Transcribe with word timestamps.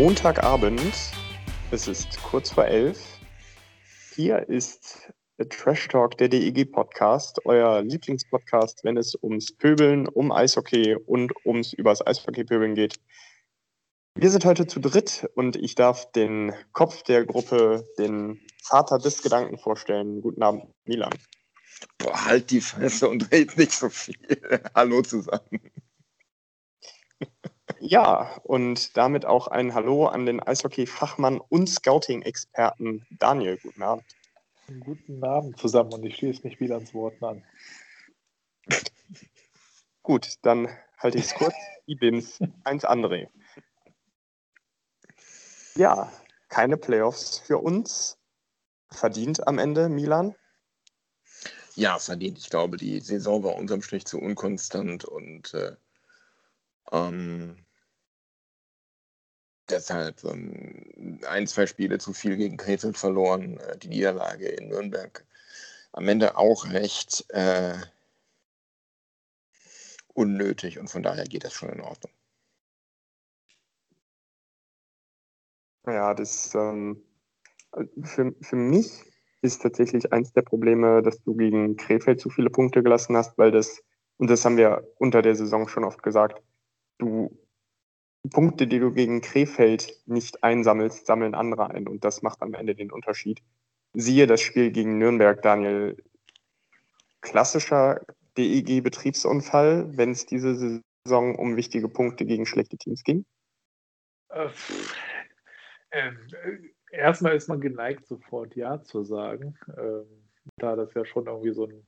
Montagabend, 0.00 0.94
es 1.72 1.88
ist 1.88 2.22
kurz 2.22 2.52
vor 2.52 2.66
elf. 2.66 3.18
Hier 4.14 4.48
ist 4.48 5.12
Trash 5.50 5.88
Talk, 5.88 6.16
der 6.18 6.28
DEG 6.28 6.70
Podcast, 6.70 7.44
euer 7.44 7.82
Lieblingspodcast, 7.82 8.84
wenn 8.84 8.96
es 8.96 9.16
ums 9.20 9.50
Pöbeln, 9.56 10.06
um 10.06 10.30
Eishockey 10.30 10.94
und 10.94 11.32
ums 11.44 11.72
übers 11.72 12.06
Eishockey 12.06 12.44
pöbeln 12.44 12.76
geht. 12.76 13.00
Wir 14.14 14.30
sind 14.30 14.44
heute 14.44 14.68
zu 14.68 14.78
dritt 14.78 15.28
und 15.34 15.56
ich 15.56 15.74
darf 15.74 16.12
den 16.12 16.54
Kopf 16.72 17.02
der 17.02 17.24
Gruppe, 17.24 17.84
den 17.98 18.40
Vater 18.62 18.98
des 18.98 19.20
Gedanken 19.20 19.58
vorstellen. 19.58 20.20
Guten 20.20 20.44
Abend, 20.44 20.72
Milan. 20.84 21.18
Boah, 21.98 22.24
halt 22.24 22.52
die 22.52 22.60
Fresse 22.60 23.08
und 23.08 23.32
red 23.32 23.58
nicht 23.58 23.72
so 23.72 23.88
viel. 23.88 24.14
Hallo 24.76 25.02
zusammen. 25.02 25.72
Ja, 27.80 28.36
und 28.42 28.96
damit 28.96 29.24
auch 29.24 29.46
ein 29.46 29.74
Hallo 29.74 30.06
an 30.06 30.26
den 30.26 30.40
Eishockey-Fachmann 30.40 31.40
und 31.40 31.68
Scouting-Experten 31.68 33.06
Daniel. 33.10 33.58
Guten 33.58 33.82
Abend. 33.82 34.04
Guten 34.80 35.24
Abend 35.24 35.58
zusammen 35.58 35.92
und 35.92 36.04
ich 36.04 36.16
schließe 36.16 36.42
mich 36.42 36.58
wieder 36.60 36.74
ans 36.74 36.92
Wort 36.92 37.22
an. 37.22 37.44
Gut, 40.02 40.34
dann 40.42 40.68
halte 40.98 41.18
ich 41.18 41.26
es 41.26 41.34
kurz. 41.34 41.54
Ibims 41.86 42.40
1 42.64 42.84
André. 42.84 43.28
Ja, 45.76 46.12
keine 46.48 46.76
Playoffs 46.76 47.38
für 47.38 47.58
uns. 47.58 48.18
Verdient 48.90 49.46
am 49.46 49.58
Ende, 49.58 49.88
Milan? 49.88 50.34
Ja, 51.76 51.98
verdient. 51.98 52.38
Ich 52.38 52.50
glaube, 52.50 52.76
die 52.76 53.00
Saison 53.00 53.44
war 53.44 53.54
unterm 53.54 53.82
Strich 53.82 54.04
zu 54.04 54.18
unkonstant 54.18 55.04
und 55.04 55.54
äh, 55.54 55.76
ähm, 56.90 57.56
deshalb 59.70 60.24
ähm, 60.24 61.20
ein, 61.28 61.46
zwei 61.46 61.66
Spiele 61.66 61.98
zu 61.98 62.12
viel 62.12 62.36
gegen 62.36 62.56
Krefeld 62.56 62.96
verloren. 62.96 63.58
Äh, 63.58 63.78
die 63.78 63.88
Niederlage 63.88 64.48
in 64.48 64.68
Nürnberg 64.68 65.24
am 65.92 66.08
Ende 66.08 66.36
auch 66.36 66.70
recht 66.70 67.24
äh, 67.30 67.74
unnötig 70.14 70.78
und 70.78 70.88
von 70.88 71.02
daher 71.02 71.24
geht 71.24 71.44
das 71.44 71.52
schon 71.52 71.70
in 71.70 71.80
Ordnung. 71.80 72.12
Ja, 75.86 76.12
das 76.12 76.54
ähm, 76.54 77.02
für, 78.02 78.34
für 78.40 78.56
mich 78.56 79.04
ist 79.40 79.62
tatsächlich 79.62 80.12
eins 80.12 80.32
der 80.32 80.42
Probleme, 80.42 81.02
dass 81.02 81.22
du 81.22 81.34
gegen 81.34 81.76
Krefeld 81.76 82.20
zu 82.20 82.30
viele 82.30 82.50
Punkte 82.50 82.82
gelassen 82.82 83.16
hast, 83.16 83.38
weil 83.38 83.50
das, 83.50 83.82
und 84.16 84.28
das 84.28 84.44
haben 84.44 84.56
wir 84.56 84.86
unter 84.98 85.22
der 85.22 85.36
Saison 85.36 85.68
schon 85.68 85.84
oft 85.84 86.02
gesagt, 86.02 86.42
du 86.98 87.30
Punkte, 88.30 88.66
die 88.66 88.78
du 88.78 88.92
gegen 88.92 89.20
Krefeld 89.20 89.94
nicht 90.06 90.42
einsammelst, 90.42 91.06
sammeln 91.06 91.34
andere 91.34 91.70
ein 91.70 91.88
und 91.88 92.04
das 92.04 92.22
macht 92.22 92.42
am 92.42 92.54
Ende 92.54 92.74
den 92.74 92.90
Unterschied. 92.90 93.40
Siehe 93.94 94.26
das 94.26 94.40
Spiel 94.40 94.70
gegen 94.70 94.98
Nürnberg, 94.98 95.40
Daniel. 95.42 95.96
Klassischer 97.20 98.00
DEG-Betriebsunfall, 98.36 99.96
wenn 99.96 100.12
es 100.12 100.26
diese 100.26 100.82
Saison 101.04 101.34
um 101.34 101.56
wichtige 101.56 101.88
Punkte 101.88 102.24
gegen 102.24 102.46
schlechte 102.46 102.76
Teams 102.76 103.02
ging? 103.02 103.24
Äh, 104.28 104.50
äh, 105.90 106.12
erstmal 106.92 107.34
ist 107.34 107.48
man 107.48 107.60
geneigt, 107.60 108.06
sofort 108.06 108.54
Ja 108.54 108.82
zu 108.82 109.02
sagen, 109.02 109.58
ähm, 109.76 110.06
da 110.56 110.76
das 110.76 110.94
ja 110.94 111.04
schon 111.04 111.26
irgendwie 111.26 111.52
so 111.52 111.66
ein 111.66 111.86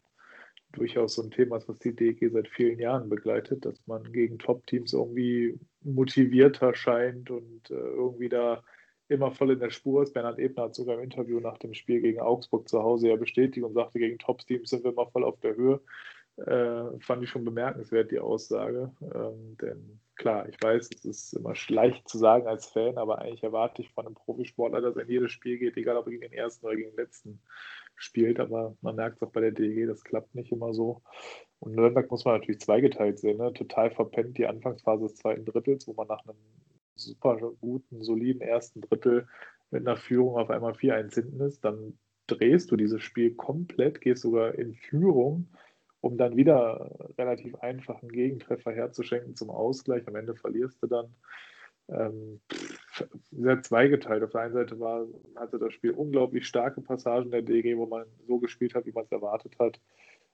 durchaus 0.73 1.15
so 1.15 1.23
ein 1.23 1.31
Thema 1.31 1.57
ist, 1.57 1.69
was 1.69 1.79
die 1.79 1.95
DEG 1.95 2.31
seit 2.33 2.49
vielen 2.49 2.79
Jahren 2.79 3.09
begleitet, 3.09 3.65
dass 3.65 3.87
man 3.87 4.13
gegen 4.13 4.39
Top-Teams 4.39 4.93
irgendwie 4.93 5.59
motivierter 5.83 6.75
scheint 6.75 7.31
und 7.31 7.71
äh, 7.71 7.75
irgendwie 7.75 8.29
da 8.29 8.63
immer 9.09 9.33
voll 9.33 9.53
in 9.53 9.59
der 9.59 9.71
Spur 9.71 10.03
ist. 10.03 10.15
Bernhard 10.15 10.39
Ebner 10.39 10.65
hat 10.65 10.75
sogar 10.75 10.97
im 10.97 11.03
Interview 11.03 11.41
nach 11.41 11.59
dem 11.59 11.75
Spiel 11.75 12.01
gegen 12.01 12.21
Augsburg 12.21 12.69
zu 12.69 12.83
Hause 12.83 13.09
ja 13.09 13.17
bestätigt 13.17 13.65
und 13.65 13.75
sagte, 13.75 13.99
gegen 13.99 14.19
Top-Teams 14.19 14.71
sind 14.71 14.85
wir 14.85 14.93
immer 14.93 15.07
voll 15.07 15.25
auf 15.25 15.41
der 15.41 15.57
Höhe. 15.57 15.81
Äh, 16.37 16.99
fand 17.01 17.23
ich 17.23 17.29
schon 17.29 17.45
bemerkenswert, 17.45 18.13
die 18.13 18.21
Aussage. 18.21 18.93
Ähm, 19.03 19.57
denn 19.61 20.01
klar, 20.15 20.49
ich 20.49 20.57
weiß, 20.63 20.89
es 20.95 21.05
ist 21.05 21.33
immer 21.35 21.55
leicht 21.69 22.09
zu 22.09 22.19
sagen 22.19 22.47
als 22.47 22.67
Fan, 22.67 22.97
aber 22.99 23.19
eigentlich 23.19 23.43
erwarte 23.43 23.83
ich 23.83 23.91
von 23.91 24.07
einem 24.07 24.15
Profisportler, 24.15 24.81
dass 24.81 24.97
er 24.97 25.03
in 25.03 25.11
jedes 25.11 25.33
Spiel 25.33 25.59
geht, 25.59 25.77
egal 25.77 25.97
ob 25.97 26.07
gegen 26.07 26.21
den 26.21 26.33
ersten 26.33 26.65
oder 26.65 26.77
gegen 26.77 26.91
den 26.91 26.97
letzten 26.97 27.41
spielt, 28.03 28.41
aber 28.41 28.77
man 28.81 28.97
merkt 28.97 29.17
es 29.17 29.23
auch 29.23 29.33
bei 29.33 29.41
der 29.41 29.53
DEG, 29.53 29.87
das 29.87 30.05
klappt 30.05 30.35
nicht 30.35 30.53
immer 30.53 30.75
so. 30.75 31.03
Und 31.59 31.75
Nürnberg 31.75 32.11
muss 32.11 32.25
man 32.25 32.35
natürlich 32.35 32.61
zweigeteilt 32.61 33.19
sehen, 33.19 33.39
ne? 33.39 33.53
total 33.53 33.91
verpennt 33.91 34.39
die 34.39 34.47
Anfangsphase 34.47 35.05
des 35.05 35.17
zweiten 35.17 35.45
Drittels, 35.45 35.87
wo 35.87 35.95
man 35.95 36.09
nach 36.09 36.25
einem 36.25 36.39
super 36.95 37.37
guten, 37.61 38.03
soliden 38.03 38.41
ersten 38.41 38.81
Drittel 38.81 39.27
mit 39.71 39.87
einer 39.87 39.97
Führung 39.97 40.37
auf 40.37 40.51
einmal 40.51 40.73
4-1 40.73 41.15
hinten 41.15 41.41
ist, 41.41 41.65
dann 41.65 41.99
drehst 42.27 42.71
du 42.71 42.77
dieses 42.77 43.03
Spiel 43.03 43.35
komplett, 43.35 44.01
gehst 44.01 44.23
sogar 44.23 44.55
in 44.55 44.75
Führung, 44.75 45.49
um 46.01 46.17
dann 46.17 46.37
wieder 46.37 47.11
relativ 47.19 47.55
einfachen 47.57 48.09
Gegentreffer 48.09 48.73
herzuschenken 48.73 49.37
zum 49.37 49.51
Ausgleich. 49.51 50.07
Am 50.07 50.17
Ende 50.17 50.35
verlierst 50.35 50.83
du 50.83 50.87
dann 50.87 51.15
ähm, 51.93 52.41
sehr 53.31 53.63
zweigeteilt. 53.63 54.23
Auf 54.23 54.31
der 54.31 54.43
einen 54.43 54.53
Seite 54.53 54.79
war, 54.81 55.07
hatte 55.37 55.59
das 55.59 55.73
Spiel 55.73 55.93
unglaublich 55.93 56.47
starke 56.47 56.81
Passagen 56.81 57.31
der 57.31 57.43
DG, 57.43 57.77
wo 57.77 57.87
man 57.87 58.07
so 58.27 58.39
gespielt 58.39 58.75
hat, 58.75 58.87
wie 58.87 58.93
man 58.93 59.05
es 59.05 59.13
erwartet 59.13 59.59
hat. 59.59 59.81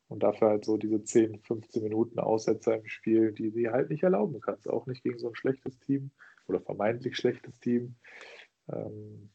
Und 0.09 0.23
dafür 0.23 0.51
halt 0.51 0.65
so 0.65 0.77
diese 0.77 1.03
10, 1.03 1.41
15 1.41 1.83
Minuten 1.83 2.21
Aussetzer 2.21 2.77
im 2.77 2.87
Spiel, 2.87 3.33
die 3.33 3.51
sie 3.51 3.71
halt 3.71 3.91
nicht 3.91 4.05
erlauben 4.05 4.41
kannst. 4.41 4.69
Auch 4.69 4.87
nicht 4.87 5.03
gegen 5.03 5.19
so 5.19 5.29
ein 5.29 5.35
schlechtes 5.35 5.79
Team 5.81 6.11
oder 6.47 6.61
vermeintlich 6.61 7.17
schlechtes 7.17 7.59
Team. 7.59 7.97
Ähm, 8.73 9.31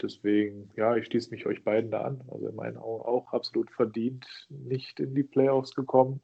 deswegen, 0.00 0.70
ja, 0.76 0.96
ich 0.96 1.06
schließe 1.06 1.30
mich 1.30 1.44
euch 1.46 1.62
beiden 1.62 1.90
da 1.90 2.02
an. 2.02 2.22
Also 2.28 2.48
in 2.48 2.54
meinen 2.54 2.78
Augen 2.78 3.04
auch 3.04 3.32
absolut 3.32 3.70
verdient 3.70 4.26
nicht 4.48 4.98
in 4.98 5.14
die 5.14 5.24
Playoffs 5.24 5.74
gekommen. 5.74 6.22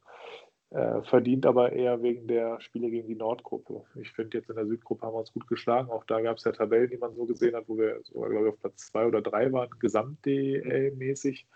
Äh, 0.70 1.02
verdient 1.02 1.46
aber 1.46 1.72
eher 1.72 2.00
wegen 2.00 2.28
der 2.28 2.60
Spiele 2.60 2.90
gegen 2.90 3.08
die 3.08 3.16
Nordgruppe. 3.16 3.84
Ich 3.96 4.12
finde, 4.12 4.38
jetzt 4.38 4.50
in 4.50 4.54
der 4.54 4.66
Südgruppe 4.66 5.04
haben 5.04 5.14
wir 5.14 5.18
uns 5.18 5.32
gut 5.32 5.48
geschlagen. 5.48 5.90
Auch 5.90 6.04
da 6.04 6.20
gab 6.20 6.36
es 6.36 6.44
ja 6.44 6.52
Tabellen, 6.52 6.88
die 6.88 6.96
man 6.96 7.16
so 7.16 7.26
gesehen 7.26 7.56
hat, 7.56 7.68
wo 7.68 7.76
wir 7.76 8.00
sogar, 8.04 8.30
glaube 8.30 8.46
ich, 8.46 8.52
auf 8.52 8.60
Platz 8.60 8.86
zwei 8.86 9.04
oder 9.04 9.20
drei 9.20 9.52
waren, 9.52 9.70
gesamt-DL-mäßig. 9.80 11.48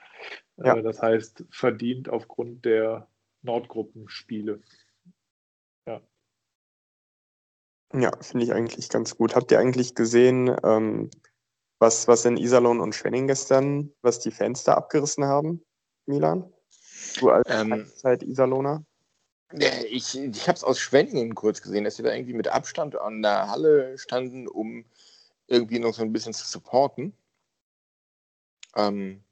Ja. 0.56 0.76
Äh, 0.76 0.82
das 0.82 1.00
heißt, 1.00 1.44
verdient 1.50 2.08
aufgrund 2.08 2.64
der 2.64 3.06
Nordgruppenspiele. 3.42 4.60
Ja. 5.86 6.00
Ja, 7.94 8.10
finde 8.20 8.46
ich 8.46 8.52
eigentlich 8.52 8.88
ganz 8.88 9.16
gut. 9.16 9.36
Habt 9.36 9.52
ihr 9.52 9.60
eigentlich 9.60 9.94
gesehen, 9.94 10.56
ähm, 10.64 11.10
was, 11.78 12.08
was 12.08 12.24
in 12.24 12.36
Iserlohn 12.36 12.80
und 12.80 12.96
Schwenning 12.96 13.28
gestern, 13.28 13.92
was 14.02 14.18
die 14.18 14.32
Fans 14.32 14.64
da 14.64 14.74
abgerissen 14.74 15.24
haben, 15.24 15.64
Milan? 16.06 16.52
Du 17.20 17.30
als 17.30 17.48
ähm, 17.48 17.86
Zeit 17.94 18.24
Iserlohner? 18.24 18.84
Ich, 19.52 20.18
ich 20.18 20.48
habe 20.48 20.56
es 20.56 20.64
aus 20.64 20.80
Schwenningen 20.80 21.34
kurz 21.34 21.62
gesehen, 21.62 21.84
dass 21.84 21.96
sie 21.96 22.02
da 22.02 22.12
irgendwie 22.12 22.34
mit 22.34 22.48
Abstand 22.48 22.96
an 22.96 23.22
der 23.22 23.48
Halle 23.48 23.96
standen, 23.98 24.48
um 24.48 24.84
irgendwie 25.46 25.78
noch 25.78 25.94
so 25.94 26.02
ein 26.02 26.12
bisschen 26.12 26.32
zu 26.32 26.46
supporten. 26.46 27.12
Ähm, 28.76 29.22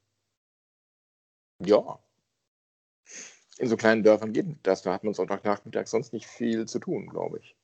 ja. 1.59 1.99
In 3.59 3.69
so 3.69 3.77
kleinen 3.77 4.03
Dörfern 4.03 4.33
geht 4.33 4.47
das. 4.63 4.83
Da 4.83 4.93
hat 4.93 5.05
man 5.05 5.15
Sonntagnachmittag 5.15 5.87
sonst 5.87 6.13
nicht 6.13 6.27
viel 6.27 6.67
zu 6.67 6.79
tun, 6.79 7.09
glaube 7.09 7.39
ich. 7.39 7.57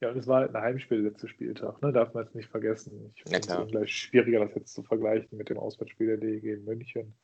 Ja, 0.00 0.10
und 0.10 0.18
es 0.18 0.26
war 0.26 0.40
halt 0.40 0.54
ein 0.54 0.62
Heimspiel 0.62 1.00
letzte 1.00 1.26
Spieltag, 1.26 1.80
ne? 1.80 1.90
darf 1.90 2.12
man 2.12 2.24
jetzt 2.24 2.34
nicht 2.34 2.50
vergessen. 2.50 3.14
Ich 3.14 3.22
finde 3.22 3.38
es 3.38 3.70
gleich 3.70 3.96
schwieriger, 3.96 4.40
das 4.40 4.54
jetzt 4.54 4.74
zu 4.74 4.82
vergleichen 4.82 5.38
mit 5.38 5.48
dem 5.48 5.58
Auswärtsspiel 5.58 6.06
der 6.06 6.16
DEG 6.18 6.44
in 6.44 6.64
München. 6.64 7.16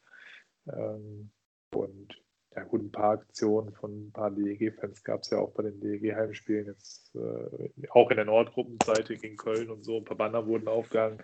Ähm, 0.72 1.30
und 1.74 2.21
ja 2.54 2.64
gut, 2.64 2.82
ein 2.82 2.92
paar 2.92 3.12
Aktionen 3.12 3.72
von 3.72 4.06
ein 4.06 4.12
paar 4.12 4.30
DEG-Fans 4.30 5.04
gab 5.04 5.22
es 5.22 5.30
ja 5.30 5.38
auch 5.38 5.52
bei 5.52 5.62
den 5.62 5.80
DEG-Heimspielen, 5.80 6.66
jetzt 6.66 7.14
äh, 7.14 7.88
auch 7.90 8.10
in 8.10 8.16
der 8.16 8.26
Nordgruppenseite 8.26 9.16
gegen 9.16 9.36
Köln 9.36 9.70
und 9.70 9.84
so, 9.84 9.98
ein 9.98 10.04
paar 10.04 10.16
Banner 10.16 10.46
wurden 10.46 10.68
aufgehangen. 10.68 11.22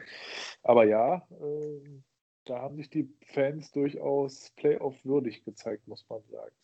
Aber 0.62 0.84
ja, 0.84 1.26
äh, 1.30 2.00
da 2.44 2.60
haben 2.60 2.76
sich 2.76 2.88
die 2.88 3.12
Fans 3.26 3.70
durchaus 3.72 4.50
Playoff 4.56 4.94
würdig 5.04 5.44
gezeigt, 5.44 5.86
muss 5.86 6.06
man 6.08 6.22
sagen. 6.30 6.54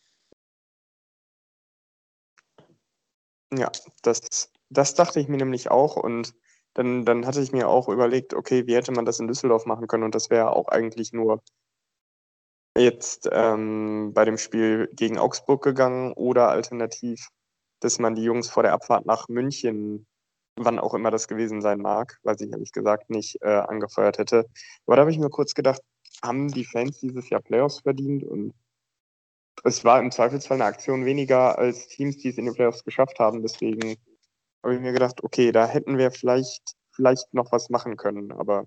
Ja, 3.53 3.71
das, 4.01 4.51
das 4.69 4.95
dachte 4.95 5.19
ich 5.19 5.27
mir 5.27 5.37
nämlich 5.37 5.69
auch 5.69 5.95
und 5.95 6.33
dann, 6.73 7.05
dann 7.05 7.25
hatte 7.25 7.41
ich 7.41 7.51
mir 7.51 7.69
auch 7.69 7.87
überlegt, 7.87 8.33
okay, 8.33 8.67
wie 8.67 8.75
hätte 8.75 8.91
man 8.91 9.05
das 9.05 9.19
in 9.19 9.27
Düsseldorf 9.27 9.65
machen 9.65 9.87
können 9.87 10.03
und 10.03 10.15
das 10.15 10.29
wäre 10.29 10.55
auch 10.55 10.67
eigentlich 10.67 11.13
nur 11.13 11.41
jetzt 12.77 13.29
ähm, 13.31 14.11
bei 14.13 14.25
dem 14.25 14.37
Spiel 14.37 14.89
gegen 14.93 15.17
Augsburg 15.17 15.63
gegangen 15.63 16.13
oder 16.13 16.49
alternativ, 16.49 17.29
dass 17.79 17.99
man 17.99 18.15
die 18.15 18.23
Jungs 18.23 18.49
vor 18.49 18.63
der 18.63 18.73
Abfahrt 18.73 19.05
nach 19.05 19.27
München, 19.29 20.05
wann 20.57 20.79
auch 20.79 20.93
immer 20.93 21.11
das 21.11 21.27
gewesen 21.27 21.61
sein 21.61 21.79
mag, 21.79 22.19
weiß 22.23 22.41
ich 22.41 22.51
ehrlich 22.51 22.71
gesagt 22.71 23.09
nicht, 23.09 23.41
äh, 23.41 23.47
angefeuert 23.49 24.17
hätte. 24.17 24.45
Aber 24.85 24.95
da 24.95 25.01
habe 25.01 25.11
ich 25.11 25.19
mir 25.19 25.29
kurz 25.29 25.53
gedacht, 25.53 25.81
haben 26.23 26.47
die 26.49 26.65
Fans 26.65 26.99
dieses 26.99 27.29
Jahr 27.29 27.41
Playoffs 27.41 27.81
verdient 27.81 28.23
und 28.23 28.53
es 29.63 29.83
war 29.83 29.99
im 29.99 30.11
Zweifelsfall 30.11 30.57
eine 30.57 30.65
Aktion 30.65 31.05
weniger 31.05 31.57
als 31.57 31.87
Teams, 31.87 32.17
die 32.17 32.29
es 32.29 32.37
in 32.37 32.45
den 32.45 32.53
Playoffs 32.53 32.83
geschafft 32.83 33.19
haben. 33.19 33.41
Deswegen 33.41 33.95
habe 34.63 34.75
ich 34.75 34.81
mir 34.81 34.91
gedacht, 34.91 35.23
okay, 35.23 35.51
da 35.51 35.67
hätten 35.67 35.97
wir 35.97 36.11
vielleicht, 36.11 36.75
vielleicht 36.91 37.33
noch 37.33 37.51
was 37.51 37.69
machen 37.69 37.97
können, 37.97 38.31
aber 38.31 38.65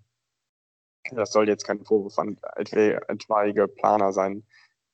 das 1.13 1.33
soll 1.33 1.49
jetzt 1.49 1.65
kein 1.65 1.85
Vorwurf 1.85 2.19
an 2.19 2.39
etwaige 2.57 3.69
Planer 3.69 4.13
sein. 4.13 4.45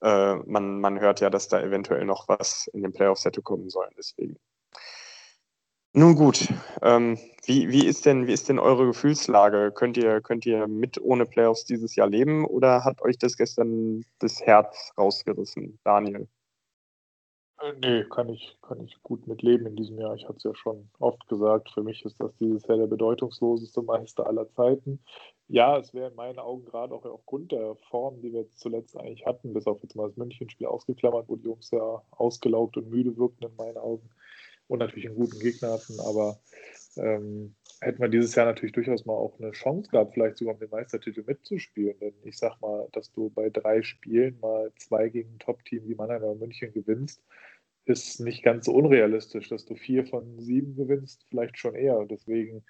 Äh, 0.03 0.37
man, 0.47 0.81
man 0.81 1.01
hört 1.01 1.21
ja, 1.21 1.31
dass 1.31 1.49
da 1.49 1.61
eventuell 1.61 2.05
noch 2.05 2.29
was 2.29 2.69
in 2.73 2.83
den 2.83 2.93
Playoffs 2.93 3.25
hätte 3.25 3.43
kommen 3.43 3.71
sollen. 3.71 3.93
Deswegen. 3.97 4.37
Nun 5.97 6.17
gut, 6.17 6.49
ähm, 6.83 7.19
wie, 7.45 7.69
wie, 7.71 7.87
ist 7.87 8.05
denn, 8.05 8.27
wie 8.27 8.33
ist 8.33 8.49
denn 8.49 8.59
eure 8.59 8.87
Gefühlslage? 8.87 9.71
Könnt 9.73 9.97
ihr, 9.97 10.21
könnt 10.21 10.45
ihr 10.45 10.67
mit 10.67 11.01
ohne 11.01 11.25
Playoffs 11.25 11.67
dieses 11.67 11.95
Jahr 11.95 12.09
leben 12.09 12.45
oder 12.45 12.85
hat 12.85 13.01
euch 13.03 13.17
das 13.17 13.37
gestern 13.37 14.05
das 14.19 14.43
Herz 14.43 14.93
rausgerissen, 14.99 15.79
Daniel? 15.85 16.27
Nee, 17.81 18.05
kann 18.05 18.29
ich, 18.29 18.59
kann 18.63 18.81
ich 18.81 19.01
gut 19.03 19.27
mitleben 19.27 19.67
in 19.67 19.77
diesem 19.77 19.99
Jahr. 19.99 20.15
Ich 20.15 20.25
hatte 20.25 20.37
es 20.37 20.43
ja 20.43 20.55
schon 20.55 20.91
oft 20.99 21.27
gesagt, 21.29 21.71
für 21.71 21.83
mich 21.83 22.05
ist 22.05 22.21
das 22.21 22.35
dieses 22.37 22.67
Jahr 22.67 22.79
der 22.79 22.89
bedeutungsloseste 22.89 23.81
Meister 23.81 24.27
aller 24.27 24.51
Zeiten. 24.51 24.99
Ja, 25.49 25.79
es 25.79 25.95
wäre 25.95 26.11
in 26.11 26.17
meinen 26.17 26.39
Augen 26.39 26.65
gerade 26.65 26.95
auch 26.95 27.05
aufgrund 27.05 27.53
der 27.53 27.77
Form, 27.91 28.21
die 28.21 28.33
wir 28.33 28.51
zuletzt 28.57 28.97
eigentlich 28.97 29.25
hatten, 29.25 29.55
bis 29.55 29.67
auf 29.67 29.83
jetzt 29.83 29.95
mal 29.95 30.09
das 30.09 30.17
Münchenspiel 30.17 30.67
ausgeklammert, 30.67 31.29
wo 31.29 31.37
die 31.37 31.45
Jungs 31.45 31.71
ja 31.71 32.03
ausgelaugt 32.11 32.77
und 32.77 32.91
müde 32.91 33.17
wirkten 33.17 33.47
in 33.47 33.57
meinen 33.57 33.79
Augen 33.79 34.11
und 34.69 34.79
natürlich 34.79 35.07
einen 35.07 35.17
guten 35.17 35.39
Gegner 35.39 35.73
hatten, 35.73 36.01
aber 36.01 36.39
ähm, 36.97 37.55
hätten 37.85 38.01
wir 38.01 38.09
dieses 38.09 38.35
Jahr 38.35 38.47
natürlich 38.47 38.73
durchaus 38.73 39.05
mal 39.05 39.15
auch 39.15 39.39
eine 39.39 39.53
Chance 39.53 39.91
gehabt, 39.91 40.15
vielleicht 40.15 40.39
sogar 40.39 40.55
um 40.55 40.61
den 40.61 40.71
Meistertitel 40.71 41.23
mitzuspielen. 41.27 41.99
Denn 42.01 42.15
ich 42.25 42.39
sag 42.39 42.61
mal, 42.61 42.89
dass 42.93 43.13
du 43.13 43.31
bei 43.31 43.51
drei 43.51 43.83
Spielen 43.83 44.39
mal 44.41 44.73
zwei 44.79 45.09
gegen 45.09 45.35
ein 45.35 45.39
Top-Team 45.39 45.87
wie 45.87 45.95
Mannheim 45.95 46.23
oder 46.23 46.35
München 46.35 46.73
gewinnst, 46.73 47.23
ist 47.85 48.21
nicht 48.21 48.43
ganz 48.43 48.67
so 48.67 48.73
unrealistisch. 48.73 49.49
Dass 49.49 49.65
du 49.67 49.75
vier 49.75 50.07
von 50.07 50.41
sieben 50.41 50.75
gewinnst, 50.77 51.27
vielleicht 51.29 51.59
schon 51.59 51.75
eher. 51.75 51.99
Und 51.99 52.11
deswegen, 52.11 52.65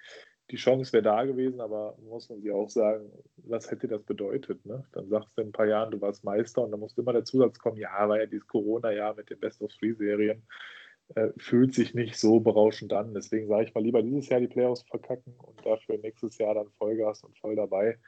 die 0.51 0.57
Chance 0.57 0.93
wäre 0.93 1.03
da 1.03 1.23
gewesen, 1.23 1.61
aber 1.61 1.97
muss 2.07 2.29
man 2.29 2.41
sich 2.41 2.51
auch 2.51 2.69
sagen, 2.69 3.09
was 3.37 3.71
hätte 3.71 3.87
das 3.87 4.03
bedeutet? 4.03 4.65
Ne? 4.65 4.85
Dann 4.91 5.07
sagst 5.07 5.29
du 5.35 5.41
in 5.41 5.49
ein 5.49 5.53
paar 5.53 5.67
Jahren, 5.67 5.91
du 5.91 6.01
warst 6.01 6.23
Meister 6.23 6.63
und 6.63 6.71
dann 6.71 6.79
muss 6.79 6.97
immer 6.97 7.13
der 7.13 7.25
Zusatz 7.25 7.57
kommen, 7.57 7.77
ja, 7.77 8.07
war 8.07 8.19
ja 8.19 8.25
dieses 8.25 8.47
Corona-Jahr 8.47 9.15
mit 9.15 9.29
den 9.29 9.39
Best-of-Three-Serien 9.39 10.43
äh, 11.13 11.29
fühlt 11.37 11.73
sich 11.73 11.93
nicht 11.93 12.17
so 12.17 12.39
berauschend 12.39 12.91
an. 12.93 13.13
Deswegen 13.13 13.47
sage 13.47 13.65
ich 13.65 13.73
mal 13.73 13.83
lieber 13.83 14.01
dieses 14.01 14.29
Jahr 14.29 14.39
die 14.39 14.47
Playoffs 14.47 14.83
verkacken 14.83 15.35
und 15.37 15.63
dafür 15.65 15.97
nächstes 15.99 16.37
Jahr 16.37 16.55
dann 16.55 16.71
Vollgas 16.77 17.23
und 17.23 17.37
voll 17.37 17.55
dabei. 17.55 17.99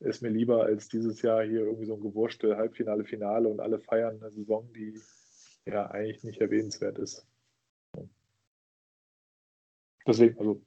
Ist 0.00 0.22
mir 0.22 0.28
lieber 0.28 0.64
als 0.64 0.88
dieses 0.88 1.22
Jahr 1.22 1.42
hier 1.44 1.60
irgendwie 1.60 1.86
so 1.86 1.94
ein 1.94 2.00
Gewurstel, 2.00 2.56
Halbfinale, 2.56 3.04
Finale 3.04 3.48
und 3.48 3.60
alle 3.60 3.78
feiern 3.80 4.20
eine 4.20 4.30
Saison, 4.30 4.70
die 4.74 5.00
ja 5.66 5.90
eigentlich 5.90 6.24
nicht 6.24 6.40
erwähnenswert 6.40 6.98
ist. 6.98 7.26
Deswegen, 10.06 10.38
also 10.38 10.60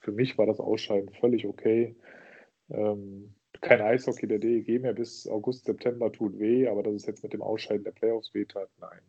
für 0.00 0.12
mich 0.12 0.38
war 0.38 0.46
das 0.46 0.60
Ausscheiden 0.60 1.10
völlig 1.10 1.46
okay. 1.46 1.96
Ähm, 2.70 3.34
kein 3.60 3.82
Eishockey 3.82 4.26
der 4.26 4.38
DEG 4.38 4.80
mehr 4.80 4.94
bis 4.94 5.26
August, 5.26 5.66
September 5.66 6.10
tut 6.10 6.38
weh, 6.38 6.66
aber 6.68 6.82
dass 6.82 6.94
es 6.94 7.06
jetzt 7.06 7.22
mit 7.22 7.32
dem 7.32 7.42
Ausscheiden 7.42 7.84
der 7.84 7.92
Playoffs 7.92 8.32
wehtat, 8.32 8.70
nein. 8.80 9.00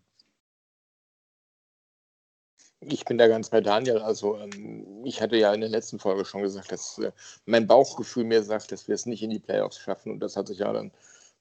Ich 2.82 3.06
bin 3.06 3.18
da 3.18 3.28
ganz 3.28 3.50
bei 3.50 3.62
Daniel. 3.62 4.00
Also 4.00 4.38
ähm, 4.38 5.04
ich 5.06 5.22
hatte 5.22 5.38
ja 5.38 5.54
in 5.54 5.62
der 5.62 5.70
letzten 5.70 6.00
Folge 6.00 6.26
schon 6.26 6.42
gesagt, 6.42 6.72
dass 6.72 6.98
äh, 7.00 7.12
mein 7.46 7.68
Bauchgefühl 7.68 8.26
mir 8.26 8.44
sagt, 8.44 8.72
dass 8.72 8.88
wir 8.88 8.96
es 8.96 9.06
nicht 9.06 9.24
in 9.24 9.30
die 9.30 9.40
Playoffs 9.40 9.80
schaffen 9.80 10.12
und 10.12 10.20
das 10.20 10.36
hat 10.36 10.48
sich 10.48 10.60
ja 10.60 10.72
dann 10.72 10.92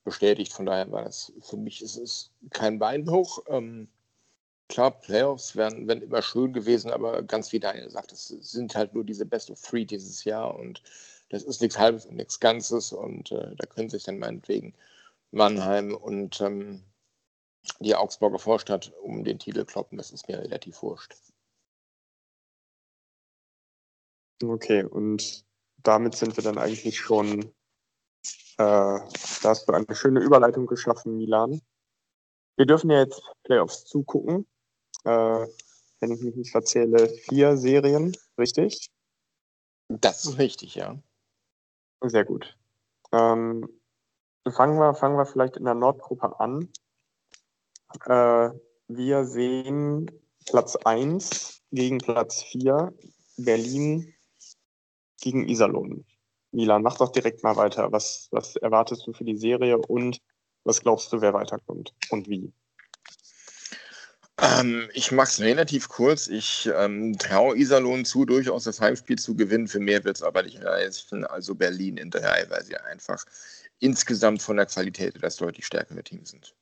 bestätigt. 0.04 0.52
Von 0.52 0.66
daher 0.66 0.90
war 0.90 1.04
das 1.04 1.32
für 1.40 1.56
mich 1.56 1.82
ist 1.82 1.96
es 1.96 2.31
kein 2.50 2.78
Beinbruch. 2.78 3.42
Ähm, 3.48 3.88
klar, 4.69 4.90
Playoffs 4.92 5.56
wären, 5.56 5.86
wären 5.88 6.02
immer 6.02 6.22
schön 6.22 6.52
gewesen, 6.52 6.90
aber 6.90 7.22
ganz 7.22 7.52
wie 7.52 7.60
Daniel 7.60 7.90
sagt, 7.90 8.12
es 8.12 8.28
sind 8.28 8.75
halt 8.75 8.94
nur 8.94 9.04
diese 9.04 9.26
Best 9.26 9.50
of 9.50 9.60
Three 9.60 9.84
dieses 9.84 10.25
Jahr 10.25 10.54
und 10.54 10.82
das 11.31 11.42
ist 11.42 11.60
nichts 11.60 11.78
Halbes 11.78 12.06
und 12.06 12.16
nichts 12.16 12.40
Ganzes 12.40 12.92
und 12.92 13.32
äh, 13.32 13.54
da 13.56 13.66
können 13.66 13.90
sich 13.90 14.04
dann 14.04 14.19
meinetwegen 14.19 14.75
Mannheim 15.32 15.94
und 15.94 16.40
ähm, 16.40 16.82
die 17.81 17.94
Augsburger 17.94 18.38
Vorstadt 18.38 18.93
um 19.02 19.25
den 19.25 19.38
Titel 19.38 19.64
kloppen. 19.64 19.99
Das 19.99 20.11
ist 20.11 20.28
mir 20.28 20.38
relativ 20.38 20.82
wurscht. 20.82 21.14
Okay, 24.43 24.84
und 24.84 25.44
damit 25.82 26.14
sind 26.16 26.37
wir 26.37 26.44
dann 26.44 26.58
eigentlich 26.58 26.99
schon, 26.99 27.44
äh, 27.44 27.49
da 28.58 29.00
hast 29.44 29.69
du 29.69 29.72
eine 29.72 29.94
schöne 29.94 30.20
Überleitung 30.20 30.66
geschaffen, 30.66 31.16
Milan. 31.16 31.61
Wir 32.56 32.66
dürfen 32.66 32.90
ja 32.90 33.00
jetzt 33.00 33.22
Playoffs 33.44 33.84
zugucken. 33.84 34.46
Äh, 35.05 35.46
wenn 36.00 36.12
ich 36.12 36.22
mich 36.22 36.37
nicht 36.37 36.50
verzähle, 36.50 37.08
vier 37.08 37.56
Serien, 37.56 38.14
richtig? 38.38 38.90
Das 39.88 40.25
ist 40.25 40.38
richtig, 40.38 40.75
ja. 40.75 40.99
Sehr 42.02 42.25
gut. 42.25 42.56
Ähm, 43.12 43.69
fangen, 44.50 44.78
wir, 44.78 44.94
fangen 44.94 45.17
wir 45.17 45.26
vielleicht 45.26 45.56
in 45.56 45.64
der 45.64 45.75
Nordgruppe 45.75 46.38
an. 46.40 46.70
Äh, 48.06 48.50
wir 48.88 49.25
sehen 49.25 50.11
Platz 50.46 50.76
1 50.76 51.62
gegen 51.73 51.99
Platz 51.99 52.43
4, 52.43 52.93
Berlin 53.38 54.14
gegen 55.20 55.49
Iserlohn. 55.49 56.05
Milan, 56.52 56.82
mach 56.82 56.99
doch 56.99 57.11
direkt 57.11 57.43
mal 57.43 57.56
weiter. 57.56 57.91
Was, 57.91 58.29
was 58.31 58.56
erwartest 58.56 59.06
du 59.06 59.12
für 59.12 59.25
die 59.25 59.37
Serie 59.37 59.79
und 59.79 60.20
was 60.64 60.81
glaubst 60.81 61.12
du, 61.12 61.20
wer 61.20 61.35
weiterkommt 61.35 61.94
und 62.11 62.29
wie? 62.29 62.52
Ähm, 64.41 64.88
ich 64.94 65.12
mache 65.12 65.29
es 65.29 65.41
relativ 65.41 65.88
kurz. 65.88 66.27
Ich 66.27 66.69
ähm, 66.74 67.17
traue 67.19 67.56
Iserlohn 67.56 68.05
zu, 68.05 68.24
durchaus 68.24 68.65
das 68.65 68.81
Heimspiel 68.81 69.19
zu 69.19 69.34
gewinnen. 69.36 69.69
Für 69.69 69.81
mehr 69.81 70.05
wird 70.05 70.17
es 70.17 70.22
aber 70.22 70.43
nicht 70.43 70.63
reichen. 70.63 71.24
Also 71.24 71.55
Berlin 71.55 71.96
in 71.96 72.10
drei, 72.10 72.44
weil 72.48 72.65
sie 72.65 72.77
einfach 72.77 73.24
insgesamt 73.79 74.43
von 74.43 74.56
der 74.56 74.67
Qualität 74.67 75.17
das 75.22 75.36
deutlich 75.36 75.67
stärkere 75.67 76.03
Team 76.03 76.24
sind. 76.24 76.55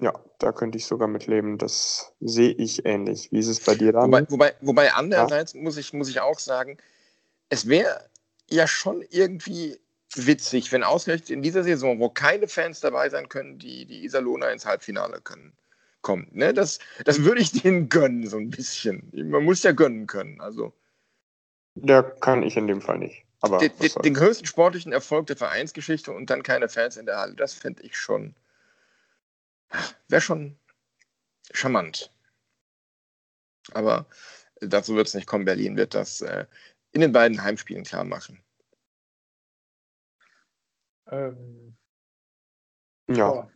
Ja, 0.00 0.12
da 0.38 0.52
könnte 0.52 0.76
ich 0.76 0.86
sogar 0.86 1.08
mitleben. 1.08 1.58
Das 1.58 2.12
sehe 2.20 2.52
ich 2.52 2.84
ähnlich. 2.84 3.30
Wie 3.30 3.38
ist 3.38 3.48
es 3.48 3.60
bei 3.60 3.74
dir 3.74 3.92
dann? 3.92 4.06
Wobei, 4.06 4.26
wobei, 4.28 4.54
wobei 4.60 4.92
andererseits 4.92 5.52
ja? 5.52 5.60
muss, 5.60 5.76
ich, 5.76 5.92
muss 5.92 6.08
ich 6.08 6.20
auch 6.20 6.38
sagen, 6.38 6.78
es 7.48 7.68
wäre 7.68 8.08
ja 8.50 8.66
schon 8.66 9.02
irgendwie 9.10 9.78
witzig, 10.16 10.72
wenn 10.72 10.82
ausgerechnet 10.82 11.30
in 11.30 11.42
dieser 11.42 11.64
Saison, 11.64 11.98
wo 12.00 12.08
keine 12.08 12.48
Fans 12.48 12.80
dabei 12.80 13.08
sein 13.08 13.28
können, 13.28 13.58
die, 13.58 13.86
die 13.86 14.04
Iserlohner 14.04 14.50
ins 14.52 14.66
Halbfinale 14.66 15.20
können, 15.20 15.52
kommt. 16.02 16.34
Ne? 16.34 16.52
Das, 16.52 16.78
das 17.04 17.22
würde 17.22 17.40
ich 17.40 17.52
denen 17.52 17.88
gönnen, 17.88 18.26
so 18.26 18.36
ein 18.36 18.50
bisschen. 18.50 19.10
Man 19.12 19.44
muss 19.44 19.62
ja 19.62 19.72
gönnen 19.72 20.06
können. 20.06 20.40
Also. 20.40 20.72
Ja, 21.76 22.02
kann 22.02 22.42
ich 22.42 22.56
in 22.56 22.66
dem 22.66 22.80
Fall 22.80 22.98
nicht. 22.98 23.24
Aber 23.40 23.58
den, 23.58 23.72
den, 23.80 23.90
den 24.02 24.14
größten 24.14 24.46
sportlichen 24.46 24.92
Erfolg 24.92 25.26
der 25.26 25.36
Vereinsgeschichte 25.36 26.12
und 26.12 26.30
dann 26.30 26.42
keine 26.42 26.68
Fans 26.68 26.96
in 26.96 27.06
der 27.06 27.18
Halle, 27.18 27.34
das 27.34 27.54
fände 27.54 27.82
ich 27.82 27.96
schon 27.96 28.34
Wäre 30.08 30.20
schon 30.20 30.58
charmant. 31.52 32.10
Aber 33.72 34.06
dazu 34.60 34.94
wird 34.94 35.08
es 35.08 35.14
nicht 35.14 35.26
kommen. 35.26 35.44
Berlin 35.44 35.76
wird 35.76 35.94
das 35.94 36.20
äh, 36.20 36.46
in 36.92 37.00
den 37.00 37.12
beiden 37.12 37.42
Heimspielen 37.42 37.84
klar 37.84 38.04
machen. 38.04 38.42
Ähm, 41.10 41.76
ja. 43.08 43.48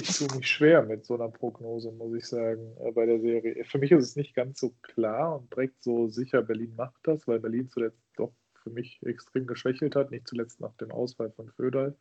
Ich 0.00 0.16
tue 0.16 0.28
mich 0.36 0.48
schwer 0.48 0.82
mit 0.82 1.04
so 1.04 1.14
einer 1.14 1.28
Prognose, 1.28 1.92
muss 1.92 2.14
ich 2.14 2.26
sagen, 2.26 2.76
äh, 2.80 2.92
bei 2.92 3.06
der 3.06 3.20
Serie. 3.20 3.64
Für 3.64 3.78
mich 3.78 3.92
ist 3.92 4.04
es 4.04 4.16
nicht 4.16 4.34
ganz 4.34 4.60
so 4.60 4.74
klar 4.82 5.38
und 5.38 5.52
direkt 5.52 5.82
so 5.82 6.08
sicher, 6.08 6.42
Berlin 6.42 6.74
macht 6.76 7.00
das, 7.04 7.26
weil 7.26 7.40
Berlin 7.40 7.68
zuletzt 7.70 8.02
doch 8.16 8.32
für 8.62 8.70
mich 8.70 9.00
extrem 9.02 9.46
geschwächelt 9.46 9.96
hat, 9.96 10.10
nicht 10.10 10.28
zuletzt 10.28 10.60
nach 10.60 10.74
dem 10.74 10.90
Ausfall 10.90 11.30
von 11.32 11.50
Föderl. 11.50 11.96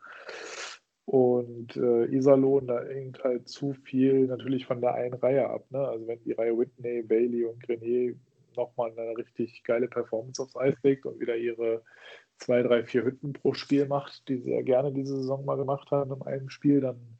Und 1.06 1.76
äh, 1.76 2.06
Iserlohn, 2.06 2.68
da 2.68 2.84
hängt 2.84 3.24
halt 3.24 3.50
zu 3.50 3.74
viel 3.74 4.28
natürlich 4.28 4.66
von 4.66 4.82
der 4.82 4.94
einen 4.94 5.16
Reihe 5.16 5.50
ab. 5.50 5.66
Ne? 5.70 5.80
Also 5.80 6.08
wenn 6.08 6.24
die 6.24 6.34
Reihe 6.34 6.58
Whitney, 6.58 7.02
Bailey 7.02 7.46
und 7.46 7.62
Grenier 7.62 8.16
nochmal 8.56 8.92
eine 8.92 9.18
richtig 9.18 9.64
geile 9.64 9.88
Performance 9.88 10.42
aufs 10.42 10.56
Eis 10.56 10.76
legt 10.84 11.06
und 11.06 11.20
wieder 11.20 11.36
ihre 11.36 11.82
zwei, 12.38 12.62
drei, 12.64 12.84
vier 12.84 13.04
Hütten 13.04 13.34
pro 13.34 13.54
Spiel 13.54 13.88
macht, 13.88 14.28
die 14.28 14.38
sie 14.38 14.52
ja 14.52 14.62
gerne 14.62 14.92
diese 14.92 15.16
Saison 15.18 15.46
mal 15.46 15.58
gemacht 15.58 15.92
haben 15.92 16.14
in 16.14 16.22
einem 16.24 16.50
Spiel, 16.50 16.82
dann 16.82 17.18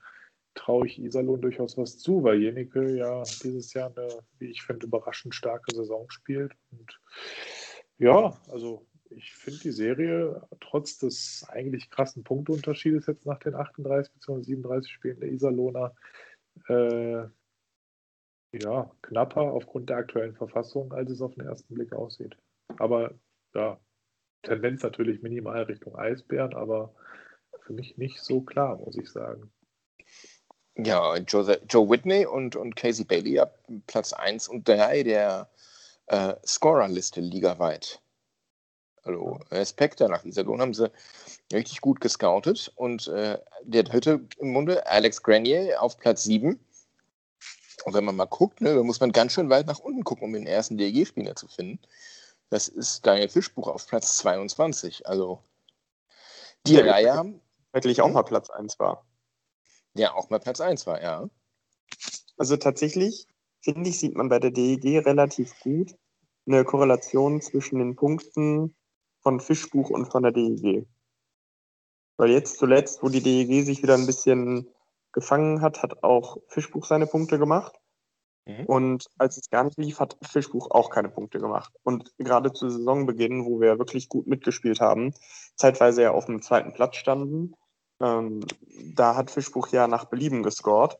traue 0.56 0.86
ich 0.86 1.00
Iserlohn 1.00 1.42
durchaus 1.42 1.78
was 1.78 1.98
zu, 1.98 2.24
weil 2.24 2.42
Jenike 2.42 2.96
ja 2.96 3.24
dieses 3.44 3.74
Jahr 3.74 3.94
eine, 3.96 4.10
wie 4.40 4.48
ich 4.48 4.64
finde, 4.64 4.86
überraschend 4.88 5.34
starke 5.34 5.74
Saison 5.74 6.10
spielt. 6.10 6.54
Und 6.72 7.00
ja, 7.98 8.34
also 8.50 8.86
ich 9.16 9.34
finde 9.34 9.60
die 9.60 9.72
Serie 9.72 10.42
trotz 10.60 10.98
des 10.98 11.46
eigentlich 11.50 11.90
krassen 11.90 12.24
Punktunterschiedes 12.24 13.08
jetzt 13.08 13.26
nach 13.26 13.40
den 13.40 13.56
38 13.56 14.14
bzw. 14.14 14.44
37 14.44 14.92
Spielen 14.92 15.20
der 15.20 15.32
Iserlohner 15.32 15.96
äh, 16.68 17.24
ja, 18.54 18.92
knapper 19.02 19.54
aufgrund 19.54 19.90
der 19.90 19.98
aktuellen 19.98 20.36
Verfassung, 20.36 20.92
als 20.94 21.10
es 21.10 21.22
auf 21.22 21.34
den 21.36 21.46
ersten 21.46 21.74
Blick 21.74 21.94
aussieht. 21.94 22.36
Aber 22.78 23.14
ja, 23.54 23.80
Tendenz 24.44 24.84
natürlich 24.84 25.22
minimal 25.22 25.64
Richtung 25.64 25.96
Eisbären, 25.96 26.54
aber 26.54 26.94
für 27.62 27.74
mich 27.74 27.98
nicht 27.98 28.20
so 28.20 28.42
klar, 28.42 28.78
muss 28.78 28.98
ich 28.98 29.10
sagen. 29.10 29.52
Ja, 30.78 31.16
Joe, 31.18 31.60
Joe 31.70 31.90
Whitney 31.90 32.26
und, 32.26 32.56
und 32.56 32.76
Casey 32.76 33.06
Bailey 33.06 33.40
ab 33.40 33.60
Platz 33.88 34.14
1 34.14 34.48
und 34.48 34.68
3 34.68 35.04
der 35.04 35.50
äh, 36.08 36.36
Scorerliste 36.46 37.22
ligaweit. 37.22 38.01
Also 39.04 39.40
Respekt 39.50 40.00
da 40.00 40.08
nach 40.08 40.24
Iserlohn 40.26 40.62
haben 40.62 40.74
sie 40.74 40.92
richtig 41.52 41.82
gut 41.82 42.02
gescoutet. 42.02 42.72
Und 42.76 43.08
äh, 43.08 43.40
der 43.64 43.84
dritte 43.84 44.22
im 44.38 44.52
Munde, 44.52 44.86
Alex 44.88 45.24
Grenier 45.24 45.82
auf 45.82 45.98
Platz 45.98 46.24
7. 46.24 46.60
Und 47.84 47.94
wenn 47.94 48.06
man 48.06 48.16
mal 48.16 48.26
guckt, 48.26 48.62
ne, 48.62 48.76
da 48.76 48.84
muss 48.84 49.00
man 49.00 49.12
ganz 49.12 49.34
schön 49.34 49.50
weit 49.50 49.66
nach 49.66 49.80
unten 49.80 50.04
gucken, 50.04 50.26
um 50.26 50.34
den 50.34 50.46
ersten 50.46 50.78
DEG-Spieler 50.78 51.36
zu 51.36 51.48
finden. 51.48 51.80
Das 52.50 52.68
ist 52.68 53.06
Daniel 53.06 53.30
Fischbuch 53.30 53.68
auf 53.68 53.88
Platz 53.88 54.18
22. 54.18 55.08
Also 55.08 55.40
die 56.68 56.74
ja, 56.74 56.86
Reihe 56.86 57.14
haben. 57.14 57.42
Wirklich 57.72 58.02
auch 58.02 58.10
mal 58.10 58.24
Platz 58.24 58.50
1 58.50 58.78
war. 58.80 59.06
Ja, 59.94 60.14
auch 60.14 60.30
mal 60.30 60.40
Platz 60.40 60.62
1 60.62 60.86
war, 60.86 61.02
ja. 61.02 61.30
Also 62.38 62.58
tatsächlich, 62.58 63.28
finde 63.62 63.90
ich, 63.90 64.00
sieht 64.00 64.16
man 64.16 64.30
bei 64.30 64.40
der 64.40 64.52
DEG 64.52 65.06
relativ 65.06 65.60
gut 65.62 65.96
eine 66.46 66.66
Korrelation 66.66 67.42
zwischen 67.42 67.80
den 67.80 67.96
Punkten 67.96 68.76
von 69.22 69.40
Fischbuch 69.40 69.90
und 69.90 70.06
von 70.06 70.24
der 70.24 70.32
DEG. 70.32 70.86
Weil 72.18 72.32
jetzt 72.32 72.58
zuletzt, 72.58 73.02
wo 73.02 73.10
die 73.10 73.22
DEG 73.22 73.66
sich 73.66 73.82
wieder 73.82 73.96
ein 73.96 74.06
bisschen 74.06 74.68
gefangen 75.12 75.62
hat, 75.62 75.82
hat 75.82 76.04
auch 76.04 76.38
Fischbuch 76.48 76.86
seine 76.86 77.08
Punkte 77.08 77.40
gemacht. 77.40 77.76
Mhm. 78.46 78.66
Und 78.66 79.06
als 79.18 79.38
es 79.38 79.50
gar 79.50 79.64
nicht 79.64 79.78
lief, 79.78 80.00
hat 80.00 80.18
Fischbuch 80.22 80.72
auch 80.72 80.90
keine 80.90 81.10
Punkte 81.10 81.40
gemacht. 81.40 81.74
Und 81.84 82.12
gerade 82.18 82.54
zu 82.54 82.70
Saisonbeginn, 82.70 83.46
wo 83.46 83.62
wir 83.62 83.78
wirklich 83.78 84.10
gut 84.10 84.28
mitgespielt 84.28 84.80
haben, 84.80 85.14
zeitweise 85.56 86.04
ja 86.04 86.12
auf 86.12 86.26
dem 86.26 86.42
zweiten 86.42 86.74
Platz 86.74 86.96
standen, 86.96 87.56
ähm, 88.00 88.42
da 88.96 89.16
hat 89.16 89.32
Fischbuch 89.32 89.68
ja 89.70 89.88
nach 89.88 90.06
Belieben 90.06 90.44
gescored. 90.44 90.98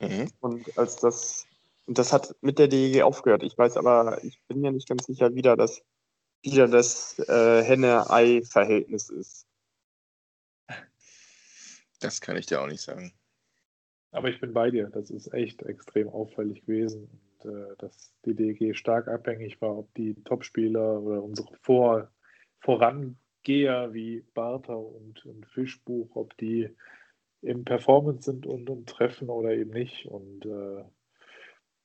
Mhm. 0.00 0.28
Und 0.40 0.78
als 0.78 0.96
das, 0.96 1.46
und 1.86 1.98
das 1.98 2.12
hat 2.12 2.34
mit 2.40 2.58
der 2.58 2.68
DEG 2.68 3.02
aufgehört. 3.02 3.42
Ich 3.42 3.56
weiß 3.56 3.76
aber, 3.76 4.22
ich 4.24 4.40
bin 4.48 4.64
ja 4.64 4.70
nicht 4.70 4.88
ganz 4.88 5.04
sicher, 5.04 5.34
wie 5.34 5.42
da 5.42 5.56
das, 5.56 5.82
wieder 6.42 6.68
das 6.68 7.18
äh, 7.18 7.62
Henne-Ei-Verhältnis 7.62 9.08
ist. 9.10 9.46
Das 12.00 12.20
kann 12.20 12.36
ich 12.36 12.46
dir 12.46 12.60
auch 12.60 12.66
nicht 12.66 12.82
sagen. 12.82 13.12
Aber 14.10 14.28
ich 14.28 14.40
bin 14.40 14.52
bei 14.52 14.70
dir. 14.70 14.88
Das 14.88 15.10
ist 15.10 15.32
echt 15.32 15.62
extrem 15.62 16.08
auffällig 16.08 16.66
gewesen. 16.66 17.08
Und, 17.44 17.52
äh, 17.52 17.76
dass 17.78 18.12
die 18.24 18.34
DG 18.34 18.74
stark 18.74 19.08
abhängig 19.08 19.60
war, 19.60 19.78
ob 19.78 19.94
die 19.94 20.14
Topspieler 20.24 21.00
oder 21.00 21.22
unsere 21.22 21.54
Vor 21.62 22.10
Vorangeher 22.60 23.92
wie 23.92 24.24
Bartha 24.34 24.74
und, 24.74 25.24
und 25.24 25.46
Fischbuch, 25.46 26.14
ob 26.14 26.36
die 26.36 26.70
im 27.40 27.64
Performance 27.64 28.30
sind 28.30 28.46
und, 28.46 28.70
und 28.70 28.88
treffen 28.88 29.28
oder 29.28 29.50
eben 29.50 29.70
nicht. 29.70 30.06
Und 30.06 30.44
äh, 30.46 30.84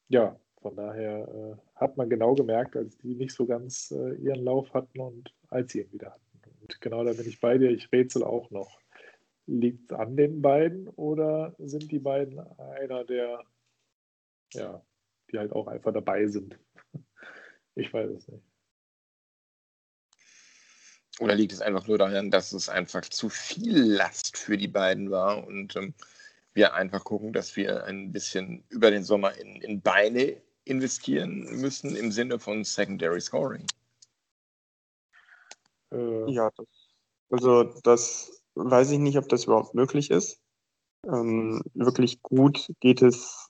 ja, 0.10 0.40
von 0.68 0.76
daher 0.76 1.26
äh, 1.30 1.80
hat 1.80 1.96
man 1.96 2.10
genau 2.10 2.36
gemerkt, 2.36 2.76
als 2.76 2.98
die 2.98 3.16
nicht 3.16 3.34
so 3.34 3.46
ganz 3.46 3.90
äh, 3.92 4.16
ihren 4.16 4.44
Lauf 4.44 4.74
hatten 4.74 5.00
und 5.00 5.34
als 5.48 5.72
sie 5.72 5.80
ihn 5.80 5.94
wieder 5.94 6.12
hatten. 6.12 6.42
Und 6.60 6.82
genau 6.82 7.06
da 7.06 7.14
bin 7.14 7.26
ich 7.26 7.40
bei 7.40 7.58
dir. 7.58 7.72
Ich 7.72 7.90
rätsel 7.94 8.22
auch 8.22 8.52
noch. 8.52 8.82
Liegt 9.46 9.90
es 9.90 9.98
an 9.98 10.18
den 10.18 10.42
beiden 10.42 10.90
oder 10.90 11.56
sind 11.58 11.90
die 11.90 12.00
beiden 12.00 12.40
einer 12.60 13.06
der, 13.06 13.46
ja, 14.56 14.86
die 15.32 15.38
halt 15.38 15.54
auch 15.54 15.68
einfach 15.68 15.94
dabei 15.94 16.28
sind? 16.28 16.60
Ich 17.80 17.94
weiß 17.94 18.10
es 18.10 18.28
nicht. 18.28 18.44
Oder 21.20 21.36
liegt 21.36 21.54
es 21.54 21.62
einfach 21.62 21.88
nur 21.88 22.00
daran, 22.00 22.32
dass 22.32 22.52
es 22.52 22.70
einfach 22.70 23.02
zu 23.02 23.30
viel 23.30 23.78
Last 23.78 24.36
für 24.36 24.58
die 24.58 24.68
beiden 24.68 25.12
war 25.12 25.46
und 25.46 25.76
ähm, 25.76 25.94
wir 26.58 26.74
einfach 26.74 27.04
gucken, 27.04 27.32
dass 27.32 27.56
wir 27.56 27.86
ein 27.86 28.12
bisschen 28.12 28.64
über 28.70 28.90
den 28.90 29.04
Sommer 29.04 29.38
in, 29.38 29.62
in 29.62 29.80
Beine 29.80 30.42
investieren 30.70 31.44
müssen 31.62 31.96
im 31.96 32.12
Sinne 32.12 32.40
von 32.40 32.64
Secondary 32.64 33.22
Scoring? 33.22 33.66
Äh, 35.92 36.32
ja, 36.32 36.50
das, 36.56 36.68
also 37.30 37.64
das 37.84 38.44
weiß 38.56 38.92
ich 38.92 39.00
nicht, 39.00 39.18
ob 39.18 39.30
das 39.30 39.46
überhaupt 39.46 39.74
möglich 39.76 40.12
ist. 40.12 40.40
Ähm, 41.06 41.62
wirklich 41.74 42.22
gut 42.22 42.74
geht 42.80 43.02
es, 43.02 43.48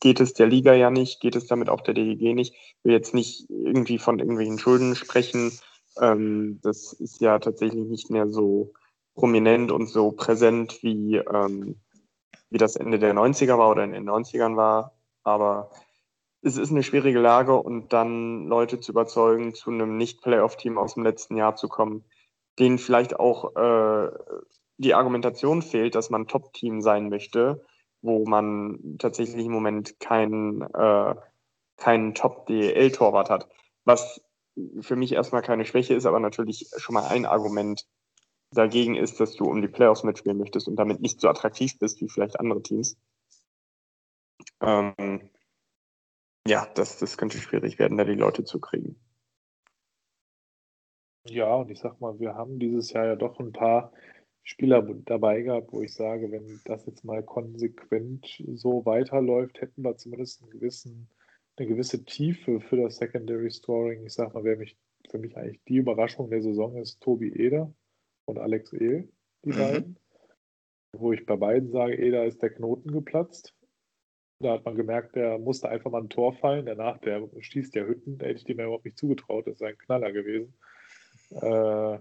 geht 0.00 0.20
es 0.20 0.34
der 0.34 0.46
Liga 0.46 0.74
ja 0.74 0.90
nicht, 0.90 1.20
geht 1.20 1.36
es 1.36 1.46
damit 1.46 1.68
auch 1.70 1.80
der 1.80 1.94
DEG 1.94 2.34
nicht. 2.34 2.54
Ich 2.54 2.84
will 2.84 2.92
jetzt 2.92 3.14
nicht 3.14 3.48
irgendwie 3.48 3.98
von 3.98 4.18
irgendwelchen 4.18 4.58
Schulden 4.58 4.94
sprechen. 4.94 5.52
Ähm, 6.00 6.60
das 6.62 6.92
ist 6.92 7.20
ja 7.20 7.38
tatsächlich 7.38 7.86
nicht 7.86 8.10
mehr 8.10 8.28
so 8.28 8.72
prominent 9.14 9.70
und 9.70 9.86
so 9.86 10.12
präsent, 10.12 10.82
wie, 10.82 11.16
ähm, 11.16 11.80
wie 12.50 12.58
das 12.58 12.76
Ende 12.76 12.98
der 12.98 13.14
90er 13.14 13.56
war 13.56 13.70
oder 13.70 13.84
in 13.84 13.92
den 13.92 14.08
90ern 14.08 14.56
war. 14.56 14.92
Aber 15.22 15.70
es 16.42 16.56
ist 16.56 16.70
eine 16.70 16.82
schwierige 16.82 17.20
Lage 17.20 17.54
und 17.56 17.92
dann 17.92 18.46
Leute 18.46 18.80
zu 18.80 18.92
überzeugen, 18.92 19.54
zu 19.54 19.70
einem 19.70 19.96
Nicht-Playoff-Team 19.96 20.78
aus 20.78 20.94
dem 20.94 21.04
letzten 21.04 21.36
Jahr 21.36 21.56
zu 21.56 21.68
kommen, 21.68 22.04
denen 22.58 22.78
vielleicht 22.78 23.18
auch 23.18 23.56
äh, 23.56 24.10
die 24.78 24.94
Argumentation 24.94 25.62
fehlt, 25.62 25.94
dass 25.94 26.10
man 26.10 26.26
Top-Team 26.26 26.80
sein 26.80 27.10
möchte, 27.10 27.64
wo 28.02 28.24
man 28.24 28.96
tatsächlich 28.98 29.44
im 29.44 29.52
Moment 29.52 30.00
keinen 30.00 30.62
äh, 30.62 31.14
keinen 31.76 32.14
Top-DL-Torwart 32.14 33.30
hat. 33.30 33.48
Was 33.84 34.20
für 34.80 34.96
mich 34.96 35.12
erstmal 35.12 35.42
keine 35.42 35.64
Schwäche 35.64 35.94
ist, 35.94 36.06
aber 36.06 36.20
natürlich 36.20 36.68
schon 36.76 36.94
mal 36.94 37.08
ein 37.08 37.26
Argument 37.26 37.86
dagegen 38.52 38.96
ist, 38.96 39.20
dass 39.20 39.34
du 39.34 39.44
um 39.44 39.62
die 39.62 39.68
Playoffs 39.68 40.02
mitspielen 40.02 40.38
möchtest 40.38 40.68
und 40.68 40.76
damit 40.76 41.00
nicht 41.00 41.20
so 41.20 41.28
attraktiv 41.28 41.78
bist 41.78 42.00
wie 42.00 42.08
vielleicht 42.08 42.38
andere 42.38 42.62
Teams. 42.62 42.96
Ähm, 44.60 45.30
ja, 46.46 46.66
das, 46.74 46.98
das 46.98 47.16
könnte 47.16 47.38
schwierig 47.38 47.78
werden, 47.78 47.98
da 47.98 48.04
die 48.04 48.14
Leute 48.14 48.44
zu 48.44 48.60
kriegen. 48.60 48.96
Ja, 51.26 51.54
und 51.54 51.70
ich 51.70 51.78
sag 51.78 52.00
mal, 52.00 52.18
wir 52.18 52.34
haben 52.34 52.58
dieses 52.58 52.92
Jahr 52.92 53.06
ja 53.06 53.16
doch 53.16 53.38
ein 53.38 53.52
paar 53.52 53.92
Spieler 54.42 54.82
dabei 55.04 55.42
gehabt, 55.42 55.72
wo 55.72 55.82
ich 55.82 55.94
sage, 55.94 56.30
wenn 56.32 56.60
das 56.64 56.86
jetzt 56.86 57.04
mal 57.04 57.22
konsequent 57.22 58.42
so 58.54 58.84
weiterläuft, 58.86 59.60
hätten 59.60 59.82
wir 59.82 59.96
zumindest 59.96 60.42
einen 60.42 60.50
gewissen, 60.50 61.08
eine 61.56 61.68
gewisse 61.68 62.04
Tiefe 62.04 62.60
für 62.60 62.76
das 62.78 62.96
Secondary 62.96 63.50
Scoring. 63.50 64.06
Ich 64.06 64.14
sag 64.14 64.34
mal, 64.34 64.44
wer 64.44 64.56
mich 64.56 64.76
für 65.10 65.18
mich 65.18 65.36
eigentlich 65.36 65.62
die 65.64 65.76
Überraschung 65.76 66.30
der 66.30 66.42
Saison 66.42 66.76
ist, 66.76 67.00
Tobi 67.00 67.32
Eder 67.32 67.72
und 68.24 68.38
Alex 68.38 68.72
Ehl, 68.72 69.08
die 69.44 69.50
mhm. 69.50 69.56
beiden. 69.56 69.98
Wo 70.92 71.12
ich 71.12 71.24
bei 71.24 71.36
beiden 71.36 71.70
sage, 71.70 71.94
Eder 71.96 72.24
ist 72.24 72.42
der 72.42 72.50
Knoten 72.50 72.90
geplatzt. 72.90 73.54
Da 74.40 74.52
hat 74.52 74.64
man 74.64 74.74
gemerkt, 74.74 75.16
der 75.16 75.38
musste 75.38 75.68
einfach 75.68 75.90
mal 75.90 76.00
ein 76.00 76.08
Tor 76.08 76.32
fallen. 76.32 76.64
Danach, 76.66 76.98
der 76.98 77.28
schießt 77.38 77.74
ja 77.74 77.84
Hütten, 77.84 78.16
da 78.18 78.26
hätte 78.26 78.38
ich 78.38 78.44
dem 78.44 78.58
ja 78.58 78.64
überhaupt 78.64 78.86
nicht 78.86 78.98
zugetraut. 78.98 79.46
Das 79.46 79.56
ist 79.56 79.62
ein 79.62 79.76
Knaller 79.76 80.12
gewesen. 80.12 80.54
Äh, 81.30 81.98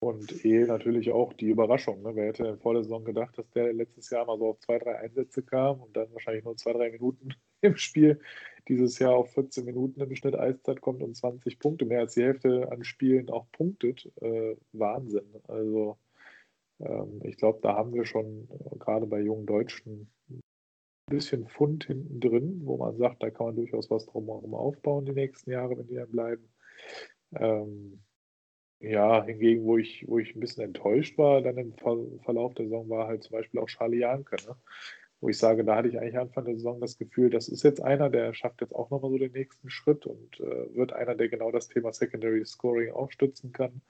und 0.00 0.44
eh 0.44 0.64
natürlich 0.64 1.12
auch 1.12 1.32
die 1.32 1.50
Überraschung. 1.50 2.02
Ne? 2.02 2.16
Wer 2.16 2.26
hätte 2.26 2.58
vor 2.58 2.74
der 2.74 2.82
Saison 2.82 3.04
gedacht, 3.04 3.38
dass 3.38 3.48
der 3.50 3.72
letztes 3.72 4.10
Jahr 4.10 4.26
mal 4.26 4.36
so 4.36 4.48
auf 4.48 4.58
zwei, 4.58 4.80
drei 4.80 4.98
Einsätze 4.98 5.44
kam 5.44 5.80
und 5.80 5.96
dann 5.96 6.12
wahrscheinlich 6.12 6.44
nur 6.44 6.56
zwei, 6.56 6.72
drei 6.72 6.90
Minuten 6.90 7.28
im 7.60 7.76
Spiel 7.76 8.20
dieses 8.66 8.98
Jahr 8.98 9.14
auf 9.14 9.32
14 9.32 9.64
Minuten 9.64 10.00
im 10.00 10.16
Schnitt 10.16 10.34
Eiszeit 10.34 10.80
kommt 10.80 11.02
und 11.02 11.16
20 11.16 11.60
Punkte, 11.60 11.84
mehr 11.84 12.00
als 12.00 12.14
die 12.14 12.24
Hälfte 12.24 12.72
an 12.72 12.82
Spielen 12.82 13.30
auch 13.30 13.46
punktet. 13.52 14.10
Äh, 14.20 14.56
Wahnsinn. 14.72 15.30
Also 15.46 15.98
ähm, 16.80 17.20
ich 17.22 17.36
glaube, 17.36 17.60
da 17.62 17.76
haben 17.76 17.94
wir 17.94 18.04
schon 18.04 18.48
äh, 18.50 18.78
gerade 18.78 19.06
bei 19.06 19.20
jungen 19.20 19.46
Deutschen 19.46 20.10
bisschen 21.06 21.46
Fund 21.48 21.84
hinten 21.84 22.20
drin, 22.20 22.60
wo 22.64 22.76
man 22.76 22.96
sagt, 22.96 23.22
da 23.22 23.30
kann 23.30 23.46
man 23.46 23.56
durchaus 23.56 23.90
was 23.90 24.06
drumherum 24.06 24.54
aufbauen 24.54 25.04
die 25.04 25.12
nächsten 25.12 25.50
Jahre, 25.50 25.76
wenn 25.78 25.86
die 25.86 25.94
dann 25.94 26.10
bleiben. 26.10 26.48
Ähm, 27.34 28.02
ja, 28.80 29.22
hingegen, 29.24 29.64
wo 29.64 29.78
ich, 29.78 30.04
wo 30.08 30.18
ich 30.18 30.34
ein 30.34 30.40
bisschen 30.40 30.64
enttäuscht 30.64 31.16
war, 31.16 31.40
dann 31.40 31.56
im 31.56 31.74
Verlauf 31.74 32.54
der 32.54 32.66
Saison 32.66 32.88
war 32.88 33.06
halt 33.06 33.22
zum 33.22 33.32
Beispiel 33.32 33.60
auch 33.60 33.68
Charlie 33.68 33.98
Janke, 33.98 34.36
ne? 34.44 34.56
wo 35.20 35.28
ich 35.28 35.38
sage, 35.38 35.64
da 35.64 35.76
hatte 35.76 35.88
ich 35.88 35.98
eigentlich 35.98 36.18
Anfang 36.18 36.44
der 36.44 36.56
Saison 36.56 36.80
das 36.80 36.98
Gefühl, 36.98 37.30
das 37.30 37.48
ist 37.48 37.62
jetzt 37.62 37.80
einer, 37.80 38.10
der 38.10 38.34
schafft 38.34 38.60
jetzt 38.60 38.74
auch 38.74 38.90
nochmal 38.90 39.12
so 39.12 39.18
den 39.18 39.30
nächsten 39.30 39.70
Schritt 39.70 40.04
und 40.04 40.40
äh, 40.40 40.74
wird 40.74 40.92
einer, 40.92 41.14
der 41.14 41.28
genau 41.28 41.52
das 41.52 41.68
Thema 41.68 41.92
Secondary 41.92 42.44
Scoring 42.44 42.92
auch 42.92 43.12
stützen 43.12 43.52
kann. 43.52 43.82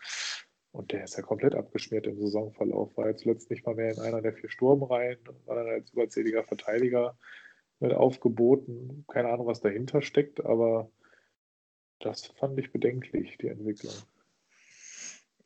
Und 0.72 0.92
der 0.92 1.04
ist 1.04 1.16
ja 1.16 1.22
komplett 1.22 1.54
abgeschmiert 1.54 2.06
im 2.06 2.18
Saisonverlauf. 2.18 2.96
War 2.96 3.08
jetzt 3.08 3.22
zuletzt 3.22 3.50
nicht 3.50 3.64
mal 3.66 3.74
mehr 3.74 3.92
in 3.92 4.00
einer 4.00 4.22
der 4.22 4.32
vier 4.32 4.50
Sturmreihen, 4.50 5.18
war 5.44 5.56
dann 5.56 5.68
als 5.68 5.90
überzähliger 5.90 6.44
Verteidiger 6.44 7.16
mit 7.78 7.92
aufgeboten. 7.92 9.04
Keine 9.08 9.28
Ahnung, 9.28 9.46
was 9.46 9.60
dahinter 9.60 10.00
steckt, 10.00 10.44
aber 10.44 10.90
das 12.00 12.26
fand 12.26 12.58
ich 12.58 12.72
bedenklich, 12.72 13.36
die 13.38 13.48
Entwicklung. 13.48 13.92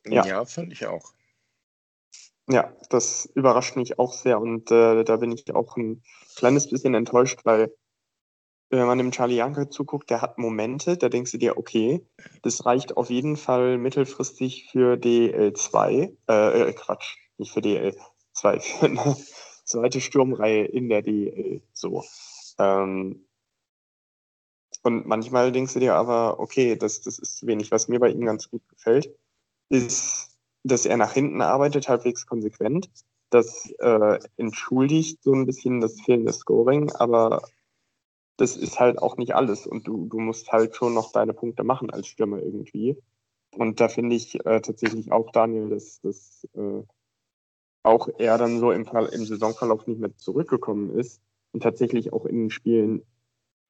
Ja, 0.07 0.25
ja 0.25 0.45
fand 0.45 0.73
ich 0.73 0.87
auch. 0.87 1.13
Ja, 2.49 2.73
das 2.91 3.27
überrascht 3.35 3.75
mich 3.75 3.99
auch 3.99 4.13
sehr 4.13 4.41
und 4.41 4.71
äh, 4.71 5.03
da 5.03 5.17
bin 5.17 5.33
ich 5.33 5.53
auch 5.53 5.77
ein 5.77 6.03
kleines 6.37 6.71
bisschen 6.71 6.95
enttäuscht, 6.95 7.41
weil 7.45 7.75
wenn 8.71 8.87
man 8.87 8.99
dem 8.99 9.13
Charlie 9.13 9.37
Janke 9.37 9.69
zuguckt, 9.69 10.11
der 10.11 10.23
hat 10.23 10.39
Momente, 10.39 10.97
da 10.97 11.09
denkst 11.09 11.33
du 11.33 11.39
dir, 11.39 11.57
okay, 11.57 12.05
das 12.43 12.67
reicht 12.67 12.97
auf 12.97 13.11
jeden 13.11 13.37
Fall 13.37 13.79
mittelfristig 13.79 14.69
für 14.71 14.95
DL2, 14.95 16.13
äh, 16.29 16.63
äh, 16.63 16.73
Quatsch, 16.73 17.17
nicht 17.39 17.53
für 17.53 17.61
DL2, 17.61 18.61
für 18.61 18.87
eine 18.87 19.17
zweite 19.65 20.01
Sturmreihe 20.01 20.65
in 20.65 20.89
der 20.89 21.03
DL, 21.03 21.63
so. 21.73 22.05
Ähm, 22.59 23.27
und 24.83 25.07
manchmal 25.07 25.51
denkst 25.53 25.75
du 25.75 25.81
dir 25.81 25.95
aber, 25.95 26.39
okay, 26.39 26.77
das, 26.77 27.01
das 27.01 27.19
ist 27.19 27.39
zu 27.39 27.47
wenig. 27.49 27.73
Was 27.73 27.89
mir 27.89 27.99
bei 27.99 28.11
ihm 28.11 28.25
ganz 28.25 28.49
gut 28.49 28.63
gefällt, 28.69 29.13
ist, 29.69 30.39
dass 30.63 30.87
er 30.87 30.97
nach 30.97 31.13
hinten 31.13 31.41
arbeitet, 31.41 31.89
halbwegs 31.89 32.27
konsequent. 32.27 32.89
Das 33.31 33.69
äh, 33.81 34.21
entschuldigt 34.37 35.23
so 35.25 35.33
ein 35.33 35.45
bisschen 35.45 35.81
das 35.81 36.01
fehlende 36.01 36.33
Scoring, 36.33 36.93
aber 36.93 37.43
das 38.37 38.57
ist 38.57 38.79
halt 38.79 38.99
auch 38.99 39.17
nicht 39.17 39.35
alles 39.35 39.67
und 39.67 39.87
du, 39.87 40.07
du 40.07 40.19
musst 40.19 40.53
halt 40.53 40.77
schon 40.77 40.95
noch 40.95 41.13
deine 41.13 41.33
Punkte 41.33 41.65
machen 41.65 41.91
als 41.91 42.07
Stürmer 42.07 42.41
irgendwie. 42.43 42.97
Und 43.53 43.81
da 43.81 43.89
finde 43.89 44.17
ich 44.17 44.35
äh, 44.45 44.61
tatsächlich 44.61 45.13
auch, 45.13 45.31
Daniel, 45.31 45.71
dass, 45.71 46.01
dass 46.01 46.47
äh, 46.55 46.83
auch 47.83 48.09
er 48.19 48.37
dann 48.37 48.59
so 48.59 48.73
im, 48.73 48.85
Fall, 48.85 49.07
im 49.07 49.25
Saisonverlauf 49.25 49.87
nicht 49.87 50.01
mehr 50.01 50.15
zurückgekommen 50.17 50.91
ist 50.99 51.23
und 51.53 51.63
tatsächlich 51.63 52.13
auch 52.13 52.27
in 52.27 52.37
den 52.37 52.51
Spielen 52.51 53.03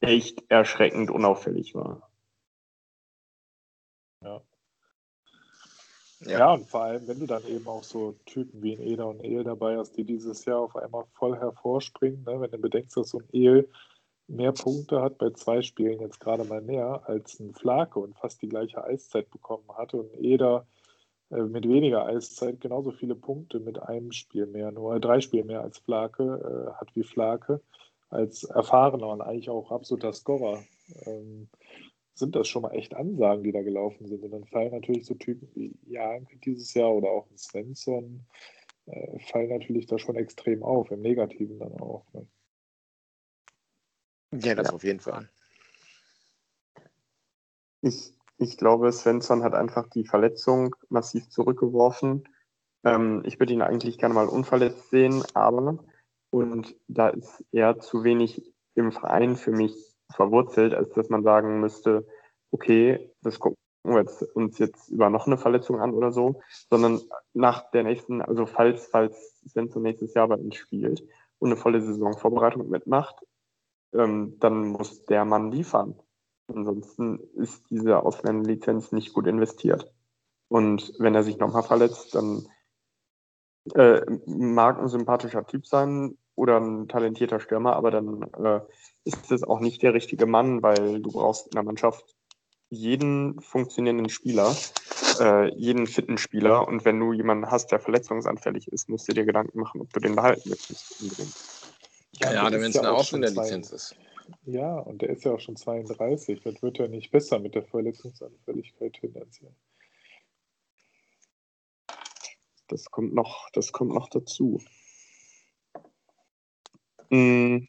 echt 0.01 0.43
erschreckend 0.49 1.11
unauffällig 1.11 1.75
war. 1.75 2.11
Ja. 4.23 4.43
Ja. 6.21 6.39
ja, 6.39 6.53
und 6.55 6.67
vor 6.67 6.83
allem, 6.83 7.07
wenn 7.07 7.21
du 7.21 7.27
dann 7.27 7.45
eben 7.47 7.69
auch 7.69 7.83
so 7.83 8.17
Typen 8.25 8.63
wie 8.63 8.73
ein 8.73 8.81
Eder 8.81 9.07
und 9.07 9.21
El 9.21 9.45
dabei 9.45 9.77
hast, 9.77 9.97
die 9.99 10.05
dieses 10.05 10.47
Jahr 10.47 10.61
auf 10.61 10.75
einmal 10.75 11.05
voll 11.13 11.37
hervorspringen, 11.37 12.25
ne? 12.25 12.41
wenn 12.41 12.51
du 12.51 12.59
bedenkst, 12.59 12.97
dass 12.97 13.11
so 13.11 13.19
ein 13.19 13.29
El 13.33 13.69
mehr 14.29 14.53
Punkte 14.53 15.01
hat 15.01 15.19
bei 15.19 15.31
zwei 15.31 15.63
Spielen 15.63 16.01
jetzt 16.01 16.21
gerade 16.21 16.45
mal 16.45 16.61
mehr 16.61 17.03
als 17.07 17.39
ein 17.41 17.55
Flake 17.55 17.99
und 17.99 18.17
fast 18.17 18.43
die 18.43 18.49
gleiche 18.49 18.83
Eiszeit 18.85 19.31
bekommen 19.31 19.69
hatte 19.77 19.99
und 19.99 20.15
Eder 20.19 20.67
äh, 21.31 21.43
mit 21.43 21.69
weniger 21.69 22.07
Eiszeit 22.07 22.61
genauso 22.61 22.93
viele 22.93 23.15
Punkte 23.15 23.61
mit 23.61 23.81
einem 23.81 24.13
Spiel 24.13 24.47
mehr, 24.47 24.73
nur 24.73 24.99
drei 25.01 25.21
Spiele 25.21 25.45
mehr 25.45 25.63
als 25.63 25.79
Flake 25.79 26.23
äh, 26.23 26.73
hat 26.75 26.95
wie 26.95 27.05
Flake 27.05 27.61
als 28.09 28.45
erfahrener 28.45 29.09
und 29.09 29.21
eigentlich 29.21 29.51
auch 29.51 29.71
absoluter 29.71 30.13
Scorer. 30.13 30.63
Ähm, 31.07 31.49
sind 32.15 32.35
das 32.35 32.49
schon 32.49 32.63
mal 32.63 32.73
echt 32.73 32.95
Ansagen, 32.95 33.45
die 33.45 33.53
da 33.53 33.63
gelaufen 33.63 34.07
sind. 34.07 34.23
Und 34.25 34.31
dann 34.31 34.45
fallen 34.47 34.73
natürlich 34.73 35.05
so 35.05 35.15
Typen 35.15 35.49
wie 35.55 35.77
Janke 35.87 36.39
dieses 36.39 36.73
Jahr 36.73 36.95
oder 36.95 37.11
auch 37.11 37.27
Svensson, 37.37 38.25
äh, 38.87 39.19
fallen 39.19 39.51
natürlich 39.51 39.87
da 39.87 39.99
schon 39.99 40.17
extrem 40.17 40.63
auf, 40.63 40.91
im 40.91 41.03
Negativen 41.03 41.59
dann 41.59 41.75
auch. 41.75 42.05
Ne? 42.15 42.27
Ja, 44.41 44.55
das 44.55 44.69
ja. 44.69 44.75
auf 44.75 44.85
jeden 44.85 45.01
Fall. 45.01 45.29
Ich, 47.83 48.15
ich 48.39 48.57
glaube, 48.57 48.91
Svensson 48.93 49.43
hat 49.43 49.55
einfach 49.55 49.89
die 49.89 50.05
Verletzung 50.05 50.75
massiv 50.89 51.29
zurückgeworfen. 51.29 52.29
Ähm, 52.85 53.23
ich 53.25 53.39
würde 53.39 53.53
ihn 53.53 53.63
eigentlich 53.63 53.99
gerne 53.99 54.15
mal 54.15 54.29
unverletzt 54.29 54.91
sehen, 54.91 55.23
aber 55.35 55.79
und 56.31 56.77
da 56.89 57.09
ist 57.09 57.45
er 57.53 57.79
zu 57.79 58.05
wenig 58.05 58.53
im 58.75 58.93
Verein 58.93 59.37
für 59.37 59.53
mich 59.53 59.75
verwurzelt, 60.15 60.75
als 60.75 60.91
dass 60.91 61.09
man 61.09 61.23
sagen 61.23 61.61
müsste, 61.61 62.07
okay, 62.51 63.13
das 63.23 63.39
gucken 63.39 63.57
wir 63.85 64.01
jetzt, 64.01 64.23
uns 64.35 64.59
jetzt 64.59 64.89
über 64.89 65.11
noch 65.11 65.27
eine 65.27 65.39
Verletzung 65.39 65.81
an 65.81 65.95
oder 65.95 66.13
so, 66.13 66.41
sondern 66.69 67.01
nach 67.33 67.71
der 67.71 67.85
nächsten, 67.85 68.21
also 68.21 68.47
falls, 68.47 68.87
falls 68.87 69.41
Svensson 69.49 69.83
nächstes 69.83 70.15
Jahr 70.15 70.29
bei 70.29 70.37
uns 70.37 70.57
spielt 70.57 71.03
und 71.39 71.49
eine 71.49 71.57
volle 71.57 71.81
Saisonvorbereitung 71.81 72.69
mitmacht, 72.69 73.17
ähm, 73.97 74.37
dann 74.41 74.69
muss 74.69 75.05
der 75.07 75.25
Mann 75.25 75.51
liefern. 75.51 75.95
Ansonsten 76.49 77.19
ist 77.35 77.69
diese 77.71 78.03
Ausländerlizenz 78.03 78.93
nicht 78.93 79.13
gut 79.13 79.27
investiert. 79.27 79.93
Und 80.49 80.93
wenn 80.99 81.15
er 81.15 81.25
sich 81.25 81.39
nochmal 81.39 81.65
verletzt, 81.65 82.15
dann 82.15 82.47
äh, 83.75 84.01
mag 84.27 84.79
ein 84.79 84.89
sympathischer 84.89 85.45
Typ 85.47 85.67
sein 85.67 86.17
oder 86.37 86.61
ein 86.61 86.87
talentierter 86.87 87.41
Stürmer, 87.41 87.75
aber 87.75 87.91
dann 87.91 88.23
äh, 88.39 88.61
ist 89.05 89.33
es 89.33 89.43
auch 89.43 89.61
nicht 89.61 89.83
der 89.83 89.95
richtige 89.95 90.27
Mann, 90.27 90.63
weil 90.63 91.01
du 91.01 91.11
brauchst 91.11 91.47
in 91.47 91.53
der 91.53 91.65
Mannschaft 91.65 92.15
jeden 92.69 93.41
funktionierenden 93.41 94.09
Spieler, 94.09 94.55
äh, 95.21 95.53
jeden 95.55 95.87
fitten 95.87 96.19
Spieler. 96.19 96.69
Und 96.69 96.85
wenn 96.85 97.01
du 97.01 97.13
jemanden 97.13 97.51
hast, 97.51 97.73
der 97.73 97.81
verletzungsanfällig 97.81 98.69
ist, 98.69 98.89
musst 98.89 99.09
du 99.09 99.15
dir 99.15 99.25
Gedanken 99.25 99.61
machen, 99.61 99.81
ob 99.81 99.93
du 99.93 100.01
den 100.01 100.15
behalten 100.15 100.51
willst. 100.51 101.01
Unbedingt. 101.01 101.56
Ja, 102.21 102.33
ja 102.33 102.53
wenn 102.53 102.63
es 102.63 102.77
eine 102.79 102.93
Ausländerlizenz 102.93 103.73
ist. 103.73 103.97
Ja, 104.45 104.79
und 104.79 105.03
der 105.03 105.11
ist 105.11 105.25
ja 105.25 105.33
auch 105.33 105.41
schon 105.41 105.57
32. 105.57 106.41
Das 106.43 106.63
wird 106.63 106.79
ja 106.79 106.89
nicht 106.89 107.11
besser 107.11 107.39
mit 107.39 107.55
der 107.55 107.65
Verletzungsanfälligkeit 107.65 108.95
tendenziell. 108.95 109.55
Das 112.69 112.91
kommt 112.91 113.15
noch, 113.15 113.49
das 113.53 113.73
kommt 113.73 113.95
noch 113.95 114.09
dazu. 114.09 114.61
Mhm. 117.11 117.69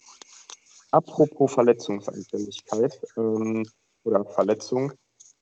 Apropos 0.92 1.54
Verletzungsanfälligkeit 1.54 3.00
ähm, 3.18 3.68
oder 4.04 4.26
Verletzung. 4.26 4.94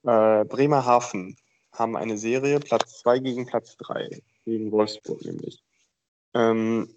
Äh, 0.03 0.43
Bremerhaven 0.45 1.37
haben 1.71 1.95
eine 1.95 2.17
Serie, 2.17 2.59
Platz 2.59 2.99
2 2.99 3.19
gegen 3.19 3.45
Platz 3.45 3.77
3, 3.77 4.21
gegen 4.43 4.71
Wolfsburg 4.71 5.23
nämlich. 5.23 5.63
Ähm, 6.33 6.93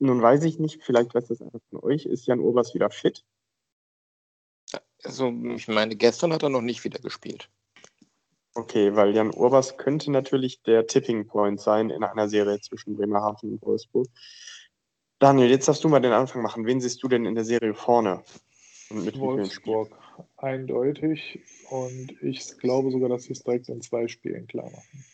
nun 0.00 0.20
weiß 0.20 0.44
ich 0.44 0.58
nicht, 0.58 0.82
vielleicht 0.82 1.14
weiß 1.14 1.28
das 1.28 1.40
einer 1.40 1.60
von 1.70 1.80
euch, 1.82 2.06
ist 2.06 2.26
Jan 2.26 2.40
Obers 2.40 2.74
wieder 2.74 2.90
fit? 2.90 3.24
Also, 5.02 5.32
ich 5.54 5.68
meine, 5.68 5.96
gestern 5.96 6.32
hat 6.32 6.42
er 6.42 6.48
noch 6.48 6.60
nicht 6.60 6.84
wieder 6.84 6.98
gespielt. 6.98 7.48
Okay, 8.54 8.96
weil 8.96 9.14
Jan 9.14 9.32
Urbas 9.32 9.76
könnte 9.76 10.10
natürlich 10.10 10.62
der 10.62 10.86
Tipping 10.86 11.26
Point 11.26 11.60
sein 11.60 11.90
in 11.90 12.02
einer 12.02 12.28
Serie 12.28 12.60
zwischen 12.60 12.96
Bremerhaven 12.96 13.52
und 13.52 13.62
Wolfsburg. 13.62 14.08
Daniel, 15.18 15.50
jetzt 15.50 15.68
darfst 15.68 15.84
du 15.84 15.88
mal 15.88 16.00
den 16.00 16.12
Anfang 16.12 16.42
machen. 16.42 16.66
Wen 16.66 16.80
siehst 16.80 17.02
du 17.02 17.08
denn 17.08 17.26
in 17.26 17.34
der 17.34 17.44
Serie 17.44 17.74
vorne? 17.74 18.24
Und 18.88 19.04
mit 19.04 19.18
Wolfsburg, 19.18 19.96
eindeutig. 20.36 21.40
Und 21.70 22.10
ich 22.22 22.58
glaube 22.58 22.90
sogar, 22.90 23.08
dass 23.08 23.24
sie 23.24 23.34
es 23.34 23.44
direkt 23.44 23.68
in 23.68 23.82
zwei 23.82 24.08
Spielen 24.08 24.46
klar 24.46 24.70
machen. 24.70 25.04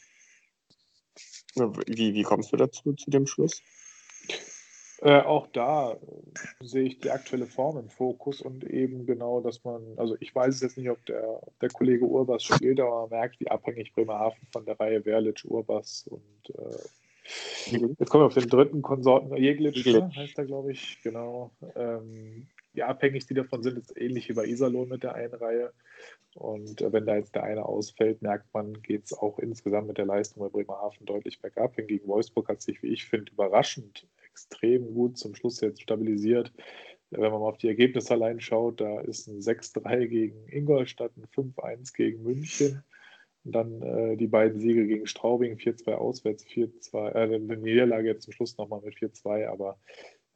Wie, 1.86 2.14
wie 2.14 2.22
kommst 2.22 2.52
du 2.52 2.56
dazu, 2.56 2.92
zu 2.92 3.10
dem 3.10 3.26
Schluss? 3.26 3.62
Äh, 5.02 5.20
auch 5.20 5.46
da 5.48 5.92
äh, 5.92 5.96
sehe 6.64 6.84
ich 6.84 7.00
die 7.00 7.10
aktuelle 7.10 7.46
Form 7.46 7.78
im 7.78 7.88
Fokus 7.88 8.40
und 8.40 8.64
eben 8.64 9.06
genau, 9.06 9.40
dass 9.40 9.62
man, 9.62 9.82
also 9.96 10.16
ich 10.20 10.34
weiß 10.34 10.60
jetzt 10.62 10.78
nicht, 10.78 10.90
ob 10.90 11.04
der, 11.06 11.42
ob 11.42 11.58
der 11.60 11.68
Kollege 11.68 12.06
Urbas 12.06 12.44
spielt, 12.44 12.80
aber 12.80 13.02
man 13.02 13.10
merkt, 13.10 13.38
wie 13.40 13.48
abhängig 13.48 13.92
Bremerhaven 13.92 14.46
von 14.52 14.64
der 14.64 14.80
Reihe 14.80 15.04
Werlic, 15.04 15.44
Urbas 15.44 16.06
und 16.08 16.54
äh, 16.56 16.78
Jetzt 17.98 18.10
kommen 18.10 18.22
wir 18.22 18.26
auf 18.26 18.34
den 18.34 18.48
dritten 18.48 18.82
Konsorten, 18.82 19.36
Jeglitsch, 19.36 19.84
ne, 19.84 20.10
heißt 20.14 20.38
er, 20.38 20.44
glaube 20.44 20.70
ich, 20.70 21.00
genau. 21.02 21.50
Ähm, 21.74 22.46
wie 22.72 22.82
abhängig 22.82 23.26
die 23.26 23.34
davon 23.34 23.62
sind, 23.62 23.78
ist 23.78 23.96
ähnlich 23.96 24.28
wie 24.28 24.34
bei 24.34 24.44
Iserlohn 24.44 24.88
mit 24.88 25.02
der 25.02 25.14
einen 25.14 25.34
Reihe. 25.34 25.72
Und 26.34 26.82
äh, 26.82 26.92
wenn 26.92 27.06
da 27.06 27.16
jetzt 27.16 27.34
der 27.34 27.42
eine 27.42 27.64
ausfällt, 27.64 28.22
merkt 28.22 28.52
man, 28.54 28.80
geht 28.82 29.06
es 29.06 29.12
auch 29.12 29.38
insgesamt 29.38 29.88
mit 29.88 29.98
der 29.98 30.04
Leistung 30.04 30.42
bei 30.42 30.50
Bremerhaven 30.50 31.06
deutlich 31.06 31.40
bergab. 31.40 31.74
Hingegen 31.74 32.06
Wolfsburg 32.06 32.48
hat 32.48 32.62
sich, 32.62 32.82
wie 32.82 32.88
ich 32.88 33.06
finde, 33.06 33.32
überraschend 33.32 34.06
extrem 34.36 34.92
gut 34.92 35.16
zum 35.16 35.34
Schluss 35.34 35.60
jetzt 35.60 35.80
stabilisiert. 35.80 36.52
Wenn 37.10 37.30
man 37.30 37.40
mal 37.40 37.48
auf 37.48 37.58
die 37.58 37.68
Ergebnisse 37.68 38.14
allein 38.14 38.40
schaut, 38.40 38.80
da 38.80 39.00
ist 39.00 39.28
ein 39.28 39.40
6-3 39.40 40.06
gegen 40.06 40.48
Ingolstadt, 40.48 41.12
ein 41.16 41.24
5-1 41.24 41.94
gegen 41.94 42.22
München. 42.22 42.82
Und 43.44 43.52
dann 43.52 43.80
äh, 43.80 44.16
die 44.16 44.26
beiden 44.26 44.60
Siege 44.60 44.86
gegen 44.86 45.06
Straubing, 45.06 45.56
4-2 45.56 45.94
auswärts, 45.94 46.44
4-2, 46.44 47.12
äh, 47.12 47.18
eine 47.18 47.38
Niederlage 47.38 48.08
jetzt 48.08 48.24
zum 48.24 48.32
Schluss 48.32 48.58
nochmal 48.58 48.82
mit 48.82 48.96
4-2, 48.96 49.46
aber 49.46 49.78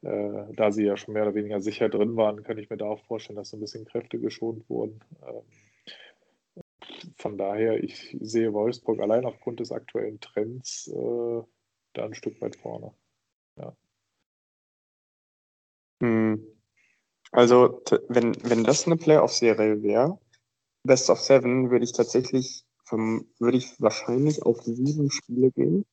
äh, 0.01 0.53
da 0.55 0.71
sie 0.71 0.85
ja 0.85 0.97
schon 0.97 1.13
mehr 1.13 1.23
oder 1.23 1.35
weniger 1.35 1.59
sicher 1.59 1.89
drin 1.89 2.15
waren, 2.15 2.41
kann 2.43 2.57
ich 2.57 2.69
mir 2.69 2.77
da 2.77 2.85
auch 2.85 3.03
vorstellen, 3.05 3.35
dass 3.35 3.49
so 3.49 3.57
ein 3.57 3.59
bisschen 3.59 3.85
Kräfte 3.85 4.17
geschont 4.17 4.67
wurden. 4.69 5.01
Ähm, 5.27 5.43
von 7.17 7.37
daher, 7.37 7.83
ich 7.83 8.17
sehe 8.19 8.53
Wolfsburg 8.53 9.01
allein 9.01 9.25
aufgrund 9.25 9.59
des 9.59 9.71
aktuellen 9.73 10.19
Trends 10.21 10.87
äh, 10.87 11.41
da 11.93 12.05
ein 12.05 12.15
Stück 12.15 12.41
weit 12.41 12.55
vorne. 12.55 12.93
Also, 17.31 17.81
wenn, 18.09 18.35
wenn 18.43 18.63
das 18.63 18.85
eine 18.85 18.97
Playoff-Serie 18.97 19.81
wäre, 19.83 20.19
Best 20.83 21.09
of 21.09 21.19
Seven, 21.19 21.69
würde 21.69 21.85
ich 21.85 21.93
tatsächlich 21.93 22.65
würde 22.91 23.57
ich 23.57 23.79
wahrscheinlich 23.79 24.43
auf 24.43 24.61
sieben 24.61 25.11
Spiele 25.11 25.51
gehen. 25.51 25.85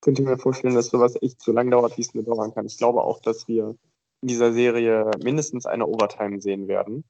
Könnte 0.00 0.22
mir 0.22 0.38
vorstellen, 0.38 0.74
dass 0.74 0.88
sowas 0.88 1.20
echt 1.20 1.42
so 1.42 1.52
lang 1.52 1.70
dauert, 1.70 1.96
wie 1.96 2.02
es 2.02 2.14
mir 2.14 2.22
dauern 2.22 2.54
kann. 2.54 2.66
Ich 2.66 2.78
glaube 2.78 3.02
auch, 3.02 3.20
dass 3.20 3.48
wir 3.48 3.76
in 4.22 4.28
dieser 4.28 4.52
Serie 4.52 5.10
mindestens 5.22 5.66
eine 5.66 5.86
Overtime 5.86 6.40
sehen 6.40 6.68
werden. 6.68 7.04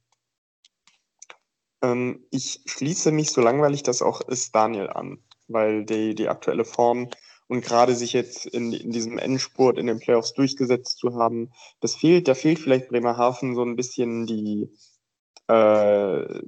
Ähm, 1.83 2.27
ich 2.31 2.63
schließe 2.67 3.13
mich, 3.13 3.31
so 3.31 3.41
langweilig 3.41 3.83
das 3.83 4.03
auch 4.03 4.21
ist, 4.23 4.55
Daniel 4.55 4.89
an, 4.89 5.23
weil 5.47 5.85
die, 5.85 6.15
die 6.15 6.29
aktuelle 6.29 6.65
Form 6.65 7.09
und 7.49 7.65
gerade 7.65 7.95
sich 7.95 8.13
jetzt 8.13 8.47
in, 8.47 8.73
in 8.73 8.91
diesem 8.91 9.19
Endspurt 9.19 9.79
in 9.79 9.87
den 9.87 9.99
Playoffs 9.99 10.35
durchgesetzt 10.35 10.99
zu 10.99 11.15
haben, 11.15 11.51
das 11.81 11.97
fehlt, 11.97 12.29
da 12.29 12.35
fehlt 12.35 12.59
vielleicht 12.59 12.89
Bremerhaven 12.89 13.55
so 13.55 13.63
ein 13.63 13.77
bisschen 13.77 14.27
die, 14.27 14.71
äh, 15.49 16.43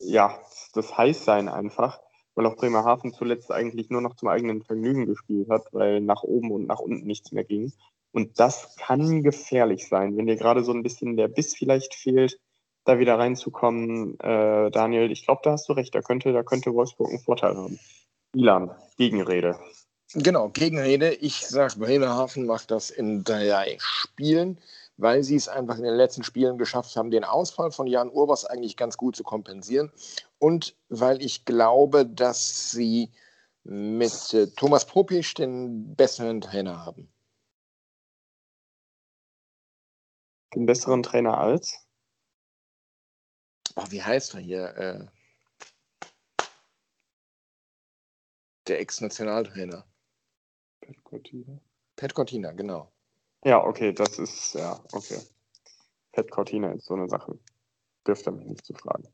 ja, 0.00 0.38
das 0.74 0.96
Heißsein 0.96 1.48
einfach, 1.48 2.00
weil 2.34 2.46
auch 2.46 2.56
Bremerhaven 2.56 3.12
zuletzt 3.12 3.50
eigentlich 3.50 3.90
nur 3.90 4.00
noch 4.00 4.14
zum 4.14 4.28
eigenen 4.28 4.62
Vergnügen 4.62 5.06
gespielt 5.06 5.50
hat, 5.50 5.66
weil 5.72 6.00
nach 6.00 6.22
oben 6.22 6.52
und 6.52 6.66
nach 6.66 6.78
unten 6.78 7.06
nichts 7.06 7.32
mehr 7.32 7.44
ging. 7.44 7.72
Und 8.12 8.38
das 8.38 8.76
kann 8.76 9.22
gefährlich 9.22 9.88
sein, 9.88 10.16
wenn 10.16 10.26
dir 10.26 10.36
gerade 10.36 10.62
so 10.62 10.72
ein 10.72 10.82
bisschen 10.84 11.16
der 11.16 11.28
Biss 11.28 11.54
vielleicht 11.54 11.94
fehlt, 11.94 12.38
da 12.84 12.98
wieder 12.98 13.18
reinzukommen. 13.18 14.18
Äh, 14.20 14.70
Daniel, 14.70 15.10
ich 15.10 15.24
glaube, 15.24 15.40
da 15.44 15.52
hast 15.52 15.68
du 15.68 15.72
recht, 15.72 15.94
da 15.94 16.00
könnte, 16.00 16.32
da 16.32 16.42
könnte 16.42 16.72
Wolfsburg 16.72 17.10
einen 17.10 17.18
Vorteil 17.18 17.56
haben. 17.56 17.78
Milan, 18.34 18.70
Gegenrede. 18.96 19.58
Genau, 20.14 20.48
Gegenrede. 20.48 21.12
Ich 21.14 21.46
sage, 21.46 21.78
Bremerhaven 21.78 22.46
macht 22.46 22.70
das 22.70 22.88
in 22.88 23.24
drei 23.24 23.76
Spielen, 23.78 24.58
weil 24.96 25.22
sie 25.22 25.36
es 25.36 25.48
einfach 25.48 25.76
in 25.76 25.84
den 25.84 25.96
letzten 25.96 26.24
Spielen 26.24 26.56
geschafft 26.56 26.96
haben, 26.96 27.10
den 27.10 27.24
Ausfall 27.24 27.70
von 27.72 27.86
Jan 27.86 28.08
Urbers 28.08 28.46
eigentlich 28.46 28.76
ganz 28.78 28.96
gut 28.96 29.16
zu 29.16 29.22
kompensieren. 29.22 29.92
Und 30.38 30.74
weil 30.88 31.22
ich 31.22 31.44
glaube, 31.44 32.06
dass 32.06 32.70
sie 32.70 33.10
mit 33.64 34.32
äh, 34.32 34.46
Thomas 34.56 34.86
Popisch 34.86 35.34
den 35.34 35.94
besseren 35.94 36.40
Trainer 36.40 36.86
haben. 36.86 37.12
Den 40.54 40.64
besseren 40.64 41.02
Trainer 41.02 41.36
als? 41.36 41.86
Oh, 43.76 43.84
wie 43.90 44.02
heißt 44.02 44.34
er 44.34 44.40
hier? 44.40 44.76
Äh, 44.76 45.06
der 48.68 48.80
Ex-Nationaltrainer. 48.80 49.84
Pat 50.88 51.04
Cortina. 51.04 51.60
Pat 51.96 52.14
Cortina, 52.14 52.52
genau. 52.52 52.90
Ja, 53.44 53.62
okay, 53.62 53.92
das 53.92 54.18
ist, 54.18 54.54
ja, 54.54 54.80
okay. 54.92 55.20
Pat 56.12 56.30
Cortina 56.30 56.72
ist 56.72 56.86
so 56.86 56.94
eine 56.94 57.08
Sache. 57.10 57.38
Dürfte 58.06 58.32
mich 58.32 58.46
nicht 58.46 58.64
zu 58.64 58.72
fragen. 58.72 59.06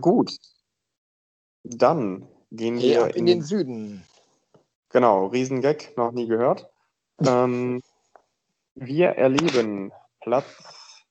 Gut. 0.00 0.34
Dann 1.62 2.26
gehen 2.50 2.78
Hey, 2.78 2.88
wir 2.88 3.04
ab 3.04 3.16
in 3.16 3.26
den 3.26 3.42
Süden. 3.42 4.02
Genau, 4.88 5.26
Riesengag, 5.26 5.94
noch 5.98 6.12
nie 6.12 6.26
gehört. 6.26 6.66
Ähm, 7.18 7.82
wir 8.76 9.08
erleben 9.10 9.92
Platz 10.22 11.04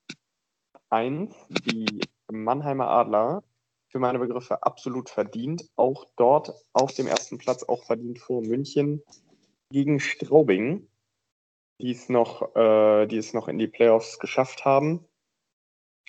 1, 0.90 1.36
die 1.50 2.02
Mannheimer 2.32 2.88
Adler, 2.88 3.44
für 3.90 4.00
meine 4.00 4.20
Begriffe 4.20 4.64
absolut 4.64 5.10
verdient. 5.10 5.68
Auch 5.76 6.06
dort 6.16 6.54
auf 6.74 6.94
dem 6.94 7.08
ersten 7.08 7.38
Platz, 7.38 7.64
auch 7.64 7.84
verdient 7.84 8.20
vor 8.20 8.42
München 8.42 9.04
gegen 9.72 10.00
Straubing, 10.00 10.88
die 11.82 11.92
es 11.92 12.10
noch, 12.10 12.56
äh, 12.56 13.08
die 13.08 13.18
es 13.18 13.34
noch 13.34 13.48
in 13.48 13.58
die 13.58 13.68
Playoffs 13.68 14.20
geschafft 14.20 14.66
haben, 14.66 15.06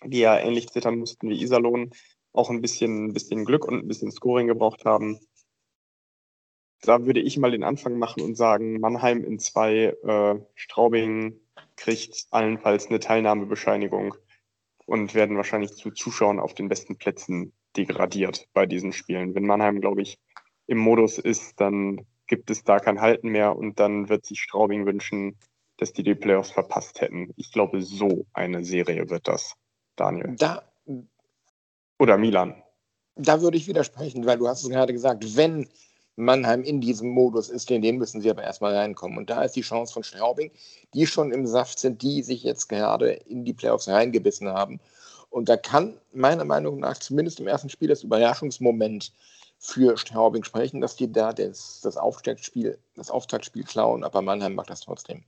die 0.05 0.21
ja 0.21 0.39
ähnlich 0.39 0.69
zittern 0.69 0.99
mussten 0.99 1.29
wie 1.31 1.41
Iserlohn, 1.43 1.91
auch 2.33 2.51
ein 2.51 2.61
bisschen, 2.61 3.07
ein 3.07 3.13
bisschen 3.13 3.45
Glück 3.45 3.67
und 3.67 3.81
ein 3.81 3.89
bisschen 3.89 4.13
Scoring 4.13 4.47
gebraucht 4.47 4.85
haben. 4.85 5.19
Da 6.83 7.05
würde 7.05 7.21
ich 7.21 7.37
mal 7.37 7.51
den 7.51 7.65
Anfang 7.65 7.99
machen 7.99 8.23
und 8.23 8.37
sagen, 8.37 8.81
Mannheim 8.81 9.25
in 9.25 9.39
zwei, 9.39 9.97
äh, 10.03 10.41
Straubing 10.55 11.41
kriegt 11.77 12.27
allenfalls 12.31 12.87
eine 12.87 13.01
Teilnahmebescheinigung 13.01 14.15
und 14.87 15.15
werden 15.15 15.37
wahrscheinlich 15.37 15.75
zu 15.75 15.91
Zuschauern 15.91 16.41
auf 16.41 16.55
den 16.55 16.69
besten 16.69 16.97
Plätzen 16.97 17.53
degradiert 17.77 18.49
bei 18.53 18.67
diesen 18.67 18.93
Spielen. 18.93 19.35
Wenn 19.35 19.47
Mannheim, 19.47 19.81
glaube 19.81 20.03
ich, 20.03 20.19
im 20.67 20.79
Modus 20.79 21.19
ist, 21.19 21.61
dann 21.61 22.07
gibt 22.27 22.51
es 22.51 22.65
da 22.65 22.79
kein 22.79 23.01
Halten 23.01 23.29
mehr 23.29 23.57
und 23.57 23.81
dann 23.81 24.09
wird 24.09 24.25
sich 24.25 24.41
Straubing 24.41 24.87
wünschen, 24.87 25.37
dass 25.79 25.93
die 25.93 26.03
die 26.03 26.15
Playoffs 26.15 26.51
verpasst 26.51 27.01
hätten. 27.01 27.33
Ich 27.37 27.53
glaube, 27.53 27.83
so 27.83 28.27
eine 28.33 28.65
Serie 28.65 29.11
wird 29.11 29.27
das, 29.27 29.55
Daniel. 29.97 30.37
Da, 30.39 30.63
Oder 31.99 32.19
Milan. 32.19 32.63
da 33.17 33.41
würde 33.41 33.57
ich 33.57 33.67
widersprechen, 33.67 34.27
weil 34.27 34.39
du 34.39 34.47
hast 34.47 34.63
es 34.63 34.69
gerade 34.69 34.93
gesagt, 34.93 35.37
wenn 35.37 35.69
Mannheim 36.17 36.63
in 36.63 36.81
diesem 36.81 37.11
Modus 37.11 37.49
ist, 37.49 37.71
in 37.71 37.83
den 37.83 37.97
müssen 37.97 38.21
sie 38.21 38.31
aber 38.31 38.43
erstmal 38.43 38.77
reinkommen. 38.77 39.19
Und 39.19 39.31
da 39.31 39.43
ist 39.43 39.57
die 39.57 39.63
Chance 39.63 39.93
von 39.93 40.05
Straubing, 40.05 40.53
die 40.95 41.07
schon 41.07 41.33
im 41.33 41.47
Saft 41.47 41.79
sind, 41.79 42.03
die 42.03 42.23
sich 42.23 42.43
jetzt 42.43 42.69
gerade 42.69 43.13
in 43.13 43.45
die 43.45 43.55
Playoffs 43.55 43.89
reingebissen 43.89 44.49
haben. 44.49 44.81
Und 45.31 45.49
da 45.49 45.57
kann 45.57 45.99
meiner 46.13 46.45
Meinung 46.45 46.81
nach 46.81 46.99
zumindest 46.99 47.41
im 47.41 47.47
ersten 47.47 47.71
Spiel 47.71 47.89
das 47.89 48.03
Überraschungsmoment 48.03 49.13
für 49.59 49.97
Straubing 49.97 50.43
sprechen, 50.43 50.81
dass 50.81 50.97
die 50.97 51.11
da 51.11 51.33
das, 51.33 51.81
das 51.83 51.97
Auftaktspiel, 51.97 52.79
das 52.97 53.11
Auftaktspiel 53.11 53.65
klauen, 53.65 54.05
aber 54.05 54.23
Mannheim 54.23 54.55
macht 54.55 54.71
das 54.71 54.81
trotzdem. 54.81 55.23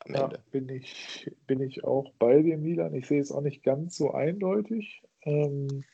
Am 0.00 0.14
Ja, 0.14 0.24
Ende. 0.24 0.40
bin 0.50 0.68
ich, 0.68 1.30
bin 1.46 1.60
ich 1.60 1.82
auch 1.84 2.12
bei 2.18 2.42
dir, 2.42 2.58
Milan. 2.58 2.94
Ich 2.94 3.06
sehe 3.06 3.20
es 3.20 3.32
auch 3.32 3.40
nicht 3.40 3.62
ganz 3.62 3.96
so 3.96 4.12
eindeutig. 4.12 5.02
Ähm, 5.22 5.84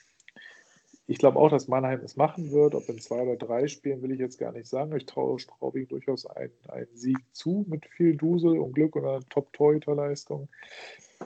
ich 1.07 1.19
glaube 1.19 1.39
auch, 1.39 1.51
dass 1.51 1.69
Mannheim 1.69 2.01
es 2.05 2.17
machen 2.17 2.51
wird. 2.51 2.75
Ob 2.75 2.89
in 2.89 2.99
zwei 3.01 3.23
oder 3.23 3.37
drei 3.37 3.69
Spielen, 3.69 4.03
will 4.03 4.13
ich 4.13 4.19
jetzt 4.19 4.39
gar 4.39 4.53
nicht 4.53 4.69
sagen. 4.69 4.95
Ich 4.97 5.07
traue 5.07 5.39
Straubing 5.39 5.89
durchaus 5.89 6.27
einen, 6.27 6.53
einen 6.69 6.95
Sieg 6.97 7.19
zu 7.33 7.65
mit 7.69 7.87
viel 7.87 8.17
Dusel 8.17 8.59
und 8.59 8.73
Glück 8.73 8.97
und 8.97 9.05
einer 9.05 9.29
Top-Torhüter-Leistung. 9.29 10.49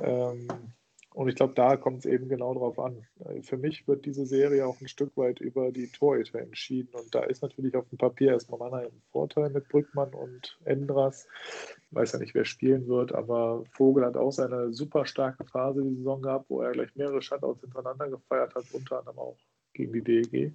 Ähm, 0.02 0.48
und 1.14 1.28
ich 1.28 1.36
glaube, 1.36 1.54
da 1.54 1.76
kommt 1.76 2.00
es 2.00 2.06
eben 2.06 2.28
genau 2.28 2.54
drauf 2.54 2.76
an. 2.80 3.06
Äh, 3.24 3.40
Für 3.42 3.56
mich 3.56 3.86
wird 3.86 4.04
diese 4.04 4.26
Serie 4.26 4.66
auch 4.66 4.80
ein 4.80 4.88
Stück 4.88 5.16
weit 5.16 5.40
über 5.40 5.70
die 5.70 5.86
Torhüter 5.86 6.40
entschieden. 6.40 6.92
Und 6.92 7.14
da 7.14 7.22
ist 7.22 7.40
natürlich 7.40 7.76
auf 7.76 7.88
dem 7.88 7.98
Papier 7.98 8.32
erstmal 8.32 8.58
Mannheim 8.58 8.88
ein 8.88 9.02
Vorteil 9.12 9.50
mit 9.50 9.68
Brückmann 9.68 10.12
und 10.12 10.58
Endras. 10.64 11.28
Ich 11.88 11.94
weiß 11.94 12.12
ja 12.14 12.18
nicht, 12.18 12.34
wer 12.34 12.44
spielen 12.44 12.88
wird, 12.88 13.14
aber 13.14 13.62
Vogel 13.70 14.04
hat 14.04 14.16
auch 14.16 14.32
seine 14.32 14.72
super 14.72 15.06
starke 15.06 15.44
Phase 15.44 15.84
die 15.84 15.94
Saison 15.94 16.20
gehabt, 16.20 16.50
wo 16.50 16.62
er 16.62 16.72
gleich 16.72 16.96
mehrere 16.96 17.22
Shutouts 17.22 17.60
hintereinander 17.60 18.08
gefeiert 18.08 18.56
hat, 18.56 18.64
unter 18.72 18.98
anderem 18.98 19.20
auch 19.20 19.38
gegen 19.72 19.92
die 19.92 20.02
DEG. 20.02 20.52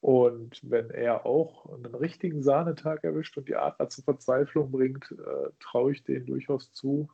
Und 0.00 0.60
wenn 0.62 0.90
er 0.90 1.24
auch 1.24 1.64
einen 1.72 1.94
richtigen 1.94 2.42
Sahnetag 2.42 3.04
erwischt 3.04 3.38
und 3.38 3.48
die 3.48 3.56
Adler 3.56 3.88
zur 3.88 4.04
Verzweiflung 4.04 4.70
bringt, 4.70 5.10
äh, 5.12 5.48
traue 5.60 5.92
ich 5.92 6.04
denen 6.04 6.26
durchaus 6.26 6.74
zu, 6.74 7.08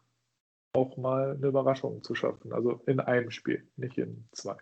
auch 0.72 0.96
mal 0.96 1.36
eine 1.36 1.46
Überraschung 1.46 2.02
zu 2.02 2.14
schaffen. 2.14 2.52
Also 2.52 2.80
in 2.86 3.00
einem 3.00 3.30
Spiel, 3.30 3.66
nicht 3.76 3.98
in 3.98 4.26
zwei. 4.32 4.56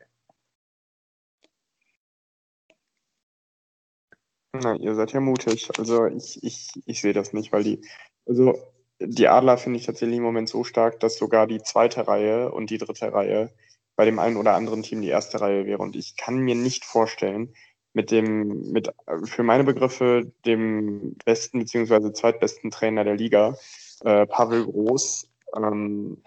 Na, 4.53 4.75
ihr 4.75 4.94
seid 4.94 5.12
ja 5.12 5.20
mutig. 5.20 5.70
Also 5.79 6.07
ich, 6.07 6.42
ich, 6.42 6.70
ich 6.85 7.01
sehe 7.01 7.12
das 7.12 7.33
nicht, 7.33 7.53
weil 7.53 7.62
die, 7.62 7.87
also 8.27 8.59
die 8.99 9.29
Adler 9.29 9.57
finde 9.57 9.79
ich 9.79 9.87
tatsächlich 9.87 10.18
im 10.18 10.25
Moment 10.25 10.49
so 10.49 10.64
stark, 10.64 10.99
dass 11.01 11.16
sogar 11.16 11.46
die 11.46 11.62
zweite 11.62 12.07
Reihe 12.09 12.51
und 12.51 12.70
die 12.70 12.79
dritte 12.79 13.12
Reihe 13.12 13.53
bei 13.96 14.05
dem 14.05 14.18
einen 14.18 14.37
oder 14.37 14.55
anderen 14.55 14.83
Team 14.83 15.03
die 15.03 15.09
erste 15.09 15.40
Reihe 15.40 15.66
wäre. 15.66 15.79
Und 15.79 15.94
ich 15.94 16.16
kann 16.16 16.38
mir 16.38 16.57
nicht 16.57 16.85
vorstellen, 16.85 17.55
mit 17.92 18.11
dem, 18.11 18.70
mit 18.70 18.92
für 19.25 19.42
meine 19.42 19.64
Begriffe 19.64 20.33
dem 20.44 21.16
besten 21.25 21.61
beziehungsweise 21.61 22.12
zweitbesten 22.12 22.70
Trainer 22.70 23.05
der 23.05 23.16
Liga, 23.16 23.57
äh, 24.05 24.27
Pavel 24.27 24.64
Groß, 24.64 25.30
ähm, 25.57 26.23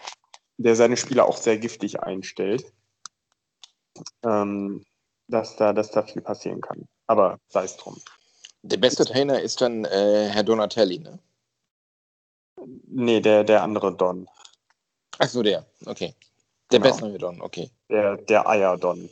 der 0.58 0.76
seine 0.76 0.98
Spieler 0.98 1.26
auch 1.26 1.38
sehr 1.38 1.58
giftig 1.58 2.02
einstellt, 2.02 2.66
ähm, 4.24 4.86
dass 5.28 5.56
da, 5.56 5.74
dass 5.74 5.92
da 5.92 6.04
viel 6.04 6.22
passieren 6.22 6.62
kann. 6.62 6.88
Aber 7.08 7.40
sei 7.48 7.64
es 7.66 7.78
drum. 7.78 8.00
Der 8.62 8.78
beste 8.78 9.06
Trainer 9.06 9.42
ist 9.42 9.62
dann 9.62 9.86
äh, 9.86 10.30
Herr 10.32 10.44
Donatelli, 10.44 11.00
ne? 11.00 11.20
Nee, 12.88 13.20
der, 13.20 13.44
der 13.44 13.64
andere 13.64 13.96
Don. 13.96 14.30
Ach 15.20 15.28
so, 15.28 15.44
der. 15.44 15.66
Okay. 15.86 16.14
Der 16.72 16.80
Genau. 16.80 16.92
bessere 16.92 17.18
Don, 17.18 17.42
okay. 17.42 17.70
Der, 17.90 18.18
der 18.18 18.48
Eier-Don. 18.48 19.10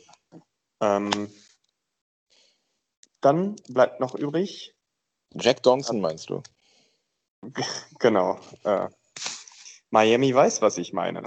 Ähm, 0.80 1.30
dann 3.20 3.56
bleibt 3.68 4.00
noch 4.00 4.14
übrig, 4.14 4.74
Jack 5.34 5.62
Donson 5.62 6.00
meinst 6.00 6.28
du? 6.28 6.42
genau, 7.98 8.38
äh, 8.64 8.88
Miami 9.92 10.34
weiß, 10.34 10.62
was 10.62 10.78
ich 10.78 10.94
meine. 10.94 11.22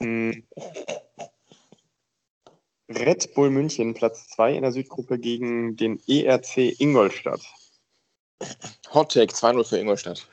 Hm. 0.00 0.46
Red 2.88 3.34
Bull 3.34 3.50
München, 3.50 3.94
Platz 3.94 4.28
2 4.28 4.54
in 4.54 4.62
der 4.62 4.70
Südgruppe 4.70 5.18
gegen 5.18 5.76
den 5.76 6.00
ERC 6.06 6.80
Ingolstadt. 6.80 7.42
Hot 8.92 9.12
Take 9.12 9.34
2-0 9.34 9.68
für 9.68 9.78
Ingolstadt. 9.78 10.28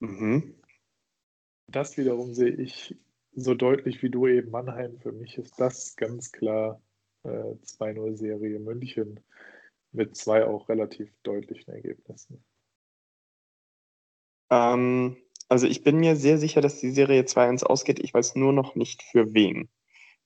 Mhm. 0.00 0.54
Das 1.66 1.98
wiederum 1.98 2.32
sehe 2.32 2.52
ich 2.52 2.96
so 3.32 3.54
deutlich 3.54 4.02
wie 4.02 4.10
du 4.10 4.26
eben 4.26 4.50
Mannheim. 4.50 4.98
Für 5.00 5.12
mich 5.12 5.36
ist 5.36 5.60
das 5.60 5.96
ganz 5.96 6.32
klar 6.32 6.80
äh, 7.24 7.28
2-0-Serie 7.28 8.58
München 8.58 9.20
mit 9.92 10.16
zwei 10.16 10.46
auch 10.46 10.68
relativ 10.68 11.12
deutlichen 11.24 11.74
Ergebnissen. 11.74 12.42
Ähm, 14.50 15.16
also 15.48 15.66
ich 15.66 15.82
bin 15.82 15.98
mir 15.98 16.16
sehr 16.16 16.38
sicher, 16.38 16.60
dass 16.60 16.80
die 16.80 16.90
Serie 16.90 17.22
2-1 17.22 17.64
ausgeht. 17.64 18.00
Ich 18.00 18.14
weiß 18.14 18.34
nur 18.36 18.52
noch 18.52 18.74
nicht 18.74 19.02
für 19.02 19.34
wen. 19.34 19.68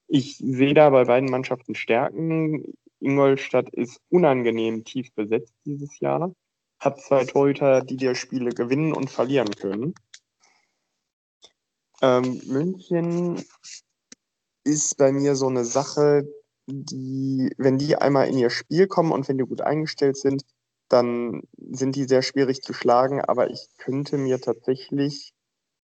Ich 0.06 0.38
sehe 0.38 0.74
da 0.74 0.90
bei 0.90 1.04
beiden 1.04 1.30
Mannschaften 1.30 1.74
Stärken. 1.74 2.64
Ingolstadt 3.00 3.68
ist 3.70 4.00
unangenehm 4.08 4.84
tief 4.84 5.12
besetzt 5.14 5.54
dieses 5.64 6.00
Jahr, 6.00 6.34
hat 6.80 7.00
zwei 7.00 7.24
Torhüter, 7.24 7.82
die 7.82 7.96
dir 7.96 8.14
Spiele 8.14 8.50
gewinnen 8.50 8.92
und 8.92 9.10
verlieren 9.10 9.50
können. 9.50 9.94
Ähm, 12.00 12.40
München 12.46 13.42
ist 14.64 14.96
bei 14.96 15.12
mir 15.12 15.34
so 15.34 15.48
eine 15.48 15.64
Sache, 15.64 16.26
die, 16.66 17.50
wenn 17.56 17.78
die 17.78 17.96
einmal 17.96 18.28
in 18.28 18.38
ihr 18.38 18.50
Spiel 18.50 18.86
kommen 18.86 19.12
und 19.12 19.28
wenn 19.28 19.38
die 19.38 19.44
gut 19.44 19.60
eingestellt 19.60 20.16
sind, 20.16 20.44
dann 20.88 21.42
sind 21.56 21.96
die 21.96 22.04
sehr 22.04 22.22
schwierig 22.22 22.62
zu 22.62 22.72
schlagen. 22.72 23.20
Aber 23.20 23.50
ich 23.50 23.68
könnte 23.78 24.18
mir 24.18 24.40
tatsächlich, 24.40 25.32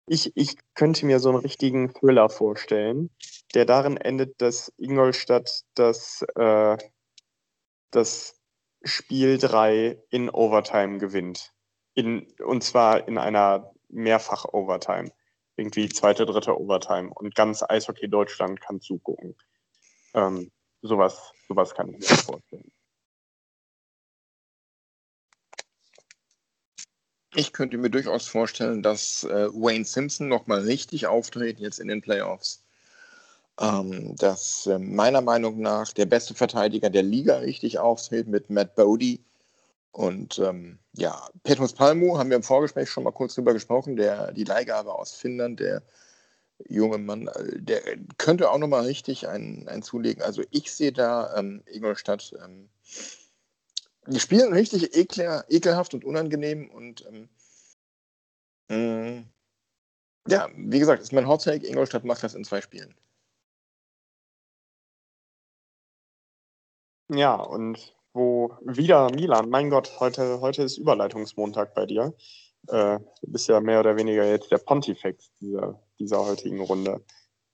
ich, 0.08 0.32
ich 0.36 0.56
könnte 0.76 1.06
mir 1.06 1.20
so 1.20 1.30
einen 1.30 1.40
richtigen 1.40 1.94
Thriller 1.94 2.30
vorstellen, 2.30 3.10
der 3.54 3.66
darin 3.66 3.98
endet, 3.98 4.42
dass 4.42 4.72
Ingolstadt 4.78 5.64
das, 5.76 6.24
äh, 6.36 6.78
das 7.92 8.36
Spiel 8.84 9.38
3 9.38 10.02
in 10.10 10.30
Overtime 10.30 11.00
gewinnt. 11.00 11.54
In, 11.96 12.28
und 12.46 12.64
zwar 12.64 13.08
in 13.08 13.18
einer 13.18 13.72
Mehrfach-Overtime 13.90 15.12
irgendwie 15.58 15.90
zweite, 15.90 16.26
dritte 16.26 16.58
Overtime 16.58 17.12
und 17.14 17.36
ganz 17.36 17.64
Eishockey 17.68 18.08
Deutschland 18.10 18.62
kann 18.62 18.80
zugucken. 18.80 19.36
Ähm, 20.14 20.52
sowas, 20.82 21.34
sowas 21.48 21.76
kann 21.76 21.90
ich 21.90 22.00
mir 22.00 22.16
vorstellen. 22.16 22.72
Ich 27.36 27.54
könnte 27.54 27.78
mir 27.78 27.90
durchaus 27.90 28.28
vorstellen, 28.28 28.82
dass 28.82 29.24
äh, 29.24 29.50
Wayne 29.54 29.86
Simpson 29.86 30.28
nochmal 30.28 30.62
richtig 30.62 31.08
auftritt 31.08 31.60
jetzt 31.60 31.80
in 31.80 31.88
den 31.88 32.02
Playoffs. 32.02 32.64
Ähm, 33.60 34.16
dass 34.16 34.68
äh, 34.68 34.80
meiner 34.80 35.22
Meinung 35.22 35.60
nach 35.60 35.92
der 35.94 36.06
beste 36.06 36.34
Verteidiger 36.34 36.90
der 36.90 37.04
Liga 37.04 37.38
richtig 37.38 37.78
auftritt 37.78 38.28
mit 38.28 38.50
Matt 38.50 38.76
Bodie 38.76 39.22
und 39.92 40.40
ähm, 40.40 40.80
ja, 40.94 41.28
Petrus 41.44 41.74
Palmu 41.74 42.18
haben 42.18 42.30
wir 42.30 42.38
im 42.38 42.44
Vorgespräch 42.44 42.90
schon 42.90 43.04
mal 43.04 43.12
kurz 43.12 43.36
drüber 43.36 43.54
gesprochen, 43.54 43.96
der 43.96 44.32
die 44.32 44.44
Leihgabe 44.44 44.94
aus 44.94 45.14
Finnland, 45.14 45.60
der 45.60 45.82
junge 46.68 46.98
Mann, 47.00 47.28
äh, 47.28 47.60
der 47.60 47.82
könnte 48.18 48.52
auch 48.52 48.58
nochmal 48.60 48.86
richtig 48.86 49.28
einen, 49.28 49.68
einen 49.68 49.84
zulegen. 49.84 50.24
Also 50.24 50.44
ich 50.52 50.72
sehe 50.72 50.92
da 50.92 51.36
ähm, 51.38 51.64
Ingolstadt, 51.66 52.34
ähm, 52.44 52.70
die 54.10 54.20
spielen 54.20 54.54
richtig 54.54 54.96
ekler, 54.96 55.46
ekelhaft 55.50 55.94
und 55.94 56.06
unangenehm 56.06 56.70
und 56.70 57.06
ähm, 57.08 57.30
mh, 58.70 59.24
ja, 60.28 60.48
wie 60.56 60.80
gesagt, 60.80 61.02
ist 61.02 61.14
mein 61.14 61.28
Hot 61.28 61.44
Take, 61.44 61.66
Ingolstadt 61.66 62.04
macht 62.04 62.24
das 62.24 62.36
in 62.36 62.44
zwei 62.44 62.62
Spielen. 62.62 62.94
Ja, 67.12 67.36
und 67.36 67.96
wo 68.14 68.56
wieder 68.62 69.12
Milan, 69.12 69.50
mein 69.50 69.70
Gott, 69.70 70.00
heute, 70.00 70.42
heute 70.42 70.64
ist 70.64 70.78
Überleitungsmontag 70.78 71.74
bei 71.74 71.86
dir. 71.86 72.14
Äh, 72.68 73.00
du 73.00 73.32
bist 73.32 73.48
ja 73.48 73.60
mehr 73.62 73.80
oder 73.80 73.96
weniger 73.96 74.26
jetzt 74.26 74.52
der 74.52 74.60
Pontifex 74.60 75.32
dieser, 75.40 75.82
dieser 76.00 76.20
heutigen 76.20 76.62
Runde. 76.62 77.04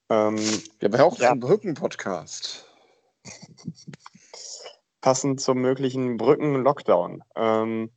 Ähm, 0.09 0.37
ja 0.81 1.03
auch 1.03 1.17
ja. 1.19 1.31
einen 1.31 1.39
Brücken-Podcast. 1.39 2.65
Passend 5.05 5.39
zum 5.39 5.59
möglichen 5.59 6.17
Brücken-Lockdown. 6.17 7.23
Ähm, 7.35 7.91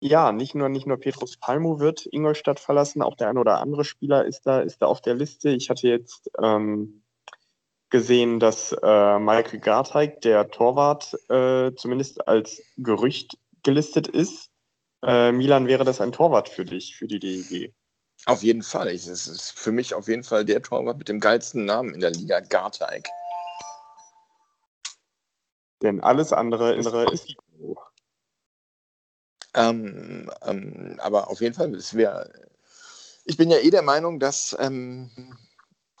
ja, 0.00 0.32
nicht 0.32 0.54
nur, 0.54 0.70
nicht 0.70 0.86
nur 0.86 0.96
Petrus 0.96 1.36
Palmu 1.36 1.78
wird 1.78 2.06
Ingolstadt 2.10 2.58
verlassen, 2.58 3.02
auch 3.02 3.16
der 3.16 3.28
ein 3.28 3.36
oder 3.36 3.60
andere 3.60 3.84
Spieler 3.84 4.24
ist 4.24 4.46
da, 4.46 4.60
ist 4.60 4.80
da 4.80 4.86
auf 4.86 5.02
der 5.02 5.12
Liste. 5.12 5.50
Ich 5.50 5.68
hatte 5.68 5.86
jetzt 5.86 6.30
ähm, 6.42 7.02
gesehen, 7.90 8.40
dass 8.40 8.72
äh, 8.72 9.18
Michael 9.18 9.60
Garteig, 9.60 10.22
der 10.22 10.48
Torwart, 10.48 11.18
äh, 11.28 11.74
zumindest 11.74 12.26
als 12.26 12.62
Gerücht 12.78 13.36
gelistet 13.62 14.08
ist. 14.08 14.48
Äh, 15.02 15.32
Milan, 15.32 15.66
wäre 15.66 15.84
das 15.84 16.00
ein 16.00 16.12
Torwart 16.12 16.48
für 16.48 16.64
dich, 16.64 16.96
für 16.96 17.08
die 17.08 17.18
DEG? 17.18 17.74
Auf 18.24 18.42
jeden 18.42 18.62
Fall. 18.62 18.88
Es 18.88 19.06
ist 19.06 19.50
für 19.50 19.70
mich 19.70 19.92
auf 19.92 20.08
jeden 20.08 20.24
Fall 20.24 20.46
der 20.46 20.62
Torwart 20.62 20.96
mit 20.96 21.10
dem 21.10 21.20
geilsten 21.20 21.66
Namen 21.66 21.92
in 21.92 22.00
der 22.00 22.12
Liga, 22.12 22.40
Garteig. 22.40 23.06
Denn 25.84 26.00
alles 26.00 26.32
andere 26.32 26.74
ist, 26.74 26.86
ist 27.12 27.36
ähm, 29.52 30.30
ähm, 30.42 30.98
aber 30.98 31.28
auf 31.28 31.42
jeden 31.42 31.54
Fall, 31.54 31.74
es 31.74 31.92
wäre. 31.92 32.32
Ich 33.26 33.36
bin 33.36 33.50
ja 33.50 33.58
eh 33.58 33.68
der 33.68 33.82
Meinung, 33.82 34.18
dass 34.18 34.56
ähm, 34.58 35.36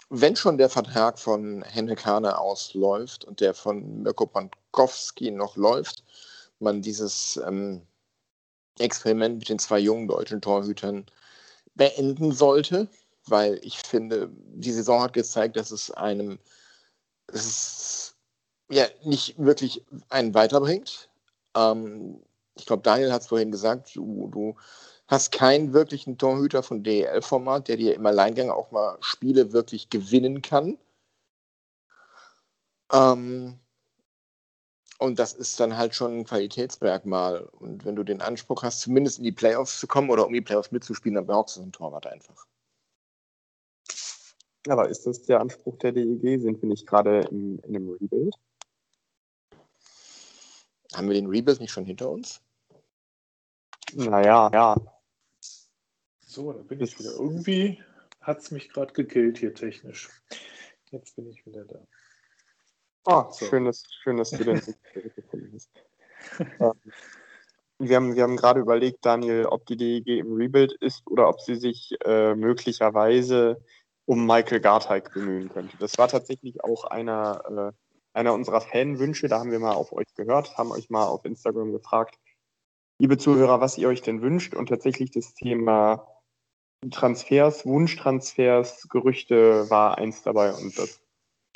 wenn 0.08 0.36
schon 0.36 0.56
der 0.56 0.70
Vertrag 0.70 1.18
von 1.18 1.62
Henrik 1.62 2.06
Hane 2.06 2.38
ausläuft 2.38 3.26
und 3.26 3.40
der 3.40 3.52
von 3.52 4.02
Mirko 4.02 4.24
Pankowski 4.24 5.30
noch 5.30 5.54
läuft, 5.56 6.02
man 6.60 6.80
dieses 6.80 7.38
ähm, 7.46 7.86
Experiment 8.78 9.38
mit 9.38 9.50
den 9.50 9.58
zwei 9.58 9.80
jungen 9.80 10.08
deutschen 10.08 10.40
Torhütern 10.40 11.04
beenden 11.74 12.32
sollte, 12.32 12.88
weil 13.26 13.60
ich 13.62 13.78
finde, 13.80 14.30
die 14.32 14.72
Saison 14.72 15.02
hat 15.02 15.12
gezeigt, 15.12 15.56
dass 15.56 15.70
es 15.70 15.90
einem 15.90 16.38
dass 17.26 17.44
es 17.44 18.13
ja 18.74 18.86
nicht 19.04 19.38
wirklich 19.38 19.84
einen 20.08 20.34
weiterbringt. 20.34 21.08
Ähm, 21.56 22.20
ich 22.56 22.66
glaube, 22.66 22.82
Daniel 22.82 23.12
hat 23.12 23.22
es 23.22 23.28
vorhin 23.28 23.50
gesagt, 23.50 23.94
du, 23.96 24.28
du 24.32 24.56
hast 25.08 25.32
keinen 25.32 25.72
wirklichen 25.72 26.18
Torhüter 26.18 26.62
von 26.62 26.82
DEL-Format, 26.82 27.68
der 27.68 27.76
dir 27.76 27.94
im 27.94 28.06
Alleingang 28.06 28.50
auch 28.50 28.70
mal 28.70 28.96
Spiele 29.00 29.52
wirklich 29.52 29.90
gewinnen 29.90 30.42
kann. 30.42 30.78
Ähm, 32.92 33.58
und 34.98 35.18
das 35.18 35.34
ist 35.34 35.58
dann 35.60 35.76
halt 35.76 35.94
schon 35.94 36.20
ein 36.20 36.24
Qualitätsmerkmal. 36.24 37.42
Und 37.52 37.84
wenn 37.84 37.96
du 37.96 38.04
den 38.04 38.22
Anspruch 38.22 38.62
hast, 38.62 38.80
zumindest 38.80 39.18
in 39.18 39.24
die 39.24 39.32
Playoffs 39.32 39.80
zu 39.80 39.86
kommen 39.86 40.10
oder 40.10 40.26
um 40.26 40.32
die 40.32 40.40
Playoffs 40.40 40.70
mitzuspielen, 40.70 41.16
dann 41.16 41.26
brauchst 41.26 41.56
du 41.56 41.62
einen 41.62 41.72
Torwart 41.72 42.06
einfach. 42.06 42.46
Aber 44.68 44.88
ist 44.88 45.06
das 45.06 45.22
der 45.22 45.40
Anspruch 45.40 45.76
der 45.78 45.92
DEG? 45.92 46.40
Sind 46.40 46.62
wir 46.62 46.68
nicht 46.68 46.86
gerade 46.86 47.20
in, 47.30 47.58
in 47.58 47.76
einem 47.76 47.90
Rebuild? 47.90 48.34
Haben 50.96 51.08
wir 51.08 51.14
den 51.14 51.28
Rebuild 51.28 51.60
nicht 51.60 51.72
schon 51.72 51.84
hinter 51.84 52.10
uns? 52.10 52.40
Naja, 53.94 54.50
ja. 54.52 54.76
So, 56.20 56.52
da 56.52 56.62
bin 56.62 56.80
ich 56.80 56.98
wieder. 56.98 57.12
Irgendwie 57.12 57.82
hat 58.20 58.38
es 58.38 58.50
mich 58.50 58.68
gerade 58.70 58.92
gekillt 58.92 59.38
hier 59.38 59.54
technisch. 59.54 60.10
Jetzt 60.90 61.16
bin 61.16 61.28
ich 61.28 61.44
wieder 61.46 61.64
da. 61.64 61.86
Oh, 63.06 63.30
so. 63.30 63.46
schön, 63.46 63.64
dass, 63.64 63.84
schön, 64.02 64.16
dass 64.16 64.30
du 64.30 64.44
den 64.44 64.60
gefunden 65.14 65.52
hast. 65.54 65.70
Ähm, 66.58 66.72
wir 67.78 67.96
haben, 67.96 68.14
wir 68.14 68.22
haben 68.22 68.36
gerade 68.36 68.60
überlegt, 68.60 69.04
Daniel, 69.04 69.46
ob 69.46 69.66
die 69.66 69.76
DEG 69.76 70.18
im 70.18 70.34
Rebuild 70.34 70.72
ist 70.80 71.06
oder 71.06 71.28
ob 71.28 71.40
sie 71.40 71.56
sich 71.56 71.96
äh, 72.04 72.34
möglicherweise 72.34 73.62
um 74.06 74.26
Michael 74.26 74.60
Garteig 74.60 75.12
bemühen 75.12 75.48
könnte. 75.48 75.76
Das 75.78 75.98
war 75.98 76.08
tatsächlich 76.08 76.62
auch 76.62 76.84
einer, 76.84 77.72
äh, 77.72 77.83
einer 78.14 78.32
unserer 78.32 78.60
Fanwünsche. 78.60 79.28
Da 79.28 79.40
haben 79.40 79.50
wir 79.50 79.58
mal 79.58 79.74
auf 79.74 79.92
euch 79.92 80.14
gehört, 80.14 80.56
haben 80.56 80.70
euch 80.70 80.88
mal 80.88 81.06
auf 81.06 81.24
Instagram 81.24 81.72
gefragt, 81.72 82.18
liebe 82.98 83.18
Zuhörer, 83.18 83.60
was 83.60 83.76
ihr 83.76 83.88
euch 83.88 84.02
denn 84.02 84.22
wünscht. 84.22 84.54
Und 84.54 84.68
tatsächlich 84.68 85.10
das 85.10 85.34
Thema 85.34 86.06
Transfers, 86.90 87.66
Wunschtransfers, 87.66 88.88
Gerüchte 88.88 89.68
war 89.70 89.98
eins 89.98 90.22
dabei 90.22 90.52
und 90.52 90.78
das, 90.78 91.00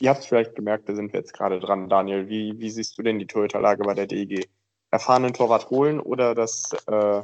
ihr 0.00 0.10
habt 0.10 0.20
es 0.20 0.26
vielleicht 0.26 0.54
gemerkt, 0.54 0.88
da 0.88 0.94
sind 0.94 1.12
wir 1.12 1.20
jetzt 1.20 1.34
gerade 1.34 1.60
dran. 1.60 1.88
Daniel, 1.88 2.28
wie, 2.28 2.58
wie 2.58 2.70
siehst 2.70 2.96
du 2.98 3.02
denn 3.02 3.18
die 3.18 3.26
Torhüterlage 3.26 3.84
bei 3.84 3.94
der 3.94 4.06
DEG? 4.06 4.48
Erfahrenen 4.90 5.34
Torwart 5.34 5.68
holen 5.68 6.00
oder 6.00 6.34
das 6.34 6.72
äh, 6.86 7.22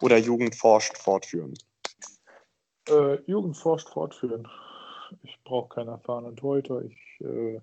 oder 0.00 0.18
Jugend 0.18 0.56
forscht 0.56 0.98
fortführen? 0.98 1.54
Äh, 2.88 3.20
Jugend 3.26 3.56
forscht 3.56 3.88
fortführen. 3.88 4.48
Ich 5.22 5.38
brauche 5.44 5.68
keinen 5.68 5.88
erfahrenen 5.88 6.34
Torhüter. 6.34 6.82
Ich 6.82 6.96
äh, 7.20 7.60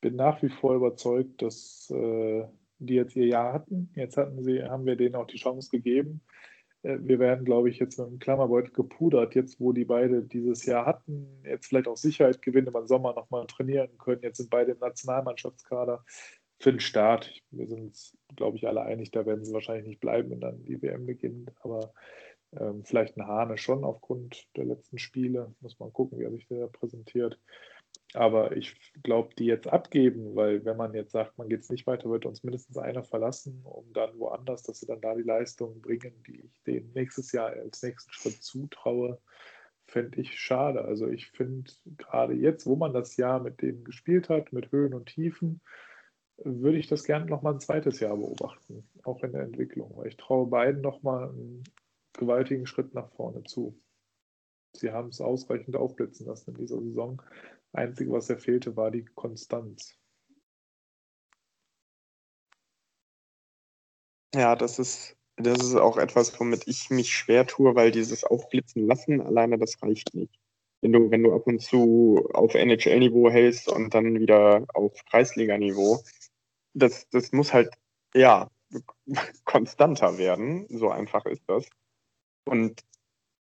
bin 0.00 0.16
nach 0.16 0.42
wie 0.42 0.48
vor 0.48 0.74
überzeugt, 0.74 1.42
dass 1.42 1.90
äh, 1.90 2.44
die 2.78 2.94
jetzt 2.94 3.16
ihr 3.16 3.26
Jahr 3.26 3.52
hatten. 3.52 3.90
Jetzt 3.94 4.16
hatten 4.16 4.42
sie, 4.42 4.62
haben 4.62 4.86
wir 4.86 4.96
denen 4.96 5.16
auch 5.16 5.26
die 5.26 5.38
Chance 5.38 5.70
gegeben. 5.70 6.20
Äh, 6.82 6.98
wir 7.00 7.18
werden, 7.18 7.44
glaube 7.44 7.70
ich, 7.70 7.78
jetzt 7.78 7.98
mit 7.98 8.08
dem 8.08 8.18
Klammerbeutel 8.18 8.72
gepudert, 8.72 9.34
jetzt 9.34 9.60
wo 9.60 9.72
die 9.72 9.84
beide 9.84 10.22
dieses 10.22 10.64
Jahr 10.66 10.86
hatten, 10.86 11.42
jetzt 11.44 11.66
vielleicht 11.66 11.88
auch 11.88 11.96
Sicherheit 11.96 12.42
gewinnen, 12.42 12.74
im 12.74 12.86
Sommer 12.86 13.14
nochmal 13.14 13.46
trainieren 13.46 13.96
können. 13.98 14.22
Jetzt 14.22 14.38
sind 14.38 14.50
beide 14.50 14.72
im 14.72 14.78
Nationalmannschaftskader 14.78 16.04
für 16.60 16.72
den 16.72 16.80
Start. 16.80 17.32
Wir 17.50 17.66
sind 17.66 17.80
uns, 17.80 18.16
glaube 18.36 18.56
ich, 18.56 18.66
alle 18.66 18.82
einig, 18.82 19.10
da 19.10 19.26
werden 19.26 19.44
sie 19.44 19.52
wahrscheinlich 19.52 19.86
nicht 19.86 20.00
bleiben, 20.00 20.30
wenn 20.30 20.40
dann 20.40 20.64
die 20.64 20.80
WM 20.82 21.06
beginnt. 21.06 21.52
Aber 21.60 21.92
Ähm, 22.58 22.82
vielleicht 22.82 23.16
ein 23.18 23.26
Hane 23.26 23.58
schon 23.58 23.84
aufgrund 23.84 24.46
der 24.56 24.64
letzten 24.64 24.98
Spiele. 24.98 25.54
Muss 25.60 25.78
man 25.78 25.92
gucken, 25.92 26.18
wie 26.18 26.24
er 26.24 26.30
sich 26.30 26.46
da 26.48 26.66
präsentiert. 26.66 27.38
Aber 28.14 28.56
ich 28.56 28.74
glaube, 29.02 29.34
die 29.36 29.44
jetzt 29.44 29.66
abgeben, 29.66 30.34
weil 30.34 30.64
wenn 30.64 30.78
man 30.78 30.94
jetzt 30.94 31.12
sagt, 31.12 31.36
man 31.36 31.48
geht 31.48 31.60
es 31.60 31.68
nicht 31.68 31.86
weiter, 31.86 32.08
wird 32.08 32.24
uns 32.24 32.42
mindestens 32.42 32.78
einer 32.78 33.04
verlassen, 33.04 33.60
um 33.64 33.92
dann 33.92 34.18
woanders, 34.18 34.62
dass 34.62 34.80
sie 34.80 34.86
dann 34.86 35.02
da 35.02 35.14
die 35.14 35.22
Leistungen 35.22 35.82
bringen, 35.82 36.22
die 36.26 36.40
ich 36.40 36.62
denen 36.62 36.92
nächstes 36.94 37.32
Jahr 37.32 37.50
als 37.50 37.82
nächsten 37.82 38.10
Schritt 38.12 38.42
zutraue, 38.42 39.20
fände 39.86 40.20
ich 40.20 40.38
schade. 40.38 40.82
Also 40.84 41.06
ich 41.08 41.30
finde 41.30 41.70
gerade 41.98 42.34
jetzt, 42.34 42.66
wo 42.66 42.76
man 42.76 42.94
das 42.94 43.16
Jahr 43.18 43.40
mit 43.40 43.60
denen 43.60 43.84
gespielt 43.84 44.30
hat, 44.30 44.52
mit 44.52 44.72
Höhen 44.72 44.94
und 44.94 45.06
Tiefen, 45.06 45.60
würde 46.38 46.78
ich 46.78 46.86
das 46.86 47.04
gerne 47.04 47.26
nochmal 47.26 47.54
ein 47.54 47.60
zweites 47.60 48.00
Jahr 48.00 48.16
beobachten, 48.16 48.88
auch 49.02 49.22
in 49.22 49.32
der 49.32 49.42
Entwicklung, 49.42 49.96
weil 49.96 50.08
ich 50.08 50.16
traue 50.16 50.46
beiden 50.46 50.80
nochmal 50.80 51.30
einen 51.30 51.64
gewaltigen 52.12 52.66
Schritt 52.66 52.94
nach 52.94 53.10
vorne 53.10 53.42
zu. 53.44 53.78
Sie 54.72 54.92
haben 54.92 55.08
es 55.08 55.20
ausreichend 55.20 55.76
aufblitzen 55.76 56.26
lassen 56.26 56.50
in 56.50 56.56
dieser 56.56 56.80
Saison. 56.80 57.20
Einzige, 57.72 58.12
was 58.12 58.30
er 58.30 58.38
fehlte, 58.38 58.76
war 58.76 58.90
die 58.90 59.04
Konstanz. 59.04 59.98
Ja, 64.34 64.56
das 64.56 64.78
ist, 64.78 65.16
das 65.36 65.58
ist 65.62 65.74
auch 65.74 65.96
etwas, 65.96 66.38
womit 66.38 66.66
ich 66.66 66.90
mich 66.90 67.12
schwer 67.12 67.46
tue, 67.46 67.74
weil 67.74 67.90
dieses 67.90 68.24
Aufblitzen 68.24 68.86
lassen 68.86 69.20
alleine, 69.20 69.58
das 69.58 69.82
reicht 69.82 70.14
nicht. 70.14 70.38
Wenn 70.80 70.92
du, 70.92 71.10
wenn 71.10 71.22
du 71.22 71.34
ab 71.34 71.46
und 71.46 71.60
zu 71.60 72.28
auf 72.34 72.54
NHL-Niveau 72.54 73.30
hältst 73.30 73.68
und 73.68 73.94
dann 73.94 74.20
wieder 74.20 74.64
auf 74.74 74.92
Kreisliga-Niveau, 75.10 76.02
das, 76.74 77.08
das 77.10 77.32
muss 77.32 77.52
halt, 77.52 77.74
ja, 78.14 78.50
konstanter 79.44 80.18
werden. 80.18 80.66
So 80.68 80.90
einfach 80.90 81.24
ist 81.26 81.42
das. 81.46 81.68
Und 82.44 82.80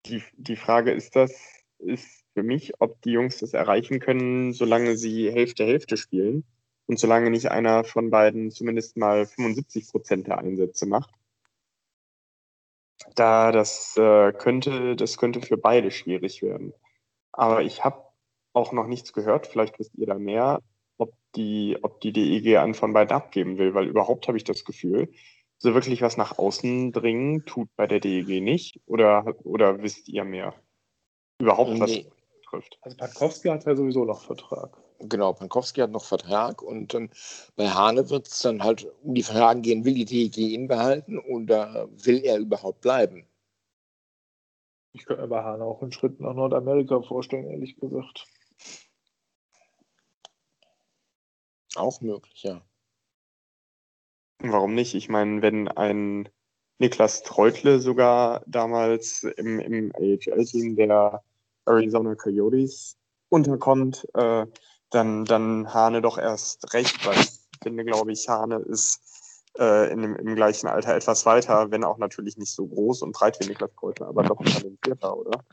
die, 0.07 0.22
die 0.37 0.57
Frage 0.57 0.92
ist 0.92 1.16
das, 1.16 1.33
ist 1.78 2.24
für 2.38 2.44
mich, 2.44 2.81
ob 2.81 3.03
die 3.03 3.11
Jungs 3.11 3.38
das 3.38 3.53
erreichen 3.53 3.98
können, 3.98 4.53
solange 4.53 4.96
sie 4.96 5.29
Hälfte 5.29 5.64
Hälfte 5.64 5.96
spielen 5.96 6.44
und 6.87 6.96
solange 7.01 7.31
nicht 7.31 7.51
einer 7.51 7.83
von 7.83 8.11
beiden 8.11 8.53
zumindest 8.53 8.96
mal 8.96 9.27
75 9.27 9.88
Prozent 9.88 10.29
der 10.29 10.38
Einsätze 10.38 10.87
macht. 10.87 11.11
Da 13.16 13.51
das 13.51 13.96
äh, 13.96 14.33
könnte, 14.33 14.94
das 14.94 15.18
könnte 15.18 15.40
für 15.40 15.57
beide 15.57 15.90
schwierig 15.90 16.40
werden. 16.40 16.72
Aber 17.33 17.62
ich 17.62 17.83
habe 17.83 18.05
auch 18.53 18.70
noch 18.70 18.87
nichts 18.87 19.12
gehört, 19.12 19.48
vielleicht 19.48 19.81
wisst 19.81 19.96
ihr 19.96 20.07
da 20.07 20.14
mehr, 20.14 20.62
ob 20.96 21.12
die, 21.35 21.77
ob 21.83 22.01
die 22.01 22.12
DEG 22.12 22.59
einen 22.59 22.74
von 22.74 22.92
beiden 22.92 23.16
abgeben 23.16 23.59
will, 23.59 23.74
weil 23.74 23.88
überhaupt 23.88 24.29
habe 24.29 24.38
ich 24.38 24.44
das 24.44 24.64
Gefühl, 24.64 25.11
so 25.59 25.74
wirklich 25.74 26.03
was 26.03 26.16
nach 26.16 26.38
außen 26.38 26.92
dringen 26.92 27.44
tut 27.46 27.68
bei 27.74 27.88
der 27.88 27.98
DEG 27.98 28.40
nicht. 28.40 28.79
Oder, 28.87 29.35
oder 29.42 29.83
wisst 29.83 30.09
ihr 30.09 30.22
mehr? 30.22 30.55
Überhaupt 31.40 31.81
was 31.81 32.05
Nee. 32.53 32.59
betrifft. 32.59 32.79
Also 32.83 32.97
Pankowski 32.97 33.49
hat 33.49 33.65
ja 33.65 33.77
sowieso 33.77 34.05
noch 34.05 34.23
Vertrag. 34.23 34.77
Genau, 35.01 35.33
Pankowski 35.33 35.81
hat 35.81 35.91
noch 35.91 36.05
Vertrag 36.05 36.63
und 36.63 36.95
ähm, 36.95 37.11
bei 37.57 37.69
Hane 37.69 38.11
wird 38.11 38.29
es 38.29 38.41
dann 38.41 38.63
halt 38.63 38.87
um 39.03 39.15
die 39.15 39.23
Fragen 39.23 39.63
gehen, 39.63 39.85
will 39.85 39.95
die 39.95 40.05
DEG 40.05 40.37
ihn 40.39 40.69
behalten 40.69 41.19
oder 41.19 41.89
will 41.91 42.25
er 42.25 42.39
überhaupt 42.39 42.81
bleiben? 42.81 43.27
Ich 44.93 45.05
könnte 45.05 45.23
mir 45.23 45.29
bei 45.29 45.43
Hahn 45.43 45.63
auch 45.63 45.83
einen 45.83 45.93
Schritt 45.93 46.19
nach 46.19 46.35
Nordamerika 46.35 47.01
vorstellen, 47.03 47.49
ehrlich 47.49 47.77
gesagt. 47.77 48.27
Auch 51.77 52.01
möglich, 52.01 52.43
ja. 52.43 52.63
Warum 54.41 54.75
nicht? 54.75 54.95
Ich 54.95 55.09
meine, 55.09 55.43
wenn 55.43 55.69
ein 55.69 56.29
Niklas 56.79 57.23
Treutle 57.23 57.81
sogar 57.81 58.43
damals 58.47 59.23
im, 59.23 59.61
im 59.61 59.93
AHL-Team 59.95 60.77
der 60.77 61.23
Arizona 61.68 62.14
Coyotes 62.14 62.96
unterkommt, 63.28 64.07
äh, 64.14 64.46
dann, 64.90 65.24
dann 65.24 65.72
Hane 65.72 66.02
doch 66.02 66.18
erst 66.18 66.72
recht, 66.72 67.07
weil 67.07 67.18
ich 67.20 67.31
finde, 67.62 67.85
glaube 67.85 68.12
ich, 68.12 68.28
Hane 68.28 68.57
ist 68.57 69.00
äh, 69.59 69.92
in 69.92 70.02
dem, 70.02 70.16
im 70.16 70.35
gleichen 70.35 70.68
Alter 70.68 70.94
etwas 70.94 71.26
weiter, 71.26 71.70
wenn 71.70 71.85
auch 71.85 71.98
natürlich 71.98 72.37
nicht 72.37 72.52
so 72.52 72.66
groß 72.66 73.02
und 73.02 73.12
breit 73.12 73.38
wie 73.40 73.48
Niklas 73.48 73.70
Treutle, 73.78 74.07
aber 74.07 74.22
doch 74.22 74.42
talentierter, 74.42 75.16
oder? 75.16 75.44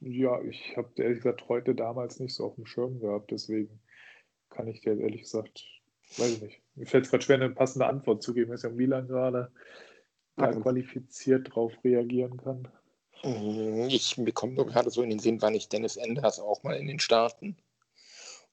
Ja, 0.00 0.40
ich 0.42 0.76
habe 0.76 0.90
ehrlich 0.96 1.18
gesagt 1.18 1.48
heute 1.48 1.74
damals 1.74 2.20
nicht 2.20 2.34
so 2.34 2.44
auf 2.44 2.54
dem 2.54 2.66
Schirm 2.66 3.00
gehabt, 3.00 3.30
deswegen 3.30 3.80
kann 4.50 4.68
ich 4.68 4.80
dir 4.80 4.96
ehrlich 4.98 5.22
gesagt, 5.22 5.64
weiß 6.16 6.34
ich 6.34 6.42
nicht. 6.42 6.62
Mir 6.74 6.86
fällt 6.86 7.04
es 7.04 7.10
gerade 7.10 7.24
schwer, 7.24 7.36
eine 7.36 7.50
passende 7.50 7.86
Antwort 7.86 8.22
zu 8.22 8.32
geben, 8.32 8.52
dass 8.52 8.62
ja 8.62 8.70
Milan 8.70 9.08
gerade 9.08 9.50
da 10.36 10.52
qualifiziert 10.52 11.54
drauf 11.54 11.72
reagieren 11.82 12.36
kann. 12.36 12.68
Mhm, 13.24 13.88
Ich 13.88 14.18
mir 14.18 14.32
kommt 14.32 14.56
nur 14.56 14.66
gerade 14.66 14.90
so 14.90 15.02
in 15.02 15.10
den 15.10 15.18
Sinn, 15.18 15.42
war 15.42 15.50
nicht 15.50 15.72
Dennis 15.72 15.96
Enders 15.96 16.38
auch 16.38 16.62
mal 16.62 16.76
in 16.76 16.86
den 16.86 17.00
Staaten 17.00 17.56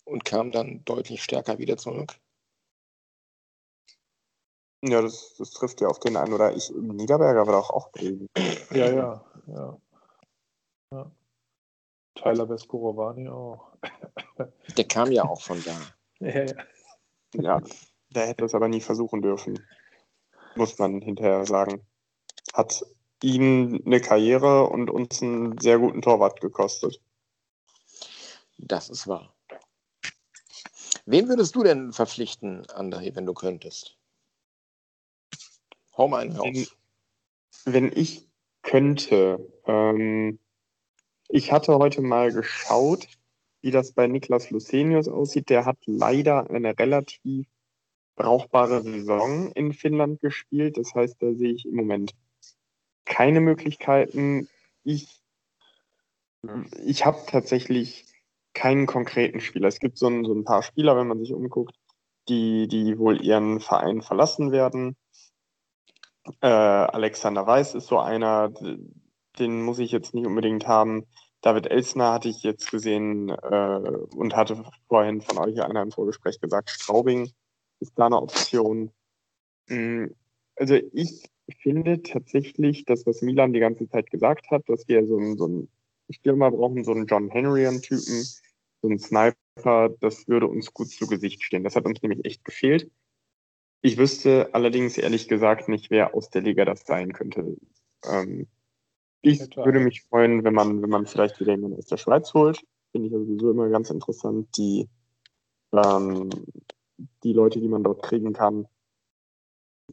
und 0.06 0.26
kam 0.26 0.52
dann 0.52 0.84
deutlich 0.86 1.22
stärker 1.24 1.60
wieder 1.60 1.78
zurück. 1.78 2.16
Ja, 4.86 5.02
das, 5.02 5.36
das 5.38 5.52
trifft 5.52 5.80
ja 5.82 5.88
auf 5.88 6.00
den 6.00 6.18
einen 6.18 6.34
oder 6.34 6.54
ich. 6.56 6.70
Niederberger 6.72 7.46
war 7.48 7.54
doch 7.54 7.70
auch 7.70 7.92
Bremen. 7.92 8.28
Ja, 8.72 8.90
ja, 8.90 9.26
ja. 9.46 9.78
ja. 10.92 11.12
Tyler 12.16 12.50
Vescorovani 12.50 13.30
auch. 13.30 13.68
Der 14.76 14.86
kam 14.86 15.12
ja 15.12 15.24
auch 15.26 15.42
von 15.42 15.64
da. 15.64 15.76
Ja, 16.20 16.44
ja. 16.44 16.54
Ja, 17.36 17.62
der 18.12 18.28
hätte 18.28 18.46
es 18.46 18.56
aber 18.56 18.68
nie 18.68 18.80
versuchen 18.80 19.22
dürfen. 19.22 19.60
Muss 20.56 20.78
man 20.78 21.02
hinterher 21.02 21.46
sagen. 21.46 21.86
Hat 22.54 22.84
ihn 23.22 23.82
eine 23.86 24.02
Karriere 24.02 24.70
und 24.70 24.90
uns 24.90 25.22
einen 25.22 25.58
sehr 25.58 25.80
guten 25.80 26.02
Torwart 26.02 26.42
gekostet. 26.42 27.02
Das 28.58 28.90
ist 28.90 29.08
wahr. 29.08 29.34
Wen 31.06 31.28
würdest 31.28 31.56
du 31.56 31.64
denn 31.64 31.92
verpflichten, 31.92 32.66
André, 32.68 33.16
wenn 33.16 33.26
du 33.26 33.34
könntest? 33.34 33.98
Hau 35.98 36.08
mal 36.08 36.22
einen 36.22 36.38
Wenn- 36.38 36.56
raus. 36.58 36.76
Wenn 37.66 37.92
ich 37.96 38.28
könnte, 38.62 39.40
ähm, 39.66 40.40
ich 41.30 41.52
hatte 41.52 41.78
heute 41.78 42.02
mal 42.02 42.32
geschaut, 42.32 43.08
wie 43.62 43.72
das 43.72 43.94
bei 43.94 44.08
Niklas 44.08 44.50
Lucenius 44.50 45.08
aussieht. 45.08 45.50
Der 45.50 45.66
hat 45.66 45.78
leider 45.86 46.50
eine 46.50 46.78
relativ 46.78 47.48
brauchbare 48.16 48.82
Saison 48.82 49.52
in 49.52 49.74
Finnland 49.74 50.20
gespielt. 50.22 50.78
Das 50.78 50.94
heißt, 50.94 51.22
da 51.22 51.34
sehe 51.34 51.54
ich 51.54 51.66
im 51.66 51.76
Moment 51.76 52.14
keine 53.06 53.42
Möglichkeiten. 53.42 54.48
Ich, 54.84 55.22
ich 56.86 57.06
habe 57.06 57.20
tatsächlich 57.28 58.06
keinen 58.54 58.86
konkreten 58.86 59.40
Spieler. 59.40 59.68
Es 59.68 59.80
gibt 59.80 59.98
so 59.98 60.08
ein, 60.08 60.26
so 60.26 60.34
ein 60.34 60.44
paar 60.44 60.64
Spieler, 60.64 60.96
wenn 60.96 61.08
man 61.08 61.20
sich 61.20 61.34
umguckt, 61.34 61.76
die, 62.30 62.68
die 62.68 62.98
wohl 62.98 63.22
ihren 63.22 63.60
Verein 63.60 64.02
verlassen 64.02 64.52
werden. 64.52 64.96
Äh, 66.42 66.48
Alexander 66.48 67.46
Weiß 67.46 67.76
ist 67.76 67.88
so 67.88 68.00
einer, 68.00 68.52
den 69.40 69.62
muss 69.64 69.80
ich 69.80 69.92
jetzt 69.92 70.14
nicht 70.14 70.26
unbedingt 70.26 70.68
haben. 70.68 71.06
David 71.42 71.68
Elsner 71.68 72.14
hatte 72.14 72.30
ich 72.30 72.44
jetzt 72.44 72.72
gesehen 72.72 73.30
äh, 73.30 73.90
und 74.16 74.36
hatte 74.36 74.64
vorhin 74.88 75.22
von 75.22 75.40
euch 75.40 75.62
einer 75.62 75.82
im 75.82 75.92
Vorgespräch 75.92 76.40
gesagt, 76.40 76.70
Straubing 76.70 77.34
ist 77.84 77.98
da 77.98 78.08
eine 78.08 78.22
Option. 78.22 78.92
Mm, 79.70 80.08
Also 80.56 80.76
ich 80.76 81.30
finde 81.62 82.02
tatsächlich 82.02 82.86
das, 82.86 83.06
was 83.06 83.22
Milan 83.22 83.54
die 83.54 83.60
ganze 83.60 83.88
Zeit 83.88 84.10
gesagt 84.10 84.50
hat, 84.52 84.68
dass 84.68 84.88
wir 84.88 85.06
so 85.06 85.18
einen, 85.18 85.38
so 85.38 85.46
einen 85.46 85.70
Stürmer 86.10 86.52
brauchen, 86.52 86.84
so 86.84 86.92
einen 86.92 87.06
John 87.06 87.30
Henry-Typen, 87.30 88.24
so 88.82 88.88
einen 88.88 89.00
Sniper, 89.00 89.90
das 90.00 90.28
würde 90.28 90.48
uns 90.48 90.74
gut 90.74 90.90
zu 90.90 91.08
Gesicht 91.08 91.44
stehen. 91.44 91.64
Das 91.64 91.76
hat 91.76 91.86
uns 91.86 92.02
nämlich 92.02 92.26
echt 92.26 92.44
gefehlt. 92.46 92.90
Ich 93.82 93.98
wüsste 93.98 94.50
allerdings 94.54 94.98
ehrlich 94.98 95.28
gesagt 95.28 95.68
nicht, 95.68 95.92
wer 95.92 96.14
aus 96.14 96.30
der 96.30 96.42
Liga 96.42 96.66
das 96.66 96.86
sein 96.86 97.12
könnte. 97.12 97.58
Ähm, 98.06 98.48
ich 99.22 99.42
Etwa. 99.42 99.66
würde 99.66 99.80
mich 99.80 100.04
freuen, 100.04 100.44
wenn 100.44 100.54
man, 100.54 100.82
wenn 100.82 100.90
man 100.90 101.06
vielleicht 101.06 101.40
wieder 101.40 101.52
jemanden 101.52 101.78
aus 101.78 101.86
der 101.88 101.98
Schweiz 101.98 102.34
holt. 102.34 102.62
Finde 102.92 103.08
ich 103.08 103.14
sowieso 103.14 103.52
immer 103.52 103.70
ganz 103.70 103.90
interessant, 103.90 104.48
die, 104.58 104.88
ähm, 105.74 106.30
die 107.24 107.34
Leute, 107.34 107.60
die 107.60 107.68
man 107.68 107.84
dort 107.84 108.04
kriegen 108.04 108.34
kann. 108.34 108.68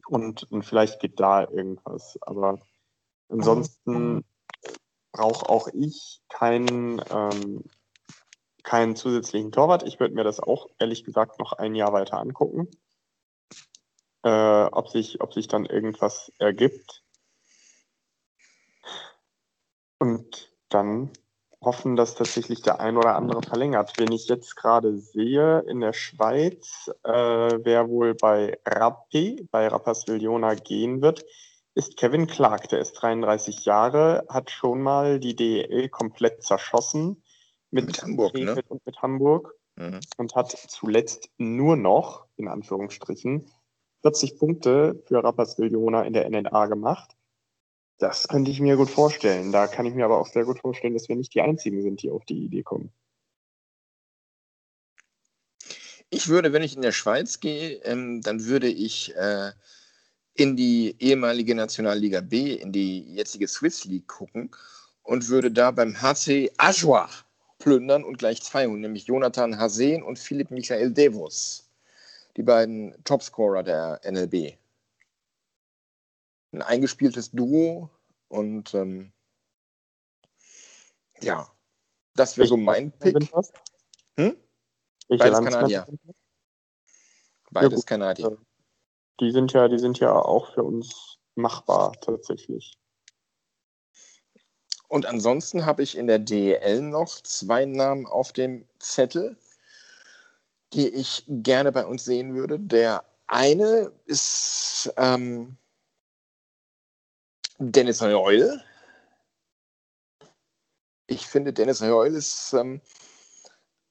Und, 0.07 0.49
und 0.51 0.63
vielleicht 0.63 0.99
geht 0.99 1.19
da 1.19 1.41
irgendwas. 1.41 2.17
Aber 2.21 2.59
ansonsten 3.29 4.25
brauche 5.11 5.49
auch 5.49 5.67
ich 5.73 6.21
keinen, 6.29 7.01
ähm, 7.09 7.63
keinen 8.63 8.95
zusätzlichen 8.95 9.51
Torwart. 9.51 9.83
Ich 9.83 9.99
würde 9.99 10.15
mir 10.15 10.23
das 10.23 10.39
auch 10.39 10.67
ehrlich 10.79 11.03
gesagt 11.03 11.39
noch 11.39 11.53
ein 11.53 11.75
Jahr 11.75 11.93
weiter 11.93 12.19
angucken. 12.19 12.69
Äh, 14.23 14.65
ob, 14.65 14.89
sich, 14.89 15.19
ob 15.21 15.33
sich 15.33 15.47
dann 15.47 15.65
irgendwas 15.65 16.31
ergibt. 16.37 17.03
Und 19.99 20.51
dann 20.69 21.11
hoffen, 21.61 21.95
dass 21.95 22.15
tatsächlich 22.15 22.61
der 22.61 22.79
ein 22.79 22.97
oder 22.97 23.15
andere 23.15 23.41
verlängert. 23.41 23.93
Wenn 23.97 24.11
ich 24.11 24.27
jetzt 24.27 24.55
gerade 24.55 24.97
sehe, 24.97 25.59
in 25.67 25.79
der 25.79 25.93
Schweiz, 25.93 26.89
äh, 27.03 27.11
wer 27.11 27.87
wohl 27.89 28.15
bei 28.15 28.57
Rappi, 28.65 29.47
bei 29.51 29.67
Rapperswil-Jona 29.67 30.55
gehen 30.55 31.01
wird, 31.01 31.23
ist 31.75 31.97
Kevin 31.97 32.27
Clark. 32.27 32.67
Der 32.69 32.79
ist 32.79 32.93
33 32.93 33.65
Jahre, 33.65 34.25
hat 34.27 34.49
schon 34.49 34.81
mal 34.81 35.19
die 35.19 35.35
DEL 35.35 35.89
komplett 35.89 36.43
zerschossen 36.43 37.23
mit, 37.69 37.85
Mit 37.85 38.01
Hamburg, 38.01 38.33
ne? 38.33 38.61
Und 38.67 38.85
mit 38.85 39.01
Hamburg 39.01 39.55
Mhm. 39.77 39.99
und 40.17 40.35
hat 40.35 40.51
zuletzt 40.51 41.29
nur 41.37 41.77
noch, 41.77 42.25
in 42.35 42.47
Anführungsstrichen, 42.47 43.49
40 44.01 44.37
Punkte 44.37 45.01
für 45.05 45.23
Rapperswil-Jona 45.23 46.03
in 46.03 46.13
der 46.13 46.29
NNA 46.29 46.65
gemacht. 46.65 47.15
Das 48.01 48.27
könnte 48.27 48.49
ich 48.49 48.59
mir 48.59 48.77
gut 48.77 48.89
vorstellen. 48.89 49.51
Da 49.51 49.67
kann 49.67 49.85
ich 49.85 49.93
mir 49.93 50.05
aber 50.05 50.17
auch 50.17 50.25
sehr 50.25 50.43
gut 50.43 50.57
vorstellen, 50.57 50.95
dass 50.95 51.07
wir 51.07 51.15
nicht 51.15 51.35
die 51.35 51.41
Einzigen 51.41 51.83
sind, 51.83 52.01
die 52.01 52.09
auf 52.09 52.25
die 52.25 52.45
Idee 52.45 52.63
kommen. 52.63 52.91
Ich 56.09 56.27
würde, 56.27 56.51
wenn 56.51 56.63
ich 56.63 56.75
in 56.75 56.81
der 56.81 56.93
Schweiz 56.93 57.39
gehe, 57.39 57.75
ähm, 57.83 58.23
dann 58.23 58.45
würde 58.45 58.67
ich 58.67 59.15
äh, 59.15 59.51
in 60.33 60.57
die 60.57 60.95
ehemalige 60.97 61.53
Nationalliga 61.53 62.21
B, 62.21 62.55
in 62.55 62.71
die 62.71 63.01
jetzige 63.13 63.47
Swiss 63.47 63.85
League 63.85 64.07
gucken 64.07 64.49
und 65.03 65.29
würde 65.29 65.51
da 65.51 65.69
beim 65.69 66.01
HC 66.01 66.51
Ajoie 66.57 67.07
plündern 67.59 68.03
und 68.03 68.17
gleich 68.17 68.41
zwei 68.41 68.65
holen, 68.65 68.81
nämlich 68.81 69.05
Jonathan 69.05 69.59
Hasen 69.59 70.01
und 70.01 70.17
Philipp 70.17 70.49
Michael 70.49 70.89
Devos, 70.91 71.69
die 72.35 72.41
beiden 72.41 72.95
Topscorer 73.03 73.61
der 73.61 74.01
NLB. 74.03 74.57
Ein 76.51 76.61
eingespieltes 76.61 77.31
Duo 77.31 77.89
und 78.27 78.73
ähm, 78.73 79.13
ja, 81.21 81.49
das 82.15 82.37
wäre 82.37 82.47
so 82.47 82.57
mein 82.57 82.91
Pick. 82.91 83.15
Hm? 84.17 84.35
Beides 85.07 85.39
Kanadier. 85.39 85.87
Beides 87.51 87.75
gut. 87.75 87.87
Kanadier. 87.87 88.37
Die 89.19 89.31
sind 89.31 89.53
ja, 89.53 89.67
die 89.67 89.79
sind 89.79 89.99
ja 89.99 90.13
auch 90.13 90.53
für 90.53 90.63
uns 90.63 91.19
machbar 91.35 91.93
tatsächlich. 92.01 92.77
Und 94.87 95.05
ansonsten 95.05 95.65
habe 95.65 95.83
ich 95.83 95.97
in 95.97 96.07
der 96.07 96.19
DEL 96.19 96.81
noch 96.81 97.21
zwei 97.21 97.65
Namen 97.65 98.05
auf 98.05 98.33
dem 98.33 98.67
Zettel, 98.79 99.37
die 100.73 100.89
ich 100.89 101.23
gerne 101.27 101.71
bei 101.71 101.85
uns 101.85 102.03
sehen 102.03 102.33
würde. 102.33 102.59
Der 102.59 103.05
eine 103.27 103.93
ist 104.05 104.91
ähm, 104.97 105.55
Dennis 107.61 108.01
Reul. 108.01 108.59
Ich 111.05 111.27
finde, 111.27 111.53
Dennis 111.53 111.81
Reul 111.83 112.15
ist 112.15 112.53
ähm, 112.53 112.81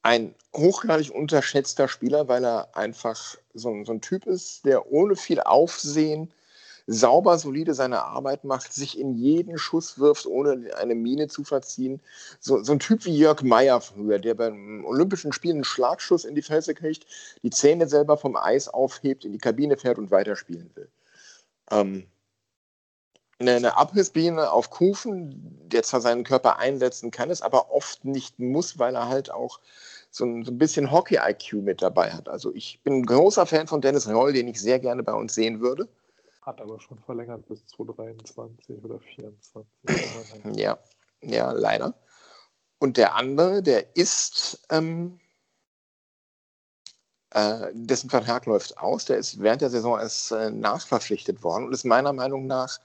ein 0.02 0.34
hochgradig 0.56 1.10
unterschätzter 1.10 1.86
Spieler, 1.86 2.26
weil 2.26 2.44
er 2.44 2.76
einfach 2.76 3.36
so, 3.54 3.68
ein- 3.70 3.84
so 3.84 3.92
ein 3.92 4.00
Typ 4.00 4.26
ist, 4.26 4.64
der 4.64 4.90
ohne 4.90 5.14
viel 5.14 5.40
Aufsehen 5.40 6.32
sauber, 6.88 7.38
solide 7.38 7.74
seine 7.74 8.02
Arbeit 8.02 8.42
macht, 8.42 8.72
sich 8.72 8.98
in 8.98 9.14
jeden 9.14 9.56
Schuss 9.56 10.00
wirft, 10.00 10.26
ohne 10.26 10.74
eine 10.76 10.96
Miene 10.96 11.28
zu 11.28 11.44
verziehen. 11.44 12.00
So, 12.40 12.64
so 12.64 12.72
ein 12.72 12.80
Typ 12.80 13.04
wie 13.04 13.16
Jörg 13.16 13.42
Meyer 13.42 13.80
früher, 13.80 14.18
der 14.18 14.34
beim 14.34 14.84
Olympischen 14.84 15.32
Spielen 15.32 15.58
einen 15.58 15.64
Schlagschuss 15.64 16.24
in 16.24 16.34
die 16.34 16.42
Fresse 16.42 16.74
kriegt, 16.74 17.06
die 17.44 17.50
Zähne 17.50 17.86
selber 17.86 18.16
vom 18.16 18.34
Eis 18.34 18.66
aufhebt, 18.66 19.24
in 19.24 19.30
die 19.30 19.38
Kabine 19.38 19.76
fährt 19.76 19.98
und 19.98 20.10
weiterspielen 20.10 20.74
will. 20.74 20.90
Ähm, 21.70 22.09
eine, 23.40 23.76
Abrissbiene 23.76 24.52
auf 24.52 24.70
Kufen, 24.70 25.58
der 25.68 25.82
zwar 25.82 26.00
seinen 26.00 26.24
Körper 26.24 26.58
einsetzen 26.58 27.10
kann, 27.10 27.30
es 27.30 27.42
aber 27.42 27.70
oft 27.72 28.04
nicht 28.04 28.38
muss, 28.38 28.78
weil 28.78 28.94
er 28.94 29.08
halt 29.08 29.30
auch 29.30 29.60
so 30.10 30.24
ein, 30.24 30.44
so 30.44 30.50
ein 30.50 30.58
bisschen 30.58 30.90
Hockey-IQ 30.90 31.54
mit 31.62 31.82
dabei 31.82 32.10
hat. 32.10 32.28
Also 32.28 32.54
ich 32.54 32.80
bin 32.82 32.94
ein 32.94 33.06
großer 33.06 33.46
Fan 33.46 33.66
von 33.66 33.80
Dennis 33.80 34.08
Reul, 34.08 34.32
den 34.32 34.48
ich 34.48 34.60
sehr 34.60 34.78
gerne 34.78 35.02
bei 35.02 35.12
uns 35.12 35.34
sehen 35.34 35.60
würde. 35.60 35.88
Hat 36.42 36.60
aber 36.60 36.80
schon 36.80 36.98
verlängert 36.98 37.46
bis 37.48 37.66
2023 37.66 38.82
oder 38.82 38.98
2024. 39.52 40.60
Ja, 40.60 40.78
ja, 41.22 41.52
leider. 41.52 41.94
Und 42.78 42.96
der 42.96 43.14
andere, 43.14 43.62
der 43.62 43.94
ist, 43.94 44.66
ähm, 44.70 45.20
äh, 47.30 47.68
dessen 47.72 48.10
Vertrag 48.10 48.46
läuft 48.46 48.78
aus, 48.78 49.04
der 49.04 49.18
ist 49.18 49.40
während 49.40 49.60
der 49.60 49.70
Saison 49.70 49.98
erst 49.98 50.32
äh, 50.32 50.50
nachverpflichtet 50.50 51.42
worden 51.44 51.66
und 51.66 51.72
ist 51.72 51.84
meiner 51.84 52.12
Meinung 52.12 52.46
nach 52.46 52.80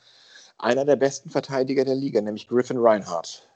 einer 0.58 0.86
der 0.86 0.96
besten 0.96 1.30
Verteidiger 1.30 1.86
der 1.86 1.96
Liga, 1.96 2.22
nämlich 2.22 2.48
Griffin 2.48 2.78
Reinhardt. 2.78 3.50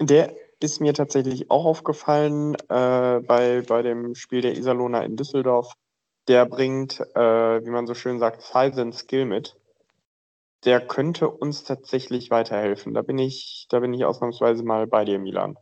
Der 0.00 0.34
ist 0.60 0.80
mir 0.80 0.94
tatsächlich 0.94 1.50
auch 1.50 1.64
aufgefallen 1.64 2.54
äh, 2.54 3.20
bei, 3.20 3.62
bei 3.66 3.82
dem 3.82 4.14
Spiel 4.14 4.40
der 4.40 4.56
Iserlohner 4.56 5.04
in 5.04 5.16
Düsseldorf. 5.16 5.72
Der 6.26 6.46
bringt, 6.46 7.00
äh, 7.14 7.64
wie 7.64 7.70
man 7.70 7.86
so 7.86 7.94
schön 7.94 8.18
sagt, 8.18 8.42
Size 8.42 8.80
and 8.80 8.94
Skill 8.94 9.26
mit. 9.26 9.56
Der 10.64 10.86
könnte 10.86 11.28
uns 11.28 11.64
tatsächlich 11.64 12.30
weiterhelfen. 12.30 12.94
Da 12.94 13.02
bin 13.02 13.18
ich, 13.18 13.66
da 13.68 13.80
bin 13.80 13.92
ich 13.92 14.04
ausnahmsweise 14.04 14.64
mal 14.64 14.86
bei 14.86 15.04
dir, 15.04 15.18
Milan. 15.18 15.58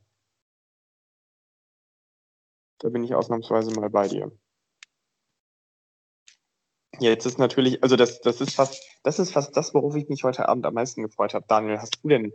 Da 2.79 2.89
bin 2.89 3.03
ich 3.05 3.15
ausnahmsweise 3.15 3.73
mal 3.79 3.91
bei 3.91 4.09
dir. 4.09 4.31
Jetzt 6.99 7.27
ist 7.27 7.39
natürlich, 7.39 7.83
also 7.83 7.97
das, 7.97 8.21
das 8.21 8.41
ist 8.41 8.55
fast, 8.55 8.83
das 9.03 9.19
ist 9.19 9.33
fast 9.33 9.57
das, 9.57 9.73
worauf 9.75 9.97
ich 9.97 10.09
mich 10.09 10.25
heute 10.25 10.49
Abend 10.49 10.67
am 10.67 10.75
meisten 10.75 11.03
gefreut 11.03 11.35
habe. 11.35 11.47
Daniel, 11.49 11.79
hast 11.79 11.99
du 12.03 12.09
denn 12.09 12.33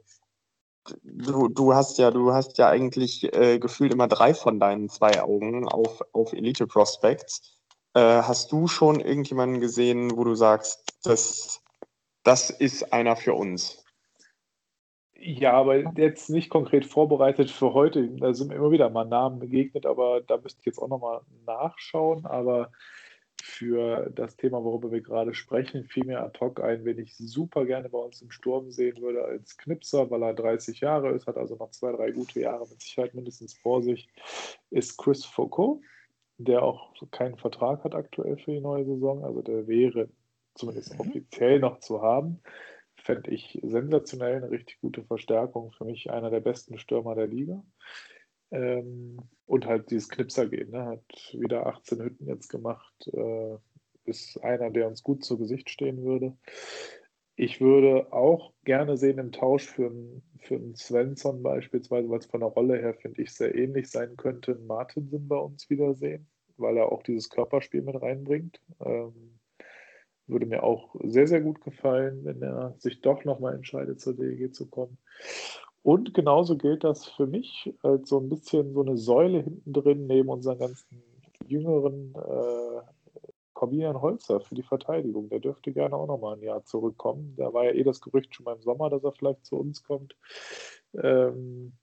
du, 1.03 1.47
du 1.47 1.73
hast 1.73 1.97
ja, 1.97 2.11
du 2.11 2.33
hast 2.33 2.57
ja 2.57 2.69
eigentlich 2.69 3.33
äh, 3.33 3.59
gefühlt 3.59 3.93
immer 3.93 4.07
drei 4.07 4.33
von 4.33 4.59
deinen 4.59 4.89
zwei 4.89 5.21
Augen 5.21 5.67
auf, 5.67 6.01
auf 6.13 6.33
Elite 6.33 6.67
Prospects. 6.67 7.57
Äh, 7.93 7.99
hast 7.99 8.51
du 8.51 8.67
schon 8.67 8.99
irgendjemanden 8.99 9.59
gesehen, 9.61 10.17
wo 10.17 10.23
du 10.23 10.35
sagst, 10.35 10.93
das, 11.03 11.61
das 12.23 12.49
ist 12.49 12.93
einer 12.93 13.15
für 13.15 13.33
uns? 13.33 13.83
Ja, 15.19 15.53
aber 15.53 15.97
jetzt 15.97 16.29
nicht 16.29 16.49
konkret 16.49 16.85
vorbereitet 16.85 17.49
für 17.49 17.73
heute. 17.73 18.07
Da 18.07 18.33
sind 18.33 18.49
mir 18.49 18.55
immer 18.55 18.71
wieder 18.71 18.89
mal 18.89 19.05
Namen 19.05 19.39
begegnet, 19.39 19.85
aber 19.85 20.21
da 20.21 20.37
müsste 20.37 20.59
ich 20.59 20.67
jetzt 20.67 20.79
auch 20.79 20.89
nochmal 20.89 21.21
nachschauen. 21.45 22.25
Aber 22.27 22.71
für 23.47 24.11
das 24.13 24.35
Thema, 24.35 24.63
worüber 24.63 24.91
wir 24.91 25.01
gerade 25.01 25.33
sprechen, 25.33 25.85
fiel 25.85 26.05
mir 26.05 26.21
ad 26.21 26.37
hoc 26.39 26.59
ein, 26.59 26.83
wen 26.83 26.99
ich 26.99 27.15
super 27.15 27.65
gerne 27.65 27.89
bei 27.89 27.97
uns 27.97 28.21
im 28.21 28.29
Sturm 28.29 28.69
sehen 28.71 29.01
würde 29.01 29.23
als 29.23 29.57
Knipser, 29.57 30.11
weil 30.11 30.21
er 30.21 30.33
30 30.33 30.81
Jahre 30.81 31.11
ist, 31.11 31.27
hat 31.27 31.37
also 31.37 31.55
noch 31.55 31.71
zwei, 31.71 31.93
drei 31.93 32.11
gute 32.11 32.41
Jahre 32.41 32.67
mit 32.67 32.81
Sicherheit 32.81 33.15
mindestens 33.15 33.57
vor 33.57 33.81
sich, 33.81 34.09
ist 34.69 34.97
Chris 34.97 35.25
Foucault, 35.25 35.81
der 36.37 36.61
auch 36.61 36.93
keinen 37.09 37.37
Vertrag 37.37 37.83
hat 37.83 37.95
aktuell 37.95 38.37
für 38.37 38.51
die 38.51 38.59
neue 38.59 38.85
Saison. 38.85 39.23
Also 39.23 39.41
der 39.41 39.65
wäre 39.65 40.09
zumindest 40.53 40.99
offiziell 40.99 41.59
noch 41.59 41.79
zu 41.79 42.01
haben. 42.01 42.41
Fände 42.97 43.31
ich 43.31 43.59
sensationell, 43.63 44.37
eine 44.37 44.51
richtig 44.51 44.79
gute 44.81 45.03
Verstärkung. 45.03 45.71
Für 45.71 45.85
mich 45.85 46.11
einer 46.11 46.29
der 46.29 46.41
besten 46.41 46.77
Stürmer 46.77 47.15
der 47.15 47.27
Liga. 47.27 47.63
Ähm, 48.51 49.19
und 49.45 49.65
halt 49.65 49.91
dieses 49.91 50.09
Knipser 50.09 50.47
gehen. 50.47 50.71
Ne? 50.71 50.85
Hat 50.85 51.35
wieder 51.37 51.67
18 51.67 52.01
Hütten 52.01 52.27
jetzt 52.27 52.49
gemacht. 52.49 53.09
Äh, 53.13 53.57
ist 54.05 54.41
einer, 54.43 54.69
der 54.69 54.87
uns 54.87 55.03
gut 55.03 55.23
zu 55.23 55.37
Gesicht 55.37 55.69
stehen 55.69 56.03
würde. 56.03 56.37
Ich 57.35 57.61
würde 57.61 58.11
auch 58.13 58.53
gerne 58.63 58.97
sehen 58.97 59.19
im 59.19 59.31
Tausch 59.31 59.67
für 59.67 59.91
für 60.47 60.55
einen 60.55 60.75
Svensson 60.75 61.43
beispielsweise, 61.43 62.09
weil 62.09 62.19
es 62.19 62.25
von 62.25 62.39
der 62.39 62.49
Rolle 62.49 62.77
her, 62.77 62.93
finde 62.93 63.21
ich, 63.21 63.33
sehr 63.33 63.53
ähnlich 63.55 63.89
sein 63.89 64.15
könnte, 64.17 64.53
einen 64.53 64.67
Martinsen 64.67 65.27
bei 65.27 65.37
uns 65.37 65.69
wiedersehen, 65.69 66.27
weil 66.57 66.77
er 66.77 66.91
auch 66.91 67.03
dieses 67.03 67.29
Körperspiel 67.29 67.81
mit 67.81 68.01
reinbringt. 68.01 68.61
Ähm, 68.79 69.39
würde 70.25 70.45
mir 70.45 70.63
auch 70.63 70.95
sehr, 71.03 71.27
sehr 71.27 71.41
gut 71.41 71.61
gefallen, 71.61 72.25
wenn 72.25 72.41
er 72.41 72.75
sich 72.79 73.01
doch 73.01 73.23
nochmal 73.23 73.55
entscheidet, 73.55 74.01
zur 74.01 74.15
DEG 74.15 74.53
zu 74.53 74.69
kommen. 74.69 74.97
Und 75.83 76.13
genauso 76.13 76.57
gilt 76.57 76.83
das 76.83 77.05
für 77.05 77.27
mich 77.27 77.73
als 77.81 78.09
so 78.09 78.19
ein 78.19 78.29
bisschen 78.29 78.73
so 78.73 78.81
eine 78.81 78.97
Säule 78.97 79.41
hinten 79.41 79.73
drin 79.73 80.07
neben 80.07 80.29
unseren 80.29 80.59
ganzen 80.59 81.03
jüngeren 81.45 82.13
äh, 82.15 82.81
Corbian 83.53 84.01
Holzer 84.01 84.39
für 84.41 84.55
die 84.55 84.63
Verteidigung. 84.63 85.29
Der 85.29 85.39
dürfte 85.39 85.71
gerne 85.71 85.95
auch 85.95 86.07
nochmal 86.07 86.35
ein 86.35 86.43
Jahr 86.43 86.63
zurückkommen. 86.63 87.33
Da 87.37 87.53
war 87.53 87.65
ja 87.65 87.71
eh 87.71 87.83
das 87.83 88.01
Gerücht 88.01 88.35
schon 88.35 88.43
mal 88.43 88.55
im 88.55 88.61
Sommer, 88.61 88.89
dass 88.89 89.03
er 89.03 89.13
vielleicht 89.13 89.45
zu 89.45 89.57
uns 89.57 89.83
kommt. 89.83 90.15
Ähm, 91.01 91.73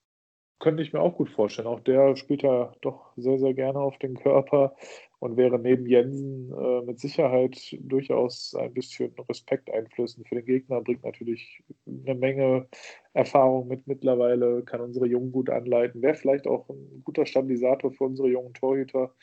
könnte 0.61 0.83
ich 0.83 0.93
mir 0.93 1.01
auch 1.01 1.17
gut 1.17 1.31
vorstellen. 1.31 1.67
Auch 1.67 1.81
der 1.81 2.17
spielt 2.17 2.43
ja 2.43 2.73
doch 2.81 3.13
sehr, 3.17 3.39
sehr 3.39 3.55
gerne 3.55 3.81
auf 3.81 3.99
den 3.99 4.17
Körper 4.17 4.77
und 5.25 5.39
wäre 5.39 5.59
neben 5.59 5.87
Jensen 5.87 6.53
äh, 6.53 6.83
mit 6.83 7.01
Sicherheit 7.01 7.59
durchaus 7.81 8.55
ein 8.55 8.75
bisschen 8.75 9.11
Respekt 9.27 9.71
einflößend 9.71 10.29
für 10.29 10.35
den 10.35 10.45
Gegner, 10.45 10.83
bringt 10.83 11.03
natürlich 11.03 11.65
eine 11.87 12.15
Menge 12.15 12.69
Erfahrung 13.15 13.67
mit 13.67 13.87
mittlerweile, 13.87 14.63
kann 14.65 14.83
unsere 14.83 15.07
Jungen 15.07 15.33
gut 15.33 15.49
anleiten, 15.49 16.03
wäre 16.03 16.15
vielleicht 16.15 16.47
auch 16.47 16.69
ein 16.69 17.01
guter 17.05 17.25
Stabilisator 17.25 17.91
für 17.91 18.05
unsere 18.05 18.29
jungen 18.29 18.53
Torhüter 18.53 19.15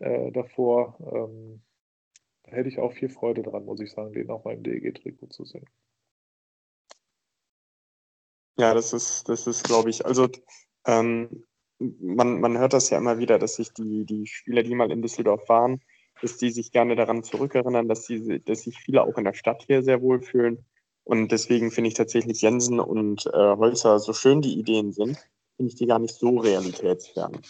äh, 0.00 0.30
davor. 0.32 0.98
Ähm, 1.00 1.62
da 2.42 2.52
hätte 2.52 2.68
ich 2.68 2.78
auch 2.78 2.92
viel 2.92 3.08
Freude 3.08 3.42
dran, 3.42 3.64
muss 3.64 3.80
ich 3.80 3.90
sagen, 3.90 4.12
den 4.12 4.28
auch 4.28 4.44
mal 4.44 4.52
im 4.52 4.62
DEG-Trikot 4.62 5.28
zu 5.28 5.46
sehen. 5.46 5.64
Ja, 8.58 8.74
das 8.74 8.92
ist, 8.92 9.30
das 9.30 9.46
ist, 9.46 9.64
glaube 9.64 9.88
ich, 9.88 10.04
also 10.04 10.28
ähm, 10.86 11.46
man, 12.00 12.40
man 12.40 12.58
hört 12.58 12.72
das 12.72 12.90
ja 12.90 12.98
immer 12.98 13.18
wieder, 13.18 13.38
dass 13.38 13.56
sich 13.56 13.72
die, 13.72 14.04
die 14.04 14.26
Spieler, 14.26 14.62
die 14.62 14.74
mal 14.74 14.90
in 14.90 15.02
Düsseldorf 15.02 15.48
waren, 15.48 15.80
dass 16.20 16.36
die 16.36 16.50
sich 16.50 16.70
gerne 16.70 16.96
daran 16.96 17.22
zurückerinnern, 17.22 17.88
dass, 17.88 18.06
die, 18.06 18.42
dass 18.44 18.62
sich 18.62 18.78
viele 18.78 19.02
auch 19.02 19.16
in 19.18 19.24
der 19.24 19.34
Stadt 19.34 19.64
hier 19.66 19.82
sehr 19.82 20.02
wohl 20.02 20.20
fühlen. 20.20 20.64
Und 21.04 21.32
deswegen 21.32 21.70
finde 21.70 21.88
ich 21.88 21.94
tatsächlich 21.94 22.42
Jensen 22.42 22.78
und 22.78 23.26
äh, 23.26 23.56
Holzer, 23.56 23.98
so 23.98 24.12
schön 24.12 24.40
die 24.40 24.58
Ideen 24.58 24.92
sind, 24.92 25.16
finde 25.56 25.70
ich 25.70 25.74
die 25.74 25.86
gar 25.86 25.98
nicht 25.98 26.14
so 26.14 26.38
realitätsfern. 26.38 27.40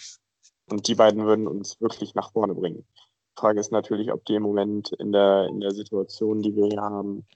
Und 0.70 0.88
die 0.88 0.94
beiden 0.94 1.24
würden 1.24 1.46
uns 1.46 1.80
wirklich 1.80 2.14
nach 2.14 2.32
vorne 2.32 2.54
bringen. 2.54 2.86
Die 2.96 3.40
Frage 3.40 3.60
ist 3.60 3.72
natürlich, 3.72 4.12
ob 4.12 4.24
die 4.24 4.36
im 4.36 4.42
Moment 4.42 4.92
in 4.92 5.12
der, 5.12 5.48
in 5.48 5.60
der 5.60 5.72
Situation, 5.72 6.42
die 6.42 6.54
wir 6.56 6.66
hier 6.66 6.80
haben, 6.80 7.26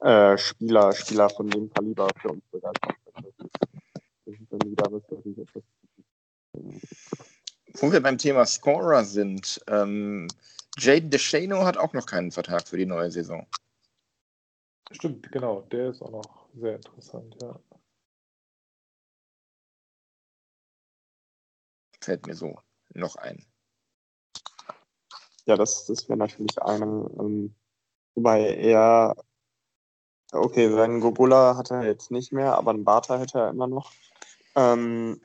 äh, 0.00 0.38
Spieler, 0.38 0.92
Spieler 0.92 1.28
von 1.28 1.48
dem 1.50 1.70
Kaliber 1.70 2.08
für 2.20 2.28
uns 2.30 2.44
begeistern 2.50 2.94
können. 3.12 3.50
Ist 4.54 4.62
dann 4.62 4.70
wieder 4.70 4.92
was, 4.92 5.02
was 5.08 5.26
ich 5.26 5.38
etwas 5.38 5.62
Wo 7.80 7.92
wir 7.92 8.00
beim 8.00 8.18
Thema 8.18 8.46
Scorer 8.46 9.04
sind, 9.04 9.60
ähm, 9.66 10.28
Jaden 10.78 11.10
DeShano 11.10 11.64
hat 11.64 11.76
auch 11.76 11.92
noch 11.92 12.06
keinen 12.06 12.30
Vertrag 12.30 12.66
für 12.68 12.76
die 12.76 12.86
neue 12.86 13.10
Saison. 13.10 13.46
Stimmt, 14.90 15.30
genau. 15.32 15.62
Der 15.62 15.90
ist 15.90 16.02
auch 16.02 16.10
noch 16.10 16.48
sehr 16.54 16.76
interessant, 16.76 17.36
ja. 17.40 17.58
Fällt 22.00 22.26
mir 22.26 22.34
so 22.34 22.60
noch 22.94 23.16
ein. 23.16 23.44
Ja, 25.46 25.56
das, 25.56 25.86
das 25.86 26.08
wäre 26.08 26.18
natürlich 26.18 26.60
eine, 26.62 26.84
ähm, 27.18 27.54
wobei 28.14 28.54
er, 28.56 29.16
okay, 30.32 30.70
seinen 30.70 31.00
Gogula 31.00 31.56
hat 31.56 31.70
er 31.70 31.84
jetzt 31.84 32.10
nicht 32.10 32.32
mehr, 32.32 32.56
aber 32.56 32.70
einen 32.70 32.84
Barter 32.84 33.18
hätte 33.18 33.38
er 33.38 33.50
immer 33.50 33.66
noch. 33.66 33.92
Ähm, 34.54 35.20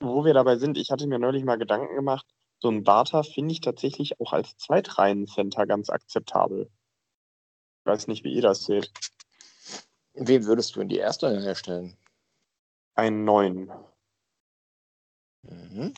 wo 0.00 0.24
wir 0.24 0.34
dabei 0.34 0.56
sind, 0.56 0.78
ich 0.78 0.90
hatte 0.90 1.06
mir 1.06 1.18
neulich 1.18 1.44
mal 1.44 1.58
Gedanken 1.58 1.94
gemacht, 1.94 2.26
so 2.60 2.68
ein 2.68 2.84
Barter 2.84 3.24
finde 3.24 3.52
ich 3.52 3.60
tatsächlich 3.60 4.20
auch 4.20 4.32
als 4.32 4.56
Zweitreihen-Center 4.56 5.66
ganz 5.66 5.90
akzeptabel. 5.90 6.70
Ich 7.80 7.86
weiß 7.86 8.08
nicht, 8.08 8.24
wie 8.24 8.34
ihr 8.34 8.42
das 8.42 8.64
seht. 8.64 8.92
Wen 10.14 10.44
würdest 10.46 10.74
du 10.74 10.80
in 10.80 10.88
die 10.88 10.98
erste 10.98 11.28
Reihe 11.28 11.54
stellen? 11.54 11.96
Einen 12.94 13.24
neuen. 13.24 13.70
Mhm. 15.42 15.94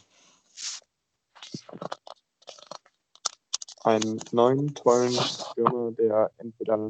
Einen 3.83 4.21
neuen, 4.33 4.75
tollen 4.75 5.13
Stürmer, 5.13 5.93
der 5.93 6.31
entweder 6.37 6.89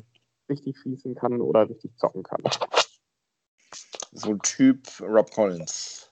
richtig 0.48 0.76
schießen 0.78 1.14
kann 1.14 1.40
oder 1.40 1.68
richtig 1.68 1.96
zocken 1.96 2.24
kann. 2.24 2.42
So 4.12 4.30
ein 4.30 4.40
Typ 4.40 4.86
Rob 5.00 5.30
Collins. 5.30 6.10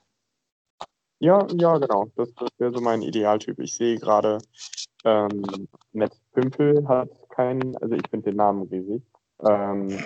Ja, 1.19 1.45
ja, 1.53 1.77
genau. 1.77 2.09
Das, 2.15 2.33
das 2.35 2.49
wäre 2.57 2.73
so 2.73 2.79
mein 2.79 3.01
Idealtyp. 3.01 3.59
Ich 3.59 3.75
sehe 3.75 3.97
gerade, 3.97 4.37
ähm, 5.03 5.67
Matt 5.91 6.15
Pümpel 6.31 6.87
hat 6.87 7.09
keinen, 7.29 7.75
also 7.77 7.95
ich 7.95 8.09
finde 8.09 8.29
den 8.29 8.37
Namen 8.37 8.63
riesig, 8.69 9.03
ähm, 9.45 10.01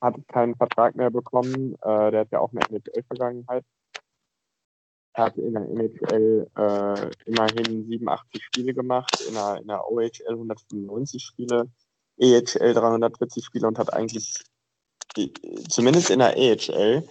hat 0.00 0.14
keinen 0.28 0.54
Vertrag 0.54 0.94
mehr 0.94 1.10
bekommen. 1.10 1.74
Äh, 1.82 2.10
der 2.12 2.20
hat 2.20 2.30
ja 2.30 2.38
auch 2.38 2.52
eine 2.52 2.60
NHL-Vergangenheit. 2.68 3.64
Er 5.14 5.24
hat 5.24 5.36
in 5.36 5.52
der 5.52 5.62
NHL 5.62 6.48
äh, 6.56 7.10
immerhin 7.26 7.86
87 7.86 8.42
Spiele 8.44 8.72
gemacht, 8.72 9.20
in 9.28 9.34
der, 9.34 9.58
in 9.60 9.66
der 9.66 9.86
OHL 9.90 10.10
195 10.28 11.22
Spiele, 11.22 11.68
EHL 12.18 12.74
340 12.74 13.44
Spiele 13.44 13.66
und 13.66 13.78
hat 13.78 13.92
eigentlich 13.92 14.42
die, 15.16 15.32
zumindest 15.68 16.10
in 16.10 16.18
der 16.18 16.36
EHL 16.36 17.08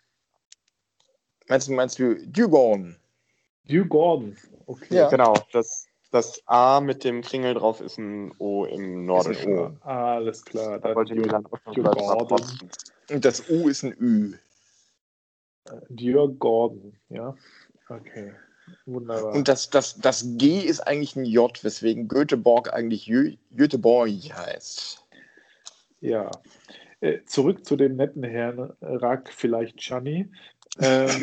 Meinst 1.49 1.69
du, 1.69 1.73
meinst 1.73 1.99
du 1.99 2.15
Djurgården? 2.27 2.97
Djurgården, 3.69 4.37
okay. 4.67 4.95
Ja. 4.97 5.09
Genau, 5.11 5.35
das, 5.53 5.87
das 6.17 6.43
A 6.47 6.81
mit 6.81 7.05
dem 7.05 7.21
Kringel 7.21 7.55
drauf 7.55 7.81
ist 7.81 7.99
ein 7.99 8.33
O 8.39 8.65
im 8.65 9.05
Nordischen. 9.05 9.59
O. 9.59 9.77
Alles 9.83 10.45
klar. 10.45 10.79
Da 10.79 10.89
Dann 10.89 10.97
wollte 10.97 11.15
ich 11.15 11.21
mir 11.21 11.29
dann 11.29 11.45
protzen. 11.45 12.71
Und 13.11 13.25
das 13.25 13.51
U 13.51 13.69
ist 13.69 13.85
ein 13.85 13.95
Ü. 14.01 14.35
Djurgården, 15.91 16.99
ja. 17.11 17.35
Okay. 17.89 18.33
Wunderbar. 18.87 19.35
Und 19.35 19.47
das, 19.47 19.69
das, 19.71 19.97
das 19.97 20.25
G 20.39 20.61
ist 20.61 20.81
eigentlich 20.81 21.17
ein 21.17 21.25
J, 21.25 21.63
weswegen 21.63 22.09
Göteborg 22.09 22.73
eigentlich 22.73 23.07
Jö 23.07 23.37
Göteborg 23.55 24.11
heißt. 24.11 25.05
Ja. 26.01 26.31
Äh, 27.01 27.19
zurück 27.27 27.67
zu 27.67 27.77
dem 27.77 27.97
netten 27.97 28.23
Herrn 28.23 28.73
Rak, 28.81 29.31
vielleicht 29.33 29.79
Chani. 29.79 30.31
Ähm, 30.81 31.23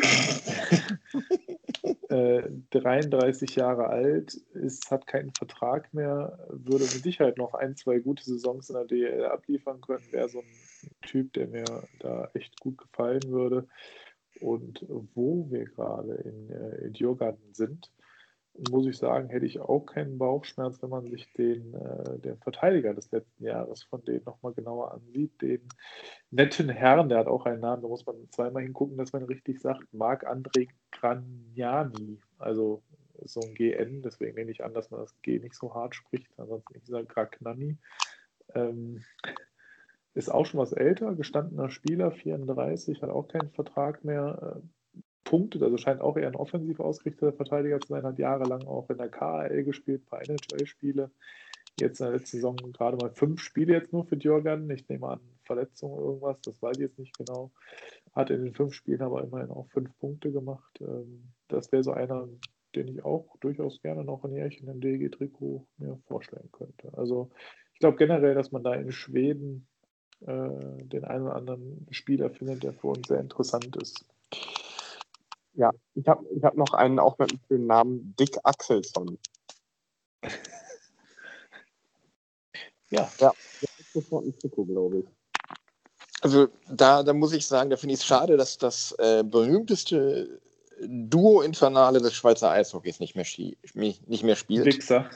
äh, 2.14 2.48
33 2.70 3.56
Jahre 3.56 3.88
alt, 3.88 4.34
ist, 4.54 4.90
hat 4.90 5.06
keinen 5.06 5.32
Vertrag 5.32 5.92
mehr, 5.92 6.38
würde 6.48 6.84
mit 6.84 7.02
Sicherheit 7.02 7.38
noch 7.38 7.54
ein, 7.54 7.74
zwei 7.76 7.98
gute 7.98 8.22
Saisons 8.22 8.70
in 8.70 8.76
der 8.76 8.84
DL 8.84 9.24
abliefern 9.24 9.80
können. 9.80 10.04
Wäre 10.12 10.28
so 10.28 10.40
ein 10.40 10.90
Typ, 11.02 11.32
der 11.32 11.48
mir 11.48 11.64
da 11.98 12.30
echt 12.34 12.60
gut 12.60 12.78
gefallen 12.78 13.22
würde. 13.26 13.66
Und 14.40 14.84
wo 15.14 15.50
wir 15.50 15.64
gerade 15.64 16.14
in, 16.14 16.50
äh, 16.50 16.86
in 16.86 16.92
Djurgården 16.92 17.52
sind, 17.52 17.90
muss 18.70 18.86
ich 18.86 18.96
sagen, 18.96 19.28
hätte 19.28 19.46
ich 19.46 19.60
auch 19.60 19.84
keinen 19.86 20.18
Bauchschmerz, 20.18 20.80
wenn 20.82 20.90
man 20.90 21.10
sich 21.10 21.32
den, 21.32 21.74
äh, 21.74 22.18
den 22.20 22.38
Verteidiger 22.38 22.94
des 22.94 23.10
letzten 23.10 23.44
Jahres 23.44 23.82
von 23.82 24.04
denen 24.04 24.24
nochmal 24.24 24.52
genauer 24.52 24.92
ansieht. 24.92 25.40
Den 25.42 25.68
netten 26.30 26.68
Herrn, 26.68 27.08
der 27.08 27.18
hat 27.18 27.26
auch 27.26 27.46
einen 27.46 27.60
Namen, 27.60 27.82
da 27.82 27.88
muss 27.88 28.06
man 28.06 28.16
zweimal 28.30 28.62
hingucken, 28.62 28.96
dass 28.96 29.12
man 29.12 29.24
richtig 29.24 29.60
sagt, 29.60 29.92
Marc-André 29.92 30.68
Gragnani. 30.92 32.20
Also 32.38 32.82
so 33.24 33.40
ein 33.40 33.54
GN, 33.54 34.02
deswegen 34.02 34.34
nehme 34.36 34.50
ich 34.50 34.64
an, 34.64 34.74
dass 34.74 34.90
man 34.90 35.00
das 35.00 35.20
G 35.22 35.38
nicht 35.38 35.54
so 35.54 35.74
hart 35.74 35.94
spricht. 35.94 36.30
Ansonsten 36.36 36.76
ich 36.76 36.86
sage 36.86 37.06
Gragnani. 37.06 37.76
Ähm, 38.54 39.02
ist 40.14 40.30
auch 40.30 40.46
schon 40.46 40.60
was 40.60 40.72
älter, 40.72 41.12
gestandener 41.14 41.70
Spieler, 41.70 42.12
34, 42.12 43.02
hat 43.02 43.10
auch 43.10 43.26
keinen 43.26 43.50
Vertrag 43.50 44.04
mehr. 44.04 44.62
Punktet, 45.24 45.62
also 45.62 45.76
scheint 45.76 46.00
auch 46.00 46.16
eher 46.16 46.28
ein 46.28 46.36
offensiv 46.36 46.80
ausgerichteter 46.80 47.32
Verteidiger 47.32 47.80
zu 47.80 47.88
sein, 47.88 48.04
hat 48.04 48.18
jahrelang 48.18 48.66
auch 48.66 48.88
in 48.90 48.98
der 48.98 49.08
KHL 49.08 49.64
gespielt, 49.64 50.02
ein 50.02 50.06
paar 50.06 50.22
NHL-Spiele. 50.22 51.10
Jetzt 51.80 52.00
in 52.00 52.06
der 52.06 52.14
letzten 52.14 52.36
Saison 52.36 52.56
gerade 52.56 52.96
mal 52.96 53.10
fünf 53.10 53.40
Spiele 53.40 53.72
jetzt 53.72 53.92
nur 53.92 54.04
für 54.04 54.16
Djurgården. 54.16 54.70
Ich 54.70 54.88
nehme 54.88 55.08
an, 55.08 55.20
Verletzung 55.44 55.98
irgendwas, 55.98 56.40
das 56.42 56.62
weiß 56.62 56.76
ich 56.76 56.82
jetzt 56.82 56.98
nicht 56.98 57.16
genau. 57.18 57.50
Hat 58.14 58.30
in 58.30 58.44
den 58.44 58.54
fünf 58.54 58.74
Spielen 58.74 59.02
aber 59.02 59.24
immerhin 59.24 59.50
auch 59.50 59.66
fünf 59.70 59.96
Punkte 59.98 60.30
gemacht. 60.30 60.80
Ähm, 60.80 61.32
Das 61.48 61.72
wäre 61.72 61.82
so 61.82 61.92
einer, 61.92 62.28
den 62.76 62.88
ich 62.88 63.04
auch 63.04 63.36
durchaus 63.40 63.80
gerne 63.80 64.04
noch 64.04 64.24
ein 64.24 64.32
Jährchen 64.32 64.68
im 64.68 64.80
DG-Trikot 64.80 65.66
mir 65.78 65.98
vorstellen 66.06 66.50
könnte. 66.52 66.96
Also 66.96 67.30
ich 67.72 67.80
glaube 67.80 67.96
generell, 67.96 68.34
dass 68.34 68.52
man 68.52 68.62
da 68.62 68.74
in 68.74 68.92
Schweden 68.92 69.66
äh, 70.20 70.84
den 70.84 71.04
einen 71.04 71.24
oder 71.24 71.36
anderen 71.36 71.86
Spieler 71.90 72.30
findet, 72.30 72.62
der 72.62 72.72
für 72.72 72.88
uns 72.88 73.08
sehr 73.08 73.20
interessant 73.20 73.74
ist. 73.76 74.06
Ja, 75.54 75.70
ich 75.94 76.06
habe 76.08 76.24
ich 76.34 76.42
hab 76.42 76.56
noch 76.56 76.74
einen 76.74 76.98
auch 76.98 77.16
mit 77.18 77.30
einem 77.30 77.40
schönen 77.48 77.66
Namen, 77.66 78.14
Dick 78.18 78.36
Axelsson. 78.42 79.18
Ja. 82.90 83.10
Ja, 83.18 83.32
der 83.60 83.68
ist 83.80 83.92
sofort 83.92 84.24
ein 84.24 84.38
Trikot, 84.38 84.66
glaube 84.66 84.98
ich. 84.98 85.04
Also 86.20 86.48
da, 86.70 87.02
da 87.02 87.12
muss 87.12 87.32
ich 87.32 87.44
sagen, 87.44 87.70
da 87.70 87.76
finde 87.76 87.94
ich 87.94 88.00
es 88.00 88.06
schade, 88.06 88.36
dass 88.36 88.56
das 88.56 88.92
äh, 88.98 89.24
berühmteste 89.24 90.40
Duo 90.80 91.42
Infernale 91.42 92.00
des 92.00 92.14
Schweizer 92.14 92.50
Eishockeys 92.50 93.00
nicht 93.00 93.16
mehr, 93.16 93.26
nicht 93.74 94.22
mehr 94.22 94.36
spielt. 94.36 94.66
Wichser. 94.66 95.10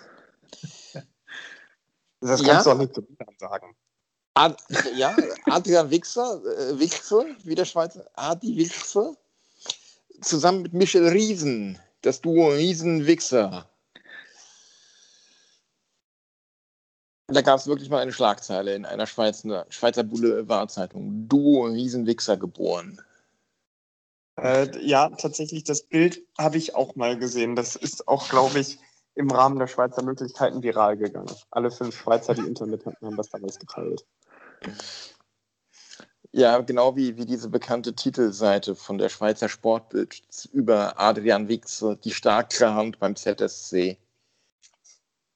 Das 2.20 2.40
Ja? 2.40 2.48
kannst 2.48 2.66
du 2.66 2.70
auch 2.70 2.78
nicht 2.78 2.94
zu 2.94 3.02
Milan 3.02 3.34
sagen. 3.38 3.76
Ad, 4.34 4.56
ja, 4.96 5.16
Adrian 5.46 5.90
Wichser, 5.90 6.42
äh, 6.44 6.78
Wichser, 6.78 7.24
wie 7.44 7.54
der 7.54 7.64
Schweizer, 7.64 8.08
Adi 8.14 8.56
Wichser, 8.56 9.14
zusammen 10.20 10.62
mit 10.62 10.72
Michel 10.72 11.08
Riesen, 11.08 11.78
das 12.02 12.20
Duo 12.20 12.48
Riesen-Wichser. 12.48 13.68
Da 17.30 17.42
gab 17.42 17.58
es 17.58 17.66
wirklich 17.66 17.90
mal 17.90 18.00
eine 18.00 18.12
Schlagzeile 18.12 18.74
in 18.74 18.86
einer 18.86 19.06
Schweizer, 19.06 19.66
Schweizer 19.68 20.02
Boulevardzeitung. 20.02 21.28
Duo 21.28 21.66
Riesen-Wichser 21.66 22.36
geboren. 22.38 23.02
Äh, 24.36 24.86
ja, 24.86 25.10
tatsächlich, 25.10 25.64
das 25.64 25.82
Bild 25.82 26.22
habe 26.38 26.56
ich 26.56 26.74
auch 26.74 26.94
mal 26.94 27.18
gesehen. 27.18 27.56
Das 27.56 27.76
ist 27.76 28.08
auch, 28.08 28.28
glaube 28.28 28.60
ich, 28.60 28.78
im 29.14 29.30
Rahmen 29.30 29.58
der 29.58 29.66
Schweizer 29.66 30.02
Möglichkeiten 30.02 30.62
viral 30.62 30.96
gegangen. 30.96 31.34
Alle 31.50 31.70
fünf 31.70 31.98
Schweizer, 31.98 32.34
die 32.34 32.46
Internet 32.46 32.86
hatten, 32.86 33.04
haben 33.04 33.16
das 33.16 33.28
damals 33.30 33.58
geteilt. 33.58 34.06
Ja, 36.32 36.60
genau 36.60 36.94
wie, 36.94 37.16
wie 37.16 37.24
diese 37.24 37.48
bekannte 37.48 37.94
Titelseite 37.94 38.74
von 38.74 38.98
der 38.98 39.08
Schweizer 39.08 39.48
Sportbild 39.48 40.22
über 40.52 41.00
Adrian 41.00 41.48
Wichser, 41.48 41.96
die 41.96 42.10
starke 42.10 42.74
Hand 42.74 42.98
beim 42.98 43.16
ZSC. 43.16 43.96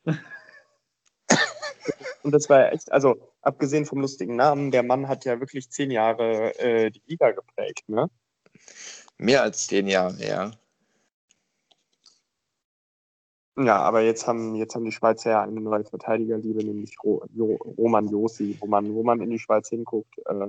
Und 2.23 2.33
das 2.33 2.49
war 2.51 2.61
ja 2.61 2.69
echt, 2.69 2.93
also 2.93 3.17
abgesehen 3.41 3.87
vom 3.87 4.01
lustigen 4.01 4.37
Namen, 4.37 4.71
der 4.71 4.83
Mann 4.83 5.09
hat 5.09 5.25
ja 5.25 5.41
wirklich 5.41 5.71
zehn 5.71 5.91
Jahre 5.91 6.57
äh, 6.59 6.91
die 6.91 7.03
Liga 7.07 7.31
geprägt, 7.33 7.89
ne? 7.89 8.11
Mehr 9.19 9.43
als 9.43 9.67
zehn 9.67 9.89
Jahre, 9.89 10.25
ja. 10.25 10.53
Ja, 13.57 13.79
aber 13.79 14.03
jetzt 14.03 14.27
haben, 14.27 14.55
jetzt 14.55 14.75
haben 14.75 14.85
die 14.85 14.93
Schweizer 14.93 15.31
ja 15.31 15.43
eine 15.43 15.61
neue 15.61 15.85
Verteidigerliebe, 15.85 16.65
nämlich 16.65 16.97
Roman 17.03 18.09
Josi, 18.09 18.57
wo 18.61 18.67
man, 18.67 18.95
wo 18.95 19.03
man 19.03 19.21
in 19.21 19.31
die 19.31 19.39
Schweiz 19.39 19.69
hinguckt. 19.69 20.19
Äh, 20.27 20.49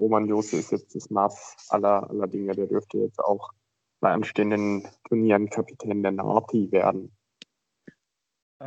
Roman 0.00 0.26
Josi 0.26 0.58
ist 0.58 0.72
jetzt 0.72 0.94
das 0.94 1.10
Maß 1.10 1.66
aller, 1.70 2.08
aller 2.08 2.26
Dinge. 2.26 2.54
Der 2.54 2.66
dürfte 2.66 2.98
jetzt 2.98 3.18
auch 3.18 3.50
bei 4.00 4.12
anstehenden 4.12 4.86
Turnieren 5.08 5.50
Kapitän 5.50 6.02
der 6.02 6.12
Nati 6.12 6.70
werden. 6.70 7.16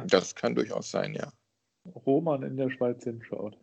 Das 0.07 0.35
kann 0.35 0.55
durchaus 0.55 0.91
sein, 0.91 1.13
ja. 1.13 1.31
Roman 2.05 2.43
in 2.43 2.57
der 2.57 2.69
Schweiz 2.69 3.03
hinschaut. 3.03 3.57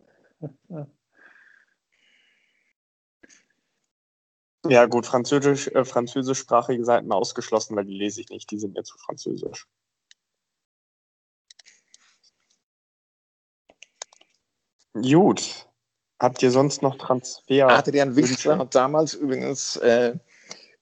Ja, 4.67 4.87
gut, 4.87 5.07
Französisch, 5.07 5.69
äh, 5.69 5.85
französischsprachige 5.85 6.85
Seiten 6.85 7.13
ausgeschlossen, 7.13 7.77
weil 7.77 7.85
die 7.85 7.97
lese 7.97 8.21
ich 8.21 8.29
nicht, 8.29 8.51
die 8.51 8.59
sind 8.59 8.75
mir 8.75 8.83
zu 8.83 8.99
französisch. 8.99 9.67
Gut. 14.95 15.68
Habt 16.19 16.43
ihr 16.43 16.51
sonst 16.51 16.83
noch 16.83 16.97
Transfer? 16.99 17.69
Adrian 17.69 18.17
Wichser 18.17 18.59
hat 18.59 18.75
damals 18.75 19.15
übrigens 19.15 19.77
äh, 19.77 20.15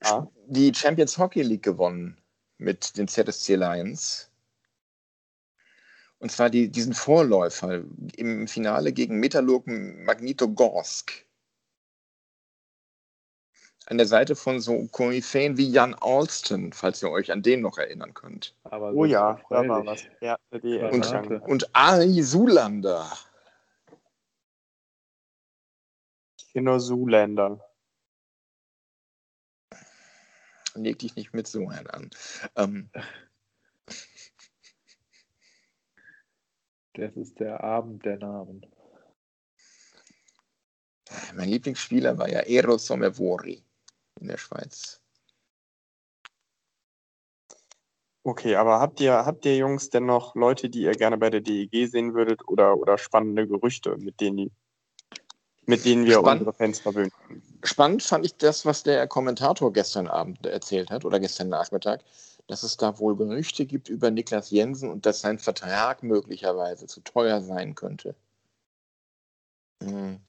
Ja. 0.02 0.26
die 0.46 0.74
Champions 0.74 1.18
Hockey 1.18 1.42
League 1.42 1.62
gewonnen 1.62 2.16
mit 2.58 2.96
den 2.96 3.06
ZSC 3.06 3.56
Lions. 3.56 4.30
Und 6.18 6.32
zwar 6.32 6.48
die, 6.48 6.70
diesen 6.70 6.94
Vorläufer 6.94 7.82
im 8.16 8.48
Finale 8.48 8.92
gegen 8.92 9.20
Metalurg 9.20 9.66
Magnitogorsk. 9.66 11.12
An 13.88 13.98
der 13.98 14.06
Seite 14.06 14.34
von 14.34 14.60
so 14.60 14.88
Koryphäen 14.90 15.58
wie 15.58 15.70
Jan 15.70 15.94
Alston, 15.94 16.72
falls 16.72 17.02
ihr 17.02 17.10
euch 17.10 17.30
an 17.30 17.42
den 17.42 17.60
noch 17.60 17.78
erinnern 17.78 18.14
könnt. 18.14 18.54
Aber 18.64 18.92
Oh 18.92 19.04
ja, 19.04 19.38
da 19.50 19.68
war 19.68 19.86
was. 19.86 20.02
Ja, 20.20 20.36
die 20.50 20.78
Und-. 20.78 21.42
Und 21.46 21.76
Ari 21.76 22.22
Sulander. 22.22 23.06
Kino 26.56 26.78
Zuländer. 26.78 27.60
Leg 30.74 30.98
dich 30.98 31.14
nicht 31.14 31.34
mit 31.34 31.46
so 31.46 31.68
an. 31.68 32.08
Ähm, 32.56 32.88
Das 36.94 37.14
ist 37.14 37.40
der 37.40 37.62
Abend 37.62 38.06
der 38.06 38.16
Namen. 38.16 38.64
mein 41.34 41.50
Lieblingsspieler 41.50 42.16
war 42.16 42.30
ja 42.30 42.40
Eros 42.40 42.86
Somevori 42.86 43.62
in 44.18 44.28
der 44.28 44.38
Schweiz. 44.38 45.02
Okay, 48.22 48.56
aber 48.56 48.80
habt 48.80 48.98
ihr, 49.02 49.26
habt 49.26 49.44
ihr 49.44 49.58
Jungs 49.58 49.90
denn 49.90 50.06
noch 50.06 50.34
Leute, 50.34 50.70
die 50.70 50.84
ihr 50.84 50.92
gerne 50.92 51.18
bei 51.18 51.28
der 51.28 51.42
DEG 51.42 51.86
sehen 51.86 52.14
würdet 52.14 52.48
oder, 52.48 52.78
oder 52.78 52.96
spannende 52.96 53.46
Gerüchte, 53.46 53.98
mit 53.98 54.22
denen, 54.22 54.36
die, 54.38 54.52
mit 55.66 55.84
denen 55.84 56.06
wir 56.06 56.18
Spann- 56.18 56.38
unsere 56.38 56.52
Fans 56.52 56.80
verwöhnen 56.80 57.12
können? 57.26 57.42
Spannend 57.62 58.02
fand 58.02 58.24
ich 58.24 58.36
das, 58.36 58.64
was 58.64 58.82
der 58.82 59.06
Kommentator 59.06 59.72
gestern 59.72 60.06
Abend 60.06 60.46
erzählt 60.46 60.90
hat 60.90 61.04
oder 61.04 61.20
gestern 61.20 61.48
Nachmittag, 61.48 62.02
dass 62.46 62.62
es 62.62 62.76
da 62.76 62.98
wohl 62.98 63.16
Gerüchte 63.16 63.66
gibt 63.66 63.88
über 63.88 64.10
Niklas 64.10 64.50
Jensen 64.50 64.90
und 64.90 65.04
dass 65.04 65.20
sein 65.20 65.38
Vertrag 65.38 66.02
möglicherweise 66.02 66.86
zu 66.86 67.00
teuer 67.00 67.40
sein 67.40 67.74
könnte. 67.74 68.14
Hm. 69.82 70.20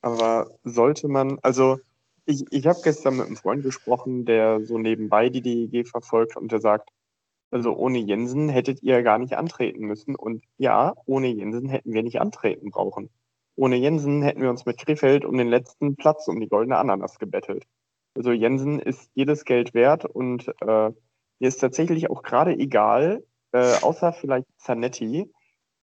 Aber 0.00 0.50
sollte 0.64 1.08
man, 1.08 1.38
also 1.42 1.78
ich, 2.24 2.44
ich 2.50 2.66
habe 2.66 2.80
gestern 2.84 3.16
mit 3.16 3.26
einem 3.26 3.36
Freund 3.36 3.62
gesprochen, 3.62 4.24
der 4.24 4.60
so 4.64 4.78
nebenbei 4.78 5.30
die 5.30 5.40
DEG 5.40 5.88
verfolgt 5.88 6.36
und 6.36 6.52
der 6.52 6.60
sagt, 6.60 6.90
also 7.50 7.74
ohne 7.74 7.98
Jensen 7.98 8.48
hättet 8.48 8.82
ihr 8.82 9.02
gar 9.02 9.18
nicht 9.18 9.34
antreten 9.34 9.86
müssen. 9.86 10.14
Und 10.14 10.44
ja, 10.58 10.94
ohne 11.06 11.28
Jensen 11.28 11.68
hätten 11.68 11.92
wir 11.92 12.02
nicht 12.02 12.20
antreten 12.20 12.70
brauchen. 12.70 13.08
Ohne 13.58 13.74
Jensen 13.74 14.22
hätten 14.22 14.40
wir 14.40 14.50
uns 14.50 14.66
mit 14.66 14.78
Krefeld 14.78 15.24
um 15.24 15.36
den 15.36 15.48
letzten 15.48 15.96
Platz 15.96 16.28
um 16.28 16.38
die 16.38 16.48
goldene 16.48 16.78
Ananas 16.78 17.18
gebettelt. 17.18 17.66
Also 18.14 18.30
Jensen 18.30 18.78
ist 18.78 19.10
jedes 19.14 19.44
Geld 19.44 19.74
wert 19.74 20.04
und 20.04 20.46
äh, 20.60 20.90
mir 21.40 21.48
ist 21.48 21.58
tatsächlich 21.58 22.08
auch 22.08 22.22
gerade 22.22 22.52
egal, 22.52 23.24
äh, 23.50 23.74
außer 23.82 24.12
vielleicht 24.12 24.46
Zanetti, 24.58 25.32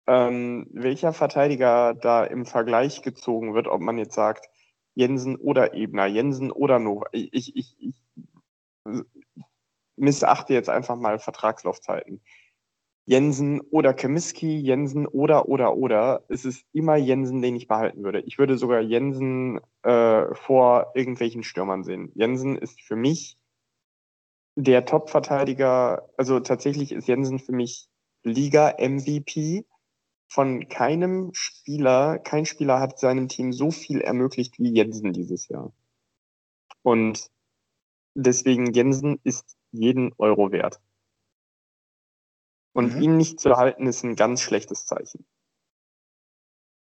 ähm, 0.06 0.68
welcher 0.72 1.14
Verteidiger 1.14 1.96
da 1.96 2.24
im 2.24 2.46
Vergleich 2.46 3.02
gezogen 3.02 3.56
wird, 3.56 3.68
ob 3.68 3.82
man 3.82 3.98
jetzt 3.98 4.14
sagt, 4.14 4.50
Jensen 4.94 5.36
oder 5.36 5.74
Ebner, 5.74 6.06
Jensen 6.06 6.52
oder 6.52 6.78
Nova. 6.78 7.08
Ich, 7.12 7.34
ich, 7.34 7.56
ich, 7.56 7.76
ich 7.80 9.04
missachte 9.96 10.54
jetzt 10.54 10.70
einfach 10.70 10.96
mal 10.96 11.18
Vertragslaufzeiten. 11.18 12.22
Jensen 13.06 13.60
oder 13.60 13.94
Kemiski, 13.94 14.58
Jensen 14.60 15.06
oder 15.08 15.50
oder 15.50 15.76
oder. 15.76 16.24
Es 16.30 16.46
ist 16.46 16.66
immer 16.72 16.96
Jensen, 16.96 17.42
den 17.42 17.56
ich 17.56 17.68
behalten 17.68 18.04
würde. 18.04 18.22
Ich 18.22 18.38
würde 18.38 18.58
sogar 18.58 18.80
Jensen 18.80 19.60
äh, 19.84 20.34
vor 20.34 20.92
irgendwelchen 20.96 21.44
Stürmern 21.44 21.84
sehen. 21.84 22.12
Jensen 22.16 22.58
ist 22.58 22.82
für 22.82 22.96
mich 22.96 23.38
der 24.56 24.86
Top-Verteidiger. 24.86 26.10
Also 26.18 26.40
tatsächlich 26.40 26.92
ist 26.94 27.08
Jensen 27.08 27.40
für 27.40 27.52
mich 27.52 27.90
Liga-MVP 28.24 29.66
von 30.34 30.68
keinem 30.68 31.30
Spieler, 31.34 32.18
kein 32.18 32.46
Spieler 32.46 32.80
hat 32.80 32.98
seinem 32.98 33.28
Team 33.28 33.54
so 33.54 33.70
viel 33.70 34.02
ermöglicht 34.02 34.58
wie 34.58 34.74
Jensen 34.74 35.14
dieses 35.14 35.48
Jahr. 35.48 35.72
Und 36.82 37.30
deswegen 38.16 38.74
Jensen 38.74 39.20
ist 39.24 39.58
jeden 39.72 40.12
Euro 40.18 40.52
wert. 40.52 40.82
Und 42.74 42.96
Mhm. 42.96 43.02
ihn 43.02 43.18
nicht 43.18 43.40
zu 43.40 43.56
halten, 43.56 43.88
ist 43.88 44.04
ein 44.04 44.16
ganz 44.16 44.42
schlechtes 44.42 44.86
Zeichen. 44.86 45.26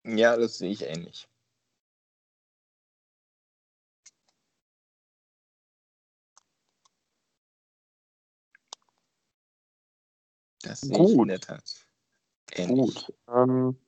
Ja, 0.04 0.36
das 0.36 0.58
sehe 0.58 0.70
ich 0.70 0.82
ähnlich. 0.82 1.28
Das 10.62 10.80
sehe 10.80 10.92
ich 10.92 10.96
Gut. 10.96 11.22
in 11.22 11.28
der 11.28 11.40
Tat. 11.40 11.86
Ähnlich. 12.52 12.94
Gut. 12.94 13.14
Ähm, 13.28 13.78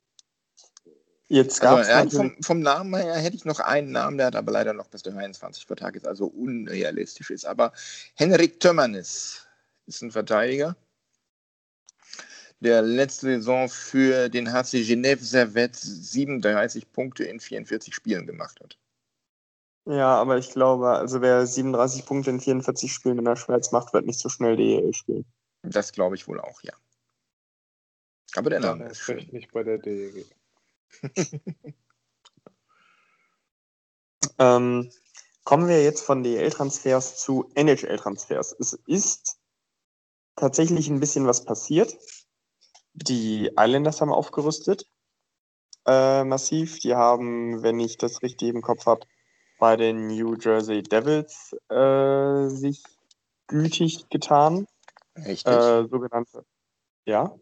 jetzt 1.28 1.60
gab 1.60 1.80
es 1.80 1.88
Also, 1.88 2.16
vom, 2.16 2.42
vom 2.42 2.60
Namen 2.60 2.94
her 3.00 3.16
hätte 3.16 3.36
ich 3.36 3.44
noch 3.44 3.60
einen 3.60 3.92
Namen, 3.92 4.18
der 4.18 4.28
hat 4.28 4.36
aber 4.36 4.52
leider 4.52 4.72
noch 4.72 4.88
bis 4.88 5.02
23 5.02 5.66
Vertrag 5.66 5.96
ist, 5.96 6.06
also 6.06 6.26
unrealistisch 6.26 7.30
ist. 7.30 7.44
Aber 7.44 7.72
Henrik 8.14 8.60
Tömmernis 8.60 9.46
ist 9.86 10.02
ein 10.02 10.12
Verteidiger, 10.12 10.76
der 12.60 12.82
letzte 12.82 13.26
Saison 13.26 13.68
für 13.68 14.28
den 14.28 14.52
HC 14.52 14.82
Genève 14.82 15.20
Servette 15.20 15.78
37 15.78 16.92
Punkte 16.92 17.24
in 17.24 17.40
44 17.40 17.94
Spielen 17.94 18.26
gemacht 18.26 18.60
hat. 18.60 18.78
Ja, 19.86 20.20
aber 20.20 20.36
ich 20.38 20.50
glaube, 20.50 20.90
also 20.90 21.20
wer 21.22 21.46
37 21.46 22.04
Punkte 22.04 22.30
in 22.30 22.40
44 22.40 22.92
Spielen 22.92 23.18
in 23.18 23.24
der 23.24 23.36
Schweiz 23.36 23.72
macht, 23.72 23.92
wird 23.92 24.06
nicht 24.06 24.18
so 24.18 24.28
schnell 24.28 24.56
DEL 24.56 24.92
spielen. 24.94 25.24
Das 25.62 25.92
glaube 25.92 26.16
ich 26.16 26.28
wohl 26.28 26.40
auch, 26.40 26.62
ja. 26.62 26.72
Aber 28.36 28.50
der 28.50 28.60
Name 28.60 28.84
ist 28.84 28.90
erst 28.90 29.00
schön. 29.00 29.28
nicht 29.32 29.50
bei 29.52 29.62
der 29.62 29.78
DEG. 29.78 30.26
Ähm, 34.40 34.90
kommen 35.44 35.68
wir 35.68 35.84
jetzt 35.84 36.02
von 36.02 36.22
DEL-Transfers 36.22 37.18
zu 37.18 37.50
NHL-Transfers. 37.54 38.56
Es 38.58 38.72
ist 38.86 39.38
tatsächlich 40.36 40.88
ein 40.88 40.98
bisschen 40.98 41.26
was 41.26 41.44
passiert. 41.44 41.94
Die 43.02 43.50
Islanders 43.56 44.00
haben 44.00 44.12
aufgerüstet, 44.12 44.84
äh, 45.86 46.24
massiv. 46.24 46.78
Die 46.80 46.94
haben, 46.94 47.62
wenn 47.62 47.80
ich 47.80 47.96
das 47.96 48.22
richtig 48.22 48.54
im 48.54 48.62
Kopf 48.62 48.86
habe, 48.86 49.06
bei 49.58 49.76
den 49.76 50.06
New 50.08 50.36
Jersey 50.36 50.82
Devils 50.82 51.54
äh, 51.68 52.48
sich 52.48 52.82
gütig 53.46 54.08
getan. 54.10 54.66
Richtig. 55.16 55.52
Äh, 55.52 55.86
sogenannte, 55.88 56.44
ja, 57.04 57.34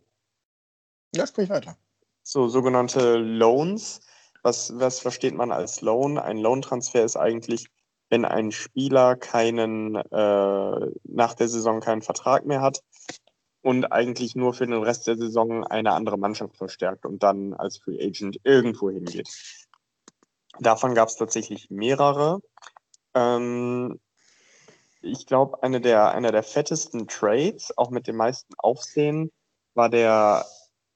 ja, 1.15 1.27
sprich 1.27 1.49
weiter. 1.49 1.77
so 2.23 2.49
sogenannte 2.49 3.17
Loans. 3.17 4.01
Was, 4.43 4.73
was 4.79 5.01
versteht 5.01 5.35
man 5.35 5.51
als 5.51 5.81
Loan? 5.81 6.17
Ein 6.17 6.39
Loan-Transfer 6.39 7.05
ist 7.05 7.17
eigentlich, 7.17 7.67
wenn 8.09 8.25
ein 8.25 8.53
Spieler 8.53 9.17
keinen, 9.17 9.97
äh, 9.97 10.91
nach 11.05 11.35
der 11.35 11.49
Saison 11.49 11.81
keinen 11.81 12.03
Vertrag 12.03 12.47
mehr 12.47 12.61
hat 12.61 12.83
und 13.63 13.93
eigentlich 13.93 14.37
nur 14.37 14.55
für 14.55 14.67
den 14.67 14.83
Rest 14.83 15.07
der 15.07 15.17
Saison 15.17 15.65
eine 15.65 15.93
andere 15.93 16.19
Mannschaft 16.19 16.57
verstärkt 16.57 17.05
und 17.05 17.23
dann 17.23 17.55
als 17.55 17.79
Free 17.79 18.03
Agent 18.05 18.39
irgendwo 18.45 18.91
hingeht. 18.91 19.29
Davon 20.61 20.95
gab 20.95 21.09
es 21.09 21.17
tatsächlich 21.17 21.71
mehrere. 21.71 22.41
Ähm, 23.15 24.01
ich 25.01 25.27
glaube, 25.27 25.63
eine 25.63 25.81
der, 25.81 26.13
einer 26.13 26.33
der 26.33 26.43
fettesten 26.43 27.07
Trades, 27.07 27.77
auch 27.77 27.91
mit 27.91 28.07
dem 28.07 28.17
meisten 28.17 28.55
Aufsehen, 28.59 29.31
war 29.75 29.89
der 29.89 30.45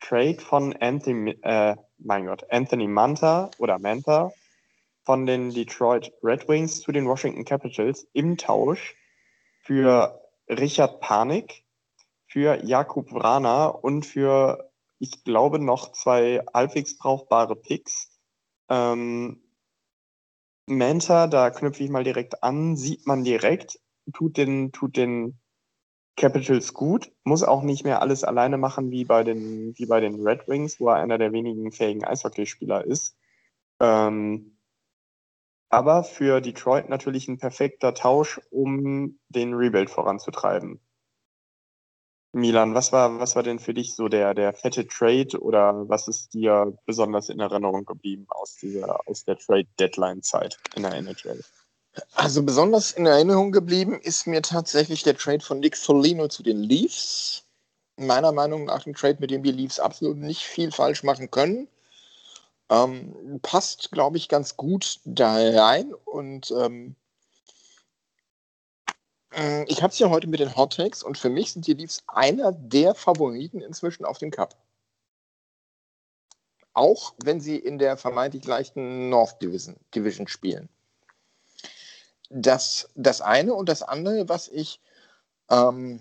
Trade 0.00 0.40
von 0.40 0.74
Anthony, 0.76 1.38
äh, 1.42 1.76
mein 1.98 2.26
Gott, 2.26 2.44
Anthony 2.50 2.88
Manta 2.88 3.50
oder 3.58 3.78
Manta 3.78 4.32
von 5.04 5.26
den 5.26 5.50
Detroit 5.50 6.12
Red 6.22 6.48
Wings 6.48 6.80
zu 6.80 6.92
den 6.92 7.06
Washington 7.06 7.44
Capitals 7.44 8.06
im 8.12 8.36
Tausch 8.36 8.96
für 9.60 10.20
Richard 10.48 11.00
Panik, 11.00 11.61
für 12.32 12.64
Jakub 12.64 13.12
Vrana 13.12 13.66
und 13.66 14.06
für, 14.06 14.70
ich 14.98 15.22
glaube, 15.22 15.58
noch 15.58 15.92
zwei 15.92 16.42
halbwegs 16.54 16.96
brauchbare 16.96 17.56
Picks. 17.56 18.08
Ähm, 18.70 19.42
Manta, 20.66 21.26
da 21.26 21.50
knüpfe 21.50 21.84
ich 21.84 21.90
mal 21.90 22.04
direkt 22.04 22.42
an, 22.42 22.76
sieht 22.76 23.06
man 23.06 23.22
direkt, 23.22 23.78
tut 24.14 24.38
den, 24.38 24.72
tut 24.72 24.96
den 24.96 25.38
Capitals 26.16 26.72
gut, 26.72 27.12
muss 27.24 27.42
auch 27.42 27.62
nicht 27.62 27.84
mehr 27.84 28.00
alles 28.00 28.24
alleine 28.24 28.56
machen 28.56 28.90
wie 28.90 29.04
bei 29.04 29.24
den, 29.24 29.76
wie 29.76 29.86
bei 29.86 30.00
den 30.00 30.26
Red 30.26 30.48
Wings, 30.48 30.80
wo 30.80 30.88
er 30.88 30.96
einer 30.96 31.18
der 31.18 31.32
wenigen 31.32 31.70
fähigen 31.70 32.04
Eishockeyspieler 32.04 32.84
ist. 32.86 33.14
Ähm, 33.78 34.56
aber 35.68 36.02
für 36.02 36.40
Detroit 36.40 36.88
natürlich 36.88 37.28
ein 37.28 37.38
perfekter 37.38 37.92
Tausch, 37.92 38.40
um 38.50 39.18
den 39.28 39.52
Rebuild 39.52 39.90
voranzutreiben. 39.90 40.80
Milan, 42.32 42.74
was 42.74 42.92
war, 42.92 43.20
was 43.20 43.36
war 43.36 43.42
denn 43.42 43.58
für 43.58 43.74
dich 43.74 43.94
so 43.94 44.08
der, 44.08 44.32
der 44.32 44.54
fette 44.54 44.86
Trade 44.86 45.38
oder 45.38 45.88
was 45.88 46.08
ist 46.08 46.32
dir 46.32 46.76
besonders 46.86 47.28
in 47.28 47.40
Erinnerung 47.40 47.84
geblieben 47.84 48.26
aus 48.30 48.56
dieser, 48.56 49.06
aus 49.06 49.24
der 49.24 49.36
Trade-Deadline-Zeit 49.38 50.58
in 50.74 50.82
der 50.82 50.94
NHL? 50.94 51.44
Also 52.14 52.42
besonders 52.42 52.92
in 52.92 53.04
Erinnerung 53.04 53.52
geblieben 53.52 54.00
ist 54.00 54.26
mir 54.26 54.40
tatsächlich 54.40 55.02
der 55.02 55.16
Trade 55.16 55.40
von 55.40 55.60
Nick 55.60 55.76
Foligno 55.76 56.28
zu 56.28 56.42
den 56.42 56.62
Leafs. 56.62 57.44
Meiner 57.98 58.32
Meinung 58.32 58.64
nach 58.64 58.86
ein 58.86 58.94
Trade, 58.94 59.18
mit 59.20 59.30
dem 59.30 59.42
die 59.42 59.52
Leafs 59.52 59.78
absolut 59.78 60.16
nicht 60.16 60.42
viel 60.42 60.72
falsch 60.72 61.02
machen 61.02 61.30
können. 61.30 61.68
Ähm, 62.70 63.40
passt, 63.42 63.92
glaube 63.92 64.16
ich, 64.16 64.30
ganz 64.30 64.56
gut 64.56 65.00
da 65.04 65.34
rein. 65.34 65.92
Und 66.06 66.50
ähm, 66.58 66.96
äh, 66.96 67.01
ich 69.66 69.82
habe 69.82 69.92
es 69.92 69.98
ja 69.98 70.10
heute 70.10 70.26
mit 70.26 70.40
den 70.40 70.56
Hot 70.56 70.76
Takes 70.76 71.02
und 71.02 71.18
für 71.18 71.30
mich 71.30 71.52
sind 71.52 71.66
die 71.66 71.74
Leafs 71.74 72.02
einer 72.06 72.52
der 72.52 72.94
Favoriten 72.94 73.60
inzwischen 73.60 74.04
auf 74.04 74.18
den 74.18 74.30
Cup. 74.30 74.56
Auch 76.74 77.14
wenn 77.22 77.40
sie 77.40 77.56
in 77.56 77.78
der 77.78 77.96
vermeintlich 77.96 78.44
leichten 78.44 79.08
North 79.08 79.40
Division, 79.42 79.76
Division 79.94 80.28
spielen 80.28 80.68
das, 82.32 82.88
das 82.94 83.20
eine 83.20 83.54
und 83.54 83.68
das 83.68 83.82
andere, 83.82 84.28
was 84.28 84.48
ich 84.48 84.80
ähm, 85.50 86.00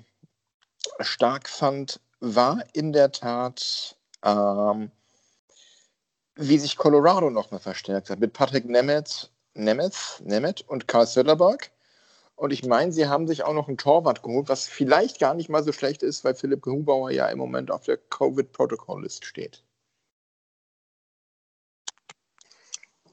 stark 1.00 1.50
fand, 1.50 2.00
war 2.20 2.64
in 2.74 2.94
der 2.94 3.12
Tat, 3.12 3.98
ähm, 4.24 4.92
wie 6.36 6.58
sich 6.58 6.78
Colorado 6.78 7.30
nochmal 7.30 7.60
verstärkt 7.60 8.10
hat. 8.10 8.20
Mit 8.20 8.34
Patrick 8.34 8.66
Nemeth, 8.66 9.30
Nemeth, 9.54 10.22
Nemeth 10.24 10.62
und 10.68 10.88
Karl 10.88 11.06
Söderberg. 11.06 11.72
Und 12.42 12.52
ich 12.52 12.66
meine, 12.66 12.92
sie 12.92 13.08
haben 13.08 13.28
sich 13.28 13.44
auch 13.44 13.54
noch 13.54 13.68
einen 13.68 13.78
Torwart 13.78 14.24
geholt, 14.24 14.50
was 14.50 14.68
vielleicht 14.68 15.20
gar 15.20 15.36
nicht 15.36 15.48
mal 15.48 15.62
so 15.64 15.72
schlecht 15.72 16.02
ist, 16.02 16.24
weil 16.24 16.34
Philipp 16.34 16.66
Hubauer 16.66 17.12
ja 17.12 17.28
im 17.28 17.38
Moment 17.38 17.70
auf 17.70 17.84
der 17.84 17.98
Covid-Protokoll-List 17.98 19.26
steht. 19.26 19.64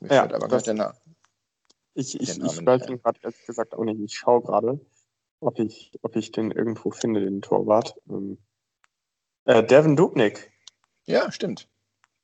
Mir 0.01 0.09
Ja, 0.09 0.21
fällt 0.21 0.33
aber 0.33 0.49
gerade 0.49 0.65
der 0.65 0.73
Na- 0.73 0.97
Ich, 1.93 2.19
ich, 2.19 2.31
ich 2.31 2.39
weiß 2.39 2.89
ihn 2.89 3.03
gerade 3.03 3.21
ehrlich 3.23 3.45
gesagt 3.45 3.75
auch 3.75 3.85
nicht. 3.85 4.01
Ich 4.01 4.17
schaue 4.17 4.41
gerade, 4.41 4.81
ob 5.41 5.59
ich, 5.59 5.93
ob 6.01 6.17
ich 6.17 6.33
den 6.33 6.51
irgendwo 6.51 6.91
finde, 6.91 7.21
den 7.21 7.43
Torwart. 7.43 8.01
Ähm, 8.09 8.39
äh, 9.45 9.63
Devin 9.63 9.95
Dubnik, 9.95 10.51
Ja, 11.05 11.31
stimmt. 11.31 11.69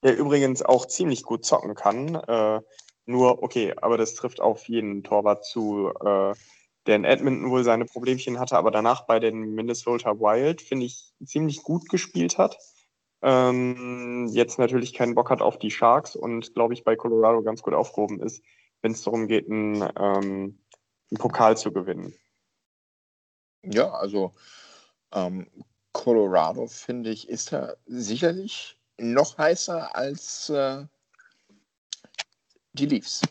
der 0.02 0.16
übrigens 0.16 0.62
auch 0.62 0.86
ziemlich 0.86 1.22
gut 1.22 1.44
zocken 1.44 1.74
kann. 1.74 2.14
Äh, 2.14 2.62
nur, 3.04 3.42
okay, 3.42 3.74
aber 3.76 3.98
das 3.98 4.14
trifft 4.14 4.40
auf 4.40 4.66
jeden 4.70 5.04
Torwart 5.04 5.44
zu, 5.44 5.92
äh, 6.02 6.32
der 6.86 6.96
in 6.96 7.04
Edmonton 7.04 7.50
wohl 7.50 7.64
seine 7.64 7.84
Problemchen 7.84 8.38
hatte, 8.38 8.56
aber 8.56 8.70
danach 8.70 9.06
bei 9.06 9.18
den 9.18 9.54
Minnesota 9.54 10.18
Wild, 10.18 10.60
finde 10.60 10.86
ich, 10.86 11.12
ziemlich 11.24 11.62
gut 11.62 11.88
gespielt 11.88 12.38
hat. 12.38 12.58
Ähm, 13.22 14.28
jetzt 14.30 14.58
natürlich 14.58 14.92
keinen 14.92 15.14
Bock 15.14 15.30
hat 15.30 15.40
auf 15.40 15.58
die 15.58 15.70
Sharks 15.70 16.14
und, 16.14 16.54
glaube 16.54 16.74
ich, 16.74 16.84
bei 16.84 16.94
Colorado 16.94 17.42
ganz 17.42 17.62
gut 17.62 17.72
aufgehoben 17.72 18.20
ist, 18.20 18.44
wenn 18.82 18.92
es 18.92 19.02
darum 19.02 19.28
geht, 19.28 19.50
einen, 19.50 19.82
ähm, 19.98 20.58
einen 21.10 21.18
Pokal 21.18 21.56
zu 21.56 21.72
gewinnen. 21.72 22.14
Ja, 23.62 23.90
also 23.92 24.34
ähm, 25.12 25.46
Colorado, 25.92 26.66
finde 26.66 27.10
ich, 27.10 27.28
ist 27.28 27.52
da 27.52 27.74
sicherlich 27.86 28.76
noch 28.98 29.38
heißer 29.38 29.96
als 29.96 30.50
äh, 30.50 30.84
die 32.74 32.86
Leafs. 32.86 33.22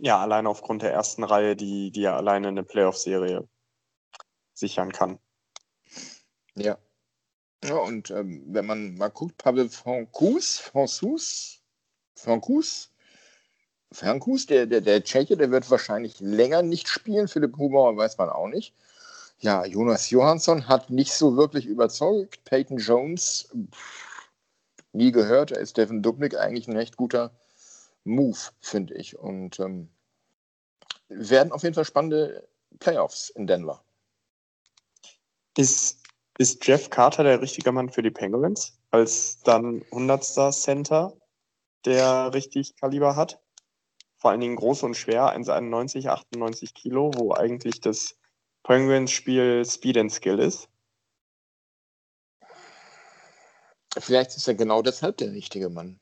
Ja, 0.00 0.20
allein 0.20 0.46
aufgrund 0.46 0.82
der 0.82 0.92
ersten 0.92 1.22
Reihe, 1.22 1.54
die, 1.54 1.90
die 1.90 2.02
ja 2.02 2.16
alleine 2.16 2.48
eine 2.48 2.62
Playoff-Serie 2.62 3.46
sichern 4.54 4.92
kann. 4.92 5.18
Ja. 6.54 6.78
Ja, 7.64 7.76
und 7.76 8.10
ähm, 8.10 8.42
wenn 8.48 8.66
man 8.66 8.96
mal 8.96 9.10
guckt, 9.10 9.36
Pavel 9.36 9.68
Francouz, 9.68 10.58
Francouz, 10.58 11.62
Francouz, 12.16 12.90
Francouz, 13.92 14.46
der, 14.46 14.66
der, 14.66 14.80
der 14.80 15.04
Tscheche, 15.04 15.36
der 15.36 15.50
wird 15.50 15.70
wahrscheinlich 15.70 16.18
länger 16.18 16.62
nicht 16.62 16.88
spielen. 16.88 17.28
Philipp 17.28 17.56
Hubauer 17.56 17.96
weiß 17.96 18.18
man 18.18 18.30
auch 18.30 18.48
nicht. 18.48 18.74
Ja, 19.38 19.64
Jonas 19.64 20.10
Johansson 20.10 20.68
hat 20.68 20.90
nicht 20.90 21.12
so 21.12 21.36
wirklich 21.36 21.66
überzeugt. 21.66 22.44
Peyton 22.44 22.78
Jones, 22.78 23.48
pff, 23.72 24.30
nie 24.92 25.12
gehört. 25.12 25.52
Da 25.52 25.56
ist 25.56 25.76
Devin 25.76 26.02
Dubnik 26.02 26.36
eigentlich 26.36 26.68
ein 26.68 26.76
echt 26.76 26.96
guter 26.96 27.32
Move, 28.04 28.38
finde 28.60 28.94
ich. 28.94 29.18
Und 29.18 29.60
ähm, 29.60 29.88
werden 31.08 31.52
auf 31.52 31.62
jeden 31.62 31.74
Fall 31.74 31.84
spannende 31.84 32.48
Playoffs 32.78 33.30
in 33.30 33.46
Denver. 33.46 33.84
Ist, 35.56 36.02
ist 36.38 36.66
Jeff 36.66 36.90
Carter 36.90 37.24
der 37.24 37.40
richtige 37.40 37.72
Mann 37.72 37.90
für 37.90 38.02
die 38.02 38.10
Penguins? 38.10 38.78
Als 38.90 39.40
dann 39.42 39.82
100. 39.92 40.52
Center, 40.52 41.16
der 41.84 42.32
richtig 42.34 42.76
Kaliber 42.76 43.16
hat? 43.16 43.40
Vor 44.16 44.30
allen 44.30 44.40
Dingen 44.40 44.56
groß 44.56 44.84
und 44.84 44.96
schwer, 44.96 45.36
1,91, 45.36 46.08
98 46.08 46.74
Kilo, 46.74 47.10
wo 47.14 47.34
eigentlich 47.34 47.80
das 47.80 48.16
Penguins-Spiel 48.62 49.64
Speed 49.64 49.98
and 49.98 50.12
Skill 50.12 50.38
ist. 50.38 50.68
Vielleicht 53.98 54.36
ist 54.36 54.48
er 54.48 54.54
genau 54.54 54.80
deshalb 54.80 55.18
der 55.18 55.32
richtige 55.32 55.68
Mann. 55.68 56.00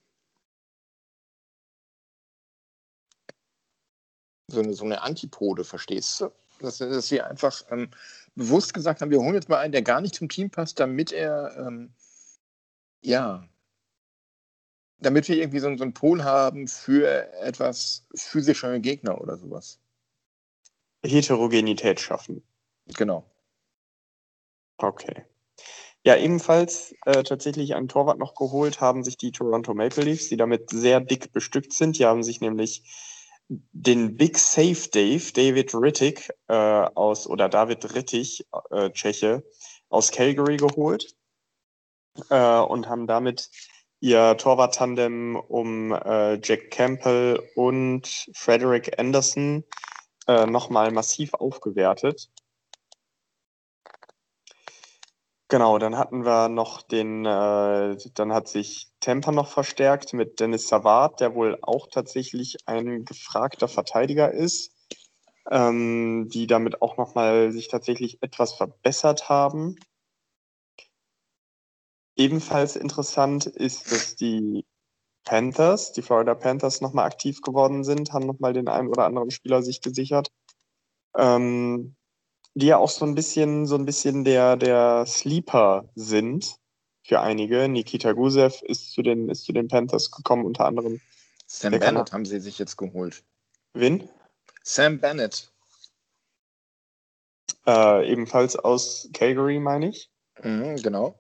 So 4.51 4.61
eine, 4.61 4.75
so 4.75 4.85
eine 4.85 5.03
Antipode, 5.03 5.65
verstehst 5.65 6.21
du? 6.21 6.31
Dass, 6.61 6.79
dass 6.79 7.09
sie 7.09 7.21
einfach 7.23 7.63
ähm, 7.71 7.91
bewusst 8.35 8.75
gesagt 8.75 9.01
haben, 9.01 9.11
wir 9.11 9.21
holen 9.21 9.35
jetzt 9.35 9.49
mal 9.49 9.59
einen, 9.59 9.73
der 9.73 9.83
gar 9.83 10.01
nicht 10.01 10.15
zum 10.15 10.29
Team 10.29 10.51
passt, 10.51 10.79
damit 10.79 11.13
er 11.13 11.57
ähm, 11.57 11.93
ja 13.01 13.49
damit 15.01 15.29
wir 15.29 15.37
irgendwie 15.37 15.59
so, 15.59 15.75
so 15.77 15.83
einen 15.83 15.95
Pol 15.95 16.23
haben 16.25 16.69
für 16.69 17.33
etwas 17.41 18.07
physischere 18.15 18.81
Gegner 18.81 19.21
oder 19.21 19.37
sowas. 19.37 19.81
Heterogenität 21.05 22.01
schaffen. 22.01 22.43
Genau. 22.97 23.25
Okay. 24.77 25.25
Ja, 26.05 26.17
ebenfalls 26.17 26.95
äh, 27.05 27.23
tatsächlich 27.23 27.75
einen 27.75 27.89
Torwart 27.89 28.19
noch 28.19 28.35
geholt 28.35 28.81
haben 28.81 29.05
sich 29.05 29.17
die 29.17 29.33
Toronto 29.33 29.75
Maple 29.75 30.05
Leafs, 30.05 30.29
die 30.29 30.37
damit 30.37 30.71
sehr 30.71 31.01
dick 31.01 31.33
bestückt 31.33 31.73
sind. 31.73 31.99
Die 31.99 32.07
haben 32.07 32.23
sich 32.23 32.41
nämlich 32.41 32.83
den 33.73 34.17
Big 34.17 34.39
Safe 34.39 34.89
Dave, 34.93 35.33
David 35.33 35.75
Rittig 35.75 36.31
äh, 36.49 36.55
aus, 36.55 37.27
oder 37.27 37.49
David 37.49 37.95
Rittig, 37.95 38.47
äh, 38.71 38.91
Tscheche, 38.91 39.43
aus 39.89 40.13
Calgary 40.13 40.57
geholt 40.57 41.15
äh, 42.31 42.61
und 42.61 42.89
haben 42.89 43.07
damit 43.09 43.51
ihr 43.99 44.37
Torwart-Tandem 44.37 45.37
um 45.37 45.93
äh, 45.93 46.41
Jack 46.43 46.71
Campbell 46.71 47.43
und 47.57 48.29
Frederick 48.35 48.99
Anderson 48.99 49.65
äh, 50.29 50.47
nochmal 50.47 50.93
massiv 50.93 51.35
aufgewertet. 51.35 52.31
Genau, 55.51 55.79
dann 55.79 55.99
hatten 55.99 56.25
wir 56.25 56.49
noch 56.49 56.81
den, 56.81 57.27
äh, 57.27 57.97
dann 58.15 58.33
hat 58.33 58.47
sich 58.47 58.89
Tampa 59.01 59.33
noch 59.33 59.49
verstärkt 59.49 60.13
mit 60.13 60.39
Dennis 60.39 60.69
Savard, 60.69 61.19
der 61.21 61.35
wohl 61.35 61.59
auch 61.63 61.89
tatsächlich 61.89 62.57
ein 62.67 63.05
gefragter 63.05 63.67
Verteidiger 63.67 64.31
ist, 64.33 64.73
ähm, 65.51 66.29
die 66.33 66.47
damit 66.47 66.83
auch 66.83 66.97
nochmal 66.99 67.53
sich 67.53 67.69
tatsächlich 67.69 68.23
etwas 68.23 68.53
verbessert 68.55 69.29
haben. 69.29 69.77
Ebenfalls 72.17 72.77
interessant 72.77 73.47
ist, 73.47 73.91
dass 73.91 74.15
die 74.15 74.65
Panthers, 75.25 75.93
die 75.93 76.03
Florida 76.03 76.35
Panthers 76.35 76.81
nochmal 76.81 77.07
aktiv 77.07 77.43
geworden 77.43 77.85
sind, 77.85 78.13
haben 78.13 78.27
nochmal 78.27 78.53
den 78.53 78.69
einen 78.69 78.89
oder 78.89 79.07
anderen 79.07 79.31
Spieler 79.33 79.63
sich 79.63 79.83
gesichert. 79.83 80.31
Ähm, 81.17 81.97
die 82.55 82.67
ja 82.67 82.77
auch 82.79 82.91
so 82.91 83.05
ein 83.05 83.15
bisschen, 83.15 83.67
so 83.67 83.77
ein 83.77 83.87
bisschen 83.87 84.25
der, 84.25 84.57
der 84.57 85.07
Sleeper 85.07 85.89
sind 85.95 86.57
für 87.05 87.21
einige. 87.21 87.69
Nikita 87.69 88.13
Gusev 88.13 88.63
ist 88.63 88.93
zu 88.93 89.03
den, 89.03 89.29
ist 89.29 89.45
zu 89.45 89.53
den 89.53 89.69
Panthers 89.69 90.11
gekommen, 90.11 90.45
unter 90.45 90.67
anderem. 90.67 91.01
Sam 91.47 91.79
Bennett 91.79 92.13
haben 92.13 92.25
sie 92.25 92.41
sich 92.41 92.59
jetzt 92.59 92.77
geholt. 92.77 93.25
Wen? 93.75 94.09
Sam 94.63 95.01
Bennett. 95.01 95.51
Äh, 97.67 98.11
ebenfalls 98.11 98.57
aus 98.57 99.09
Calgary, 99.13 99.59
meine 99.59 99.89
ich. 99.89 100.11
Mhm, 100.43 100.77
genau. 100.77 101.19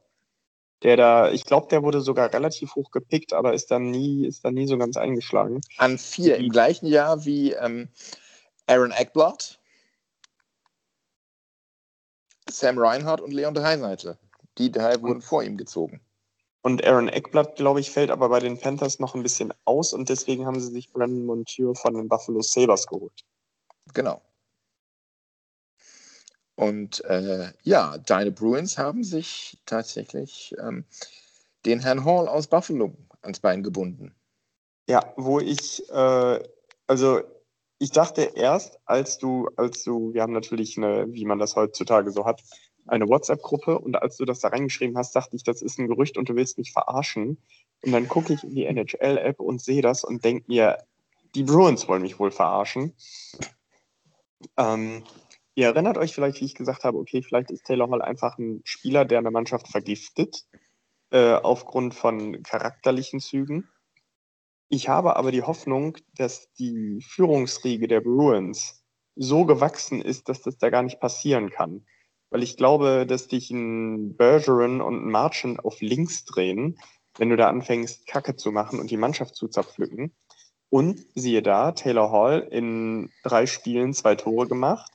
Der 0.83 0.97
da, 0.97 1.31
ich 1.31 1.45
glaube, 1.45 1.69
der 1.69 1.83
wurde 1.83 2.01
sogar 2.01 2.33
relativ 2.33 2.75
hoch 2.75 2.91
gepickt, 2.91 3.33
aber 3.35 3.53
ist 3.53 3.71
dann 3.71 3.91
nie, 3.91 4.27
ist 4.27 4.45
dann 4.45 4.55
nie 4.55 4.67
so 4.67 4.79
ganz 4.79 4.97
eingeschlagen. 4.97 5.61
An 5.77 5.99
vier, 5.99 6.37
im 6.37 6.49
gleichen 6.49 6.87
Jahr 6.87 7.25
wie 7.25 7.53
ähm, 7.53 7.89
Aaron 8.67 8.93
Eckblatt. 8.93 9.60
Sam 12.51 12.79
Reinhardt 12.79 13.21
und 13.21 13.33
Leon 13.33 13.55
Dreiseite. 13.55 14.19
Die 14.59 14.71
drei 14.71 15.01
wurden 15.01 15.23
vor 15.23 15.43
ihm 15.43 15.57
gezogen. 15.57 16.01
Und 16.63 16.85
Aaron 16.85 17.09
Eckblatt, 17.09 17.57
glaube 17.57 17.81
ich, 17.81 17.91
fällt 17.91 18.11
aber 18.11 18.29
bei 18.29 18.41
den 18.41 18.59
Panthers 18.59 18.99
noch 18.99 19.15
ein 19.15 19.23
bisschen 19.23 19.55
aus 19.65 19.95
und 19.95 20.09
deswegen 20.09 20.47
haben 20.47 20.61
sie 20.61 20.71
sich 20.71 20.93
Brandon 20.93 21.25
Montour 21.25 21.75
von 21.75 21.95
den 21.95 22.09
Buffalo 22.09 22.43
Sabres 22.43 22.87
geholt. 22.87 23.25
Genau. 23.95 24.21
Und 26.57 27.03
äh, 27.07 27.53
ja, 27.63 27.97
deine 27.97 28.31
Bruins 28.31 28.77
haben 28.77 29.03
sich 29.03 29.59
tatsächlich 29.65 30.55
ähm, 30.61 30.85
den 31.65 31.81
Herrn 31.81 32.05
Hall 32.05 32.29
aus 32.29 32.49
Buffalo 32.49 32.93
ans 33.23 33.41
Bein 33.41 33.63
gebunden. 33.63 34.15
Ja, 34.87 35.15
wo 35.17 35.41
ich, 35.41 35.89
äh, 35.91 36.49
also 36.87 37.23
ich 37.81 37.91
dachte 37.91 38.33
erst, 38.35 38.79
als 38.85 39.17
du, 39.17 39.49
als 39.57 39.83
du, 39.83 40.13
wir 40.13 40.21
haben 40.21 40.35
natürlich 40.35 40.77
eine, 40.77 41.07
wie 41.13 41.25
man 41.25 41.39
das 41.39 41.57
heutzutage 41.57 42.11
so 42.11 42.27
hat, 42.27 42.43
eine 42.87 43.09
WhatsApp-Gruppe 43.09 43.79
und 43.79 43.97
als 43.97 44.19
du 44.19 44.27
das 44.27 44.41
da 44.41 44.49
reingeschrieben 44.49 44.99
hast, 44.99 45.17
dachte 45.17 45.35
ich, 45.35 45.45
das 45.45 45.63
ist 45.63 45.79
ein 45.79 45.89
Gerücht 45.89 46.19
und 46.19 46.29
du 46.29 46.35
willst 46.35 46.59
mich 46.59 46.73
verarschen. 46.73 47.39
Und 47.83 47.93
dann 47.93 48.07
gucke 48.07 48.35
ich 48.35 48.45
in 48.45 48.55
die 48.55 48.67
NHL-App 48.67 49.41
und 49.41 49.63
sehe 49.63 49.81
das 49.81 50.05
und 50.05 50.23
denke 50.25 50.45
mir, 50.49 50.79
die 51.35 51.43
Bruins 51.43 51.89
wollen 51.89 52.03
mich 52.03 52.19
wohl 52.19 52.31
verarschen. 52.31 52.93
Ähm, 54.59 55.03
ihr 55.55 55.69
erinnert 55.69 55.97
euch 55.97 56.15
vielleicht, 56.15 56.43
wie 56.43 56.47
ich 56.47 56.55
gesagt 56.55 56.85
habe, 56.85 56.99
okay, 56.99 57.23
vielleicht 57.23 57.51
ist 57.51 57.65
Taylor 57.65 57.91
Hall 57.91 58.03
einfach 58.03 58.37
ein 58.37 58.61
Spieler, 58.65 59.07
der 59.07 59.21
eine 59.21 59.31
Mannschaft 59.31 59.69
vergiftet, 59.69 60.45
äh, 61.13 61.33
aufgrund 61.33 61.95
von 61.95 62.43
charakterlichen 62.43 63.21
Zügen. 63.21 63.71
Ich 64.73 64.89
habe 64.89 65.17
aber 65.17 65.33
die 65.33 65.43
Hoffnung, 65.43 65.99
dass 66.15 66.53
die 66.53 67.01
Führungsriege 67.03 67.89
der 67.89 68.01
Bruins 68.01 68.85
so 69.17 69.45
gewachsen 69.45 70.01
ist, 70.01 70.29
dass 70.29 70.43
das 70.43 70.59
da 70.59 70.71
gar 70.71 70.85
nicht 70.85 71.01
passieren 71.01 71.51
kann. 71.51 71.85
Weil 72.31 72.45
ich 72.45 72.57
glaube, 72.57 73.05
dass 73.05 73.27
dich 73.27 73.51
ein 73.51 74.17
Bergeron 74.17 74.81
und 74.81 75.05
ein 75.05 75.11
Marchand 75.11 75.65
auf 75.65 75.81
links 75.81 76.25
drehen, 76.25 76.79
wenn 77.19 77.31
du 77.31 77.37
da 77.37 77.49
anfängst, 77.49 78.07
Kacke 78.07 78.37
zu 78.37 78.53
machen 78.53 78.79
und 78.79 78.93
die 78.93 78.97
Mannschaft 78.97 79.35
zu 79.35 79.49
zerpflücken. 79.49 80.15
Und 80.69 81.05
siehe 81.17 81.43
da, 81.43 81.73
Taylor 81.73 82.13
Hall 82.13 82.47
in 82.53 83.11
drei 83.25 83.47
Spielen 83.47 83.93
zwei 83.93 84.15
Tore 84.15 84.47
gemacht. 84.47 84.93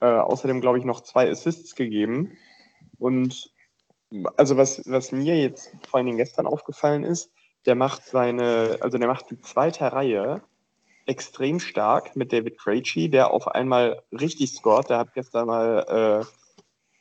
Äh, 0.00 0.06
außerdem, 0.06 0.60
glaube 0.60 0.78
ich, 0.78 0.84
noch 0.84 1.00
zwei 1.00 1.30
Assists 1.30 1.74
gegeben. 1.74 2.36
Und 2.98 3.50
also 4.36 4.58
was, 4.58 4.82
was 4.84 5.12
mir 5.12 5.40
jetzt 5.40 5.74
vor 5.88 5.96
allen 5.96 6.06
Dingen 6.06 6.18
gestern 6.18 6.46
aufgefallen 6.46 7.04
ist, 7.04 7.32
der 7.66 7.74
macht 7.74 8.04
seine, 8.04 8.78
also 8.80 8.98
der 8.98 9.08
macht 9.08 9.30
die 9.30 9.40
zweite 9.40 9.92
Reihe 9.92 10.42
extrem 11.06 11.60
stark 11.60 12.16
mit 12.16 12.32
David 12.32 12.58
Krejci, 12.58 13.08
der 13.10 13.30
auf 13.30 13.48
einmal 13.48 14.02
richtig 14.12 14.52
scored. 14.52 14.88
Der 14.90 14.98
hat 14.98 15.14
gestern 15.14 15.46
mal 15.46 16.26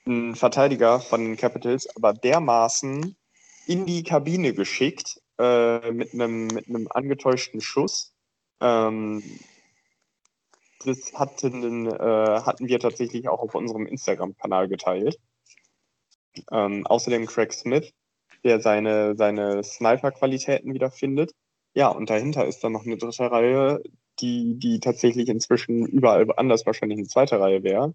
äh, 0.05 0.09
einen 0.09 0.35
Verteidiger 0.35 0.99
von 0.99 1.21
den 1.21 1.37
Capitals, 1.37 1.87
aber 1.95 2.13
dermaßen 2.13 3.15
in 3.67 3.85
die 3.85 4.03
Kabine 4.03 4.53
geschickt 4.53 5.21
äh, 5.39 5.91
mit 5.91 6.13
einem 6.13 6.47
mit 6.47 6.67
einem 6.67 6.87
angetäuschten 6.89 7.61
Schuss. 7.61 8.13
Ähm, 8.59 9.23
das 10.85 11.13
hatten, 11.13 11.87
äh, 11.87 12.41
hatten 12.41 12.67
wir 12.67 12.79
tatsächlich 12.79 13.29
auch 13.29 13.39
auf 13.39 13.55
unserem 13.55 13.85
Instagram-Kanal 13.85 14.67
geteilt. 14.67 15.17
Ähm, 16.51 16.85
außerdem 16.85 17.25
Craig 17.27 17.53
Smith, 17.53 17.93
der 18.43 18.59
seine, 18.59 19.15
seine 19.15 19.63
Sniper-Qualitäten 19.63 20.73
wiederfindet. 20.73 21.31
Ja, 21.75 21.87
und 21.89 22.09
dahinter 22.09 22.45
ist 22.45 22.63
dann 22.63 22.73
noch 22.73 22.85
eine 22.85 22.97
dritte 22.97 23.31
Reihe, 23.31 23.81
die, 24.19 24.55
die 24.59 24.79
tatsächlich 24.79 25.29
inzwischen 25.29 25.85
überall 25.85 26.27
anders 26.37 26.65
wahrscheinlich 26.65 26.99
eine 26.99 27.07
zweite 27.07 27.39
Reihe 27.39 27.63
wäre. 27.63 27.93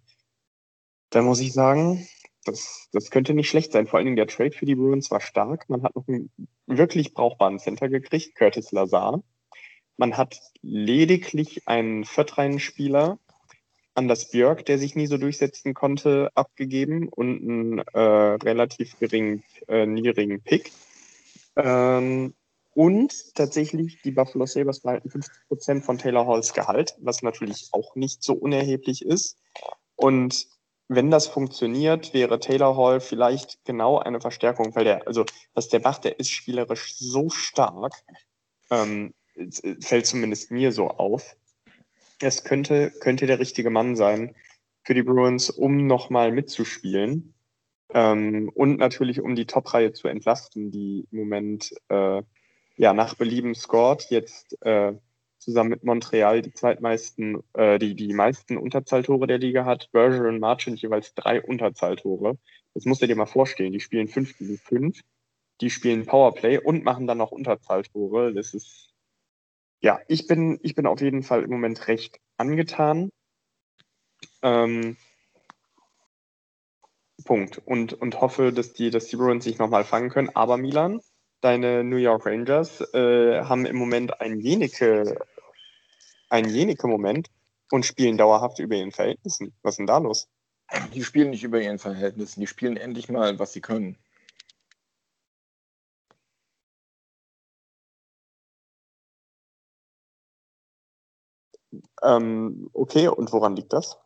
Da 1.11 1.23
muss 1.23 1.41
ich 1.41 1.53
sagen, 1.53 2.07
das, 2.45 2.89
das 2.93 3.11
könnte 3.11 3.35
nicht 3.35 3.49
schlecht 3.49 3.73
sein. 3.73 3.87
Vor 3.87 3.99
allen 3.99 4.07
Dingen 4.07 4.17
der 4.17 4.27
Trade 4.27 4.53
für 4.53 4.67
die 4.67 4.75
Bruins 4.75 5.11
war 5.11 5.21
stark. 5.21 5.69
Man 5.69 5.83
hat 5.83 5.95
noch 5.95 6.09
einen 6.09 6.31
wirklich 6.67 7.15
brauchbaren 7.15 7.59
Center 7.59 7.89
gekriegt, 7.89 8.35
Curtis 8.35 8.73
Lazar. 8.73 9.23
Man 9.97 10.17
hat 10.17 10.41
lediglich 10.63 11.67
einen 11.67 12.05
Viertreihenspieler, 12.05 13.19
Anders 13.99 14.31
Björk, 14.31 14.65
der 14.65 14.79
sich 14.79 14.95
nie 14.95 15.09
so 15.09 15.19
durchsetzen 15.19 15.75
konnte, 15.75 16.31
abgegeben 16.37 17.09
und 17.09 17.43
einen 17.43 17.79
äh, 17.79 17.99
relativ 17.99 18.97
geringen, 19.01 19.43
äh, 19.67 19.87
niedrigen 19.87 20.41
Pick. 20.41 20.71
Ähm, 21.57 22.33
und 22.75 23.35
tatsächlich, 23.35 24.01
die 24.03 24.13
Buffalo 24.13 24.47
Sabres 24.47 24.81
behalten 24.81 25.11
50% 25.11 25.83
von 25.83 25.99
Taylor 25.99 26.29
Halls 26.29 26.55
Gehalt, 26.55 26.95
was 27.01 27.23
natürlich 27.23 27.71
auch 27.73 27.97
nicht 27.97 28.23
so 28.23 28.35
unerheblich 28.35 29.05
ist. 29.05 29.37
Und 29.97 30.47
wenn 30.87 31.11
das 31.11 31.27
funktioniert, 31.27 32.15
wäre 32.15 32.39
Taylor 32.39 32.77
Hall 32.77 33.01
vielleicht 33.01 33.65
genau 33.65 33.99
eine 33.99 34.21
Verstärkung, 34.21 34.77
weil 34.77 34.85
der, 34.85 35.09
also 35.09 35.27
was 35.55 35.69
der 35.69 35.81
macht, 35.81 36.05
der 36.05 36.21
ist 36.21 36.31
spielerisch 36.31 36.95
so 36.97 37.31
stark, 37.31 37.95
ähm, 38.71 39.13
fällt 39.81 40.07
zumindest 40.07 40.53
mir 40.53 40.71
so 40.71 40.87
auf. 40.89 41.37
Es 42.21 42.45
könnte, 42.45 42.91
könnte 43.01 43.27
der 43.27 43.39
richtige 43.39 43.71
Mann 43.71 43.97
sein 43.97 44.35
für 44.85 44.95
die 44.95 45.03
Bruins, 45.03 45.51
um 45.51 45.87
nochmal 45.87 46.33
mitzuspielen. 46.33 47.35
Ähm, 47.95 48.51
und 48.55 48.79
natürlich, 48.79 49.21
um 49.21 49.35
die 49.35 49.47
Top-Reihe 49.47 49.93
zu 49.93 50.09
entlasten, 50.09 50.71
die 50.71 51.07
im 51.11 51.19
Moment 51.19 51.75
äh, 51.89 52.23
ja 52.77 52.93
nach 52.93 53.15
Belieben 53.15 53.55
scored. 53.55 54.07
Jetzt 54.11 54.61
äh, 54.63 54.95
zusammen 55.39 55.71
mit 55.71 55.85
Montreal 55.85 56.43
die 56.43 56.53
zweitmeisten, 56.53 57.43
äh, 57.55 57.79
die, 57.79 57.95
die 57.95 58.13
meisten 58.13 58.57
Unterzahltore 58.57 59.27
der 59.27 59.39
Liga 59.39 59.65
hat. 59.65 59.91
Berger 59.93 60.29
und 60.29 60.41
Marchand 60.41 60.83
jeweils 60.83 61.15
drei 61.15 61.41
Unterzahltore. 61.41 62.39
Das 62.75 62.85
musst 62.85 63.03
du 63.03 63.07
dir 63.07 63.17
mal 63.17 63.27
vorstellen. 63.27 63.73
Die 63.73 63.81
spielen 63.81 64.09
5 64.09 64.39
gegen 64.39 64.59
5, 64.59 65.01
die 65.61 65.71
spielen 65.71 66.07
Powerplay 66.07 66.59
und 66.59 66.85
machen 66.85 67.07
dann 67.07 67.19
noch 67.19 67.31
Unterzahltore. 67.31 68.35
Das 68.35 68.55
ist 68.55 68.91
ja, 69.81 70.01
ich 70.09 70.27
bin, 70.27 70.59
ich 70.63 70.75
bin 70.75 70.87
auf 70.87 71.01
jeden 71.01 71.23
Fall 71.23 71.43
im 71.43 71.51
Moment 71.51 71.87
recht 71.89 72.19
angetan. 72.37 73.11
Ähm, 74.43 74.97
Punkt. 77.25 77.59
Und, 77.65 77.93
und 77.93 78.21
hoffe, 78.21 78.53
dass 78.53 78.73
die, 78.73 78.91
dass 78.91 79.07
die 79.07 79.17
Bruins 79.17 79.45
sich 79.45 79.59
nochmal 79.59 79.85
fangen 79.85 80.11
können. 80.11 80.31
Aber 80.35 80.57
Milan, 80.57 81.01
deine 81.41 81.85
New 81.85 81.97
York 81.97 82.27
Rangers 82.27 82.81
äh, 82.95 83.43
haben 83.45 83.67
im 83.67 83.77
Moment 83.77 84.21
ein 84.21 84.41
Jenike, 84.41 85.19
ein 86.31 86.49
Jenike-Moment 86.49 87.29
und 87.71 87.87
spielen 87.87 88.17
dauerhaft 88.17 88.59
über 88.59 88.77
ihren 88.77 88.93
Verhältnissen. 88.93 89.53
Was 89.63 89.75
ist 89.75 89.79
denn 89.79 89.87
da 89.87 89.99
los? 89.99 90.29
Die 90.95 91.05
spielen 91.05 91.31
nicht 91.31 91.45
über 91.45 91.61
ihren 91.61 91.79
Verhältnissen, 91.79 92.41
die 92.41 92.47
spielen 92.47 92.77
endlich 92.77 93.09
mal, 93.09 93.39
was 93.39 93.53
sie 93.53 93.61
können. 93.61 93.97
Ähm, 102.03 102.71
okay, 102.73 103.09
und 103.09 103.33
woran 103.33 103.57
liegt 103.57 103.73
das? 103.73 103.99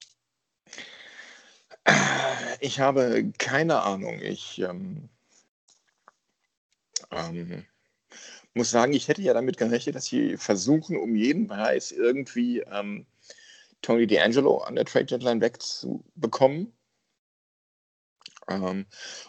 Ich 2.60 2.80
habe 2.80 3.32
keine 3.38 3.82
Ahnung. 3.82 4.20
Ich 4.20 4.60
ähm, 4.60 5.08
ähm, 7.10 7.66
muss 8.54 8.70
sagen, 8.70 8.92
ich 8.92 9.08
hätte 9.08 9.22
ja 9.22 9.34
damit 9.34 9.56
gerechnet, 9.56 9.96
dass 9.96 10.06
sie 10.06 10.36
versuchen, 10.36 10.96
um 10.96 11.16
jeden 11.16 11.48
Preis 11.48 11.90
irgendwie 11.90 12.60
ähm, 12.60 13.06
Tony 13.80 14.04
D'Angelo 14.04 14.58
an 14.58 14.76
der 14.76 14.84
Trade 14.84 15.06
Deadline 15.06 15.40
wegzubekommen. 15.40 16.72
Ähm, 18.48 18.86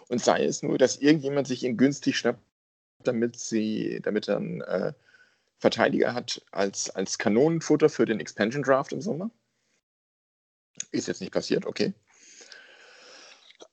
und 0.10 0.22
sei 0.22 0.46
es 0.46 0.64
nur, 0.64 0.78
dass 0.78 0.98
irgendjemand 0.98 1.48
sich 1.48 1.64
ihn 1.64 1.78
günstig 1.78 2.18
schnappt, 2.18 2.42
damit 3.04 3.40
sie, 3.40 4.00
damit 4.04 4.28
dann 4.28 4.62
äh, 4.62 4.94
Verteidiger 5.64 6.14
hat 6.14 6.42
als, 6.52 6.90
als 6.90 7.18
Kanonenfutter 7.18 7.88
für 7.88 8.06
den 8.06 8.20
Expansion 8.20 8.64
Draft 8.64 8.92
im 8.92 9.00
Sommer. 9.00 9.32
Ist 10.92 11.08
jetzt 11.08 11.22
nicht 11.22 11.32
passiert, 11.32 11.66
okay. 11.66 11.94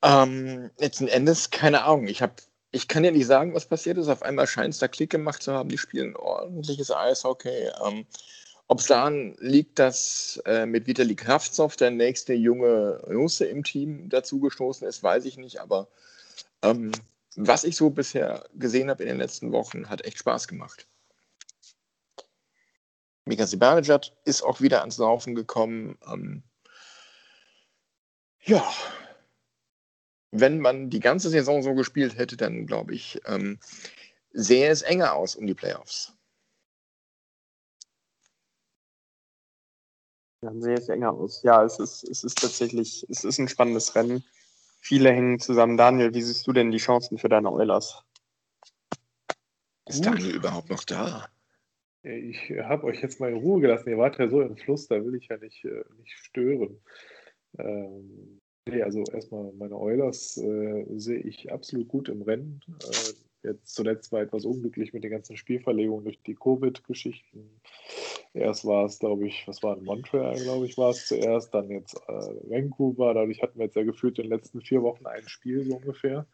Ähm, 0.00 0.70
letzten 0.78 1.08
Endes, 1.08 1.50
keine 1.50 1.82
Ahnung. 1.82 2.06
Ich, 2.06 2.22
hab, 2.22 2.42
ich 2.70 2.86
kann 2.86 3.02
ja 3.02 3.10
nicht 3.10 3.26
sagen, 3.26 3.54
was 3.54 3.66
passiert 3.66 3.98
ist. 3.98 4.06
Auf 4.06 4.22
einmal 4.22 4.46
scheint 4.46 4.72
es 4.72 4.78
da 4.78 4.86
Klick 4.86 5.10
gemacht 5.10 5.42
zu 5.42 5.52
haben. 5.52 5.68
Die 5.68 5.78
spielen 5.78 6.14
ordentliches 6.14 6.92
Eishockey. 6.92 7.72
Ähm, 7.84 8.06
Ob 8.68 8.78
es 8.78 8.86
daran 8.86 9.34
liegt, 9.40 9.80
dass 9.80 10.40
äh, 10.46 10.66
mit 10.66 10.86
Vitali 10.86 11.16
Kravtsov 11.16 11.74
der 11.74 11.90
nächste 11.90 12.34
junge 12.34 13.02
Russe 13.08 13.46
im 13.46 13.64
Team 13.64 14.08
dazugestoßen 14.08 14.86
ist, 14.86 15.02
weiß 15.02 15.24
ich 15.24 15.38
nicht. 15.38 15.60
Aber 15.60 15.88
ähm, 16.62 16.92
was 17.34 17.64
ich 17.64 17.74
so 17.74 17.90
bisher 17.90 18.44
gesehen 18.54 18.90
habe 18.90 19.02
in 19.02 19.08
den 19.08 19.18
letzten 19.18 19.50
Wochen, 19.50 19.88
hat 19.88 20.04
echt 20.04 20.18
Spaß 20.18 20.46
gemacht. 20.46 20.86
Mika 23.24 23.46
Zibanejad 23.46 24.16
ist 24.24 24.42
auch 24.42 24.60
wieder 24.60 24.80
ans 24.80 24.98
Laufen 24.98 25.34
gekommen. 25.34 25.98
Ähm, 26.06 26.42
ja, 28.42 28.64
wenn 30.32 30.60
man 30.60 30.90
die 30.90 31.00
ganze 31.00 31.28
Saison 31.28 31.62
so 31.62 31.74
gespielt 31.74 32.16
hätte, 32.16 32.36
dann 32.36 32.66
glaube 32.66 32.94
ich, 32.94 33.20
ähm, 33.26 33.58
sähe 34.32 34.68
es 34.68 34.82
enger 34.82 35.14
aus 35.14 35.36
um 35.36 35.46
die 35.46 35.54
Playoffs. 35.54 36.12
Dann 40.42 40.62
sähe 40.62 40.74
es 40.74 40.88
enger 40.88 41.12
aus. 41.12 41.42
Ja, 41.42 41.64
es 41.64 41.78
ist, 41.78 42.04
es 42.04 42.24
ist 42.24 42.40
tatsächlich, 42.40 43.06
es 43.10 43.24
ist 43.24 43.38
ein 43.38 43.48
spannendes 43.48 43.94
Rennen. 43.94 44.24
Viele 44.80 45.12
hängen 45.12 45.38
zusammen. 45.38 45.76
Daniel, 45.76 46.14
wie 46.14 46.22
siehst 46.22 46.46
du 46.46 46.52
denn 46.52 46.70
die 46.70 46.78
Chancen 46.78 47.18
für 47.18 47.28
deine 47.28 47.52
Oilers? 47.52 48.02
Ist 49.86 50.06
Daniel 50.06 50.34
überhaupt 50.34 50.70
noch 50.70 50.84
da? 50.84 51.28
Ich 52.02 52.50
habe 52.62 52.86
euch 52.86 53.02
jetzt 53.02 53.20
mal 53.20 53.30
in 53.30 53.38
Ruhe 53.38 53.60
gelassen. 53.60 53.90
Ihr 53.90 53.98
wart 53.98 54.18
ja 54.18 54.28
so 54.28 54.40
im 54.40 54.56
Fluss, 54.56 54.88
da 54.88 55.04
will 55.04 55.14
ich 55.14 55.28
ja 55.28 55.36
nicht, 55.36 55.64
äh, 55.64 55.84
nicht 55.98 56.16
stören. 56.16 56.80
Ähm, 57.58 58.40
nee, 58.66 58.82
also 58.82 59.04
erstmal 59.12 59.52
meine 59.52 59.76
Oilers 59.76 60.38
äh, 60.38 60.86
sehe 60.96 61.20
ich 61.20 61.52
absolut 61.52 61.88
gut 61.88 62.08
im 62.08 62.22
Rennen. 62.22 62.60
Äh, 62.68 63.48
jetzt 63.48 63.74
zuletzt 63.74 64.12
war 64.12 64.22
etwas 64.22 64.44
unglücklich 64.44 64.92
mit 64.92 65.04
den 65.04 65.10
ganzen 65.10 65.36
Spielverlegungen 65.36 66.04
durch 66.04 66.22
die 66.22 66.34
Covid-Geschichten. 66.34 67.60
Erst 68.32 68.64
war 68.64 68.86
es, 68.86 68.98
glaube 68.98 69.26
ich, 69.26 69.46
was 69.46 69.62
war 69.62 69.76
in 69.76 69.84
Montreal, 69.84 70.36
glaube 70.36 70.66
ich, 70.66 70.78
war 70.78 70.90
es 70.90 71.06
zuerst, 71.06 71.52
dann 71.52 71.68
jetzt 71.70 71.96
äh, 72.08 72.50
Vancouver. 72.50 73.12
Dadurch 73.12 73.42
hatten 73.42 73.58
wir 73.58 73.66
jetzt 73.66 73.76
ja 73.76 73.82
gefühlt 73.82 74.18
in 74.18 74.24
den 74.24 74.32
letzten 74.32 74.60
vier 74.62 74.82
Wochen 74.82 75.06
ein 75.06 75.28
Spiel 75.28 75.64
so 75.64 75.76
ungefähr. 75.76 76.26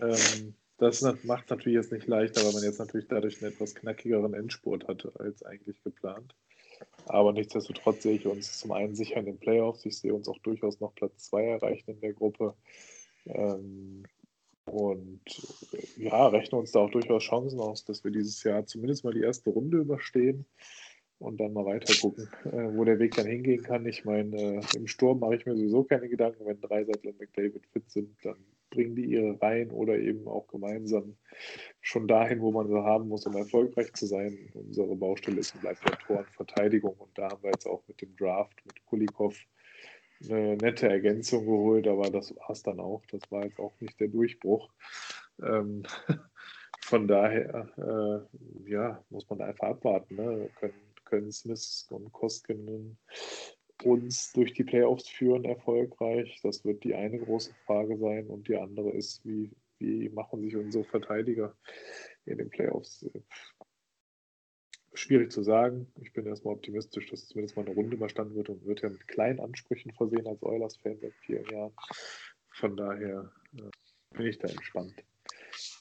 Ähm, 0.00 0.54
das 0.78 1.02
macht 1.24 1.44
es 1.44 1.50
natürlich 1.50 1.76
jetzt 1.76 1.92
nicht 1.92 2.06
leichter, 2.06 2.44
weil 2.44 2.52
man 2.52 2.62
jetzt 2.62 2.78
natürlich 2.78 3.08
dadurch 3.08 3.42
einen 3.42 3.52
etwas 3.52 3.74
knackigeren 3.74 4.34
Endspurt 4.34 4.88
hatte 4.88 5.12
als 5.18 5.42
eigentlich 5.42 5.82
geplant. 5.82 6.34
Aber 7.06 7.32
nichtsdestotrotz 7.32 8.02
sehe 8.02 8.16
ich 8.16 8.26
uns 8.26 8.58
zum 8.58 8.72
einen 8.72 8.94
sicher 8.94 9.16
in 9.16 9.26
den 9.26 9.38
Playoffs. 9.38 9.84
Ich 9.86 9.98
sehe 9.98 10.14
uns 10.14 10.28
auch 10.28 10.38
durchaus 10.38 10.80
noch 10.80 10.94
Platz 10.94 11.24
2 11.26 11.44
erreichen 11.44 11.90
in 11.90 12.00
der 12.00 12.12
Gruppe. 12.12 12.54
Ähm, 13.26 14.04
und 14.66 15.20
ja, 15.96 16.26
rechne 16.28 16.58
uns 16.58 16.72
da 16.72 16.80
auch 16.80 16.90
durchaus 16.90 17.22
Chancen 17.22 17.60
aus, 17.60 17.84
dass 17.84 18.02
wir 18.02 18.10
dieses 18.10 18.42
Jahr 18.42 18.66
zumindest 18.66 19.04
mal 19.04 19.12
die 19.12 19.20
erste 19.20 19.50
Runde 19.50 19.78
überstehen 19.78 20.46
und 21.18 21.38
dann 21.38 21.52
mal 21.52 21.66
weiter 21.66 21.94
gucken, 21.94 22.28
äh, 22.44 22.74
wo 22.74 22.84
der 22.84 22.98
Weg 22.98 23.14
dann 23.14 23.26
hingehen 23.26 23.62
kann. 23.62 23.86
Ich 23.86 24.04
meine, 24.04 24.36
äh, 24.36 24.76
im 24.76 24.86
Sturm 24.86 25.20
mache 25.20 25.36
ich 25.36 25.46
mir 25.46 25.54
sowieso 25.54 25.84
keine 25.84 26.08
Gedanken. 26.08 26.46
Wenn 26.46 26.60
Dreiseitel 26.60 27.10
und 27.10 27.20
McDavid 27.20 27.66
fit 27.72 27.90
sind, 27.90 28.16
dann 28.22 28.36
bringen 28.74 28.96
die 28.96 29.04
ihre 29.04 29.40
Reihen 29.40 29.70
oder 29.70 29.96
eben 29.98 30.26
auch 30.28 30.46
gemeinsam 30.48 31.16
schon 31.80 32.08
dahin, 32.08 32.40
wo 32.40 32.50
man 32.50 32.68
sie 32.68 32.82
haben 32.82 33.08
muss, 33.08 33.26
um 33.26 33.36
erfolgreich 33.36 33.92
zu 33.94 34.06
sein. 34.06 34.50
Unsere 34.54 34.96
Baustelle 34.96 35.40
ist 35.40 35.54
und 35.54 35.62
bleibt 35.62 35.88
ja 35.88 35.96
Tor 35.96 36.18
und 36.18 36.30
Verteidigung. 36.30 36.94
Und 36.98 37.16
da 37.16 37.30
haben 37.30 37.42
wir 37.42 37.50
jetzt 37.50 37.66
auch 37.66 37.82
mit 37.86 38.00
dem 38.00 38.14
Draft, 38.16 38.54
mit 38.66 38.84
Kulikov, 38.86 39.36
eine 40.28 40.56
nette 40.56 40.88
Ergänzung 40.88 41.44
geholt, 41.44 41.86
aber 41.86 42.10
das 42.10 42.34
war 42.36 42.50
es 42.50 42.62
dann 42.62 42.80
auch. 42.80 43.02
Das 43.10 43.20
war 43.30 43.44
jetzt 43.44 43.58
auch 43.58 43.78
nicht 43.80 43.98
der 44.00 44.08
Durchbruch. 44.08 44.72
Ähm, 45.42 45.82
von 46.80 47.08
daher, 47.08 47.68
äh, 47.76 48.70
ja, 48.70 49.04
muss 49.10 49.28
man 49.28 49.40
einfach 49.42 49.68
abwarten. 49.68 50.16
Ne? 50.16 50.50
Können, 50.56 50.94
können 51.04 51.32
Smith 51.32 51.86
und 51.90 52.12
Koskinen 52.12 52.98
uns 53.82 54.32
durch 54.32 54.52
die 54.52 54.64
Playoffs 54.64 55.08
führen 55.08 55.44
erfolgreich? 55.44 56.40
Das 56.42 56.64
wird 56.64 56.84
die 56.84 56.94
eine 56.94 57.18
große 57.18 57.52
Frage 57.66 57.98
sein. 57.98 58.28
Und 58.28 58.48
die 58.48 58.56
andere 58.56 58.90
ist, 58.90 59.24
wie, 59.24 59.50
wie 59.78 60.08
machen 60.10 60.42
sich 60.42 60.56
unsere 60.56 60.84
Verteidiger 60.84 61.56
in 62.24 62.38
den 62.38 62.50
Playoffs? 62.50 63.06
Schwierig 64.94 65.32
zu 65.32 65.42
sagen. 65.42 65.92
Ich 66.00 66.12
bin 66.12 66.26
erstmal 66.26 66.54
optimistisch, 66.54 67.10
dass 67.10 67.26
zumindest 67.26 67.56
mal 67.56 67.66
eine 67.66 67.74
Runde 67.74 67.96
überstanden 67.96 68.36
wird 68.36 68.48
und 68.48 68.64
wird 68.64 68.82
ja 68.82 68.88
mit 68.88 69.08
kleinen 69.08 69.40
Ansprüchen 69.40 69.90
versehen 69.92 70.26
als 70.26 70.42
Oilers-Fan 70.42 70.98
seit 71.00 71.14
vielen 71.14 71.44
Jahren. 71.50 71.72
Von 72.50 72.76
daher 72.76 73.32
äh, 73.56 74.16
bin 74.16 74.26
ich 74.26 74.38
da 74.38 74.48
entspannt. 74.48 74.94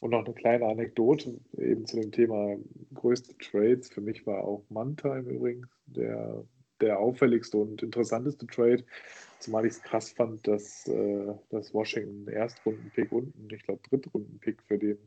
Und 0.01 0.11
noch 0.11 0.25
eine 0.25 0.33
kleine 0.33 0.65
Anekdote 0.65 1.39
eben 1.57 1.85
zu 1.85 1.99
dem 1.99 2.11
Thema 2.11 2.57
größte 2.93 3.37
Trades. 3.37 3.89
Für 3.89 4.01
mich 4.01 4.25
war 4.25 4.43
auch 4.43 4.63
Manta 4.69 5.17
im 5.17 5.27
Übrigen 5.27 5.69
der 5.85 6.43
der 6.83 6.99
auffälligste 6.99 7.57
und 7.57 7.81
interessanteste 7.81 8.45
Trade, 8.47 8.83
zumal 9.39 9.65
ich 9.65 9.73
es 9.73 9.81
krass 9.81 10.11
fand, 10.11 10.47
dass, 10.47 10.87
äh, 10.87 11.33
dass 11.49 11.73
Washington 11.73 12.27
Erstrunden-Pick 12.27 13.11
und 13.11 13.35
einen, 13.35 13.49
ich 13.49 13.63
glaube, 13.63 13.81
Drittrunden-Pick 13.89 14.61
für 14.63 14.77
den 14.77 14.97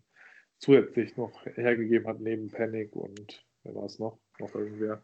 zusätzlich 0.58 1.16
noch 1.16 1.44
hergegeben 1.44 2.06
hat, 2.08 2.20
neben 2.20 2.50
Panic 2.50 2.96
und 2.96 3.44
wer 3.62 3.74
war 3.74 3.84
es 3.84 3.98
noch? 3.98 4.18
Noch 4.38 4.54
irgendwer. 4.54 5.02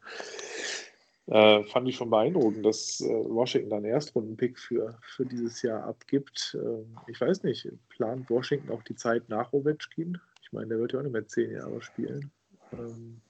Äh, 1.27 1.63
fand 1.65 1.89
ich 1.89 1.97
schon 1.97 2.11
beeindruckend, 2.11 2.67
dass 2.67 3.01
äh, 3.01 3.07
Washington 3.07 3.71
dann 3.71 3.85
Erstrunden-Pick 3.85 4.59
für, 4.59 4.99
für 5.03 5.25
dieses 5.25 5.63
Jahr 5.63 5.85
abgibt. 5.85 6.57
Ähm, 6.61 6.99
ich 7.07 7.21
weiß 7.21 7.45
nicht, 7.45 7.69
plant 7.91 8.29
Washington 8.29 8.71
auch 8.71 8.83
die 8.83 8.97
Zeit 8.97 9.29
nach 9.29 9.53
Ovechkin? 9.53 10.19
Ich 10.43 10.53
meine, 10.53 10.69
der 10.69 10.79
wird 10.79 10.93
ja 10.93 10.99
auch 10.99 11.05
nicht 11.05 11.13
mehr 11.13 11.29
zehn 11.29 11.53
Jahre 11.53 11.81
spielen. 11.81 12.33
Ähm, 12.73 13.21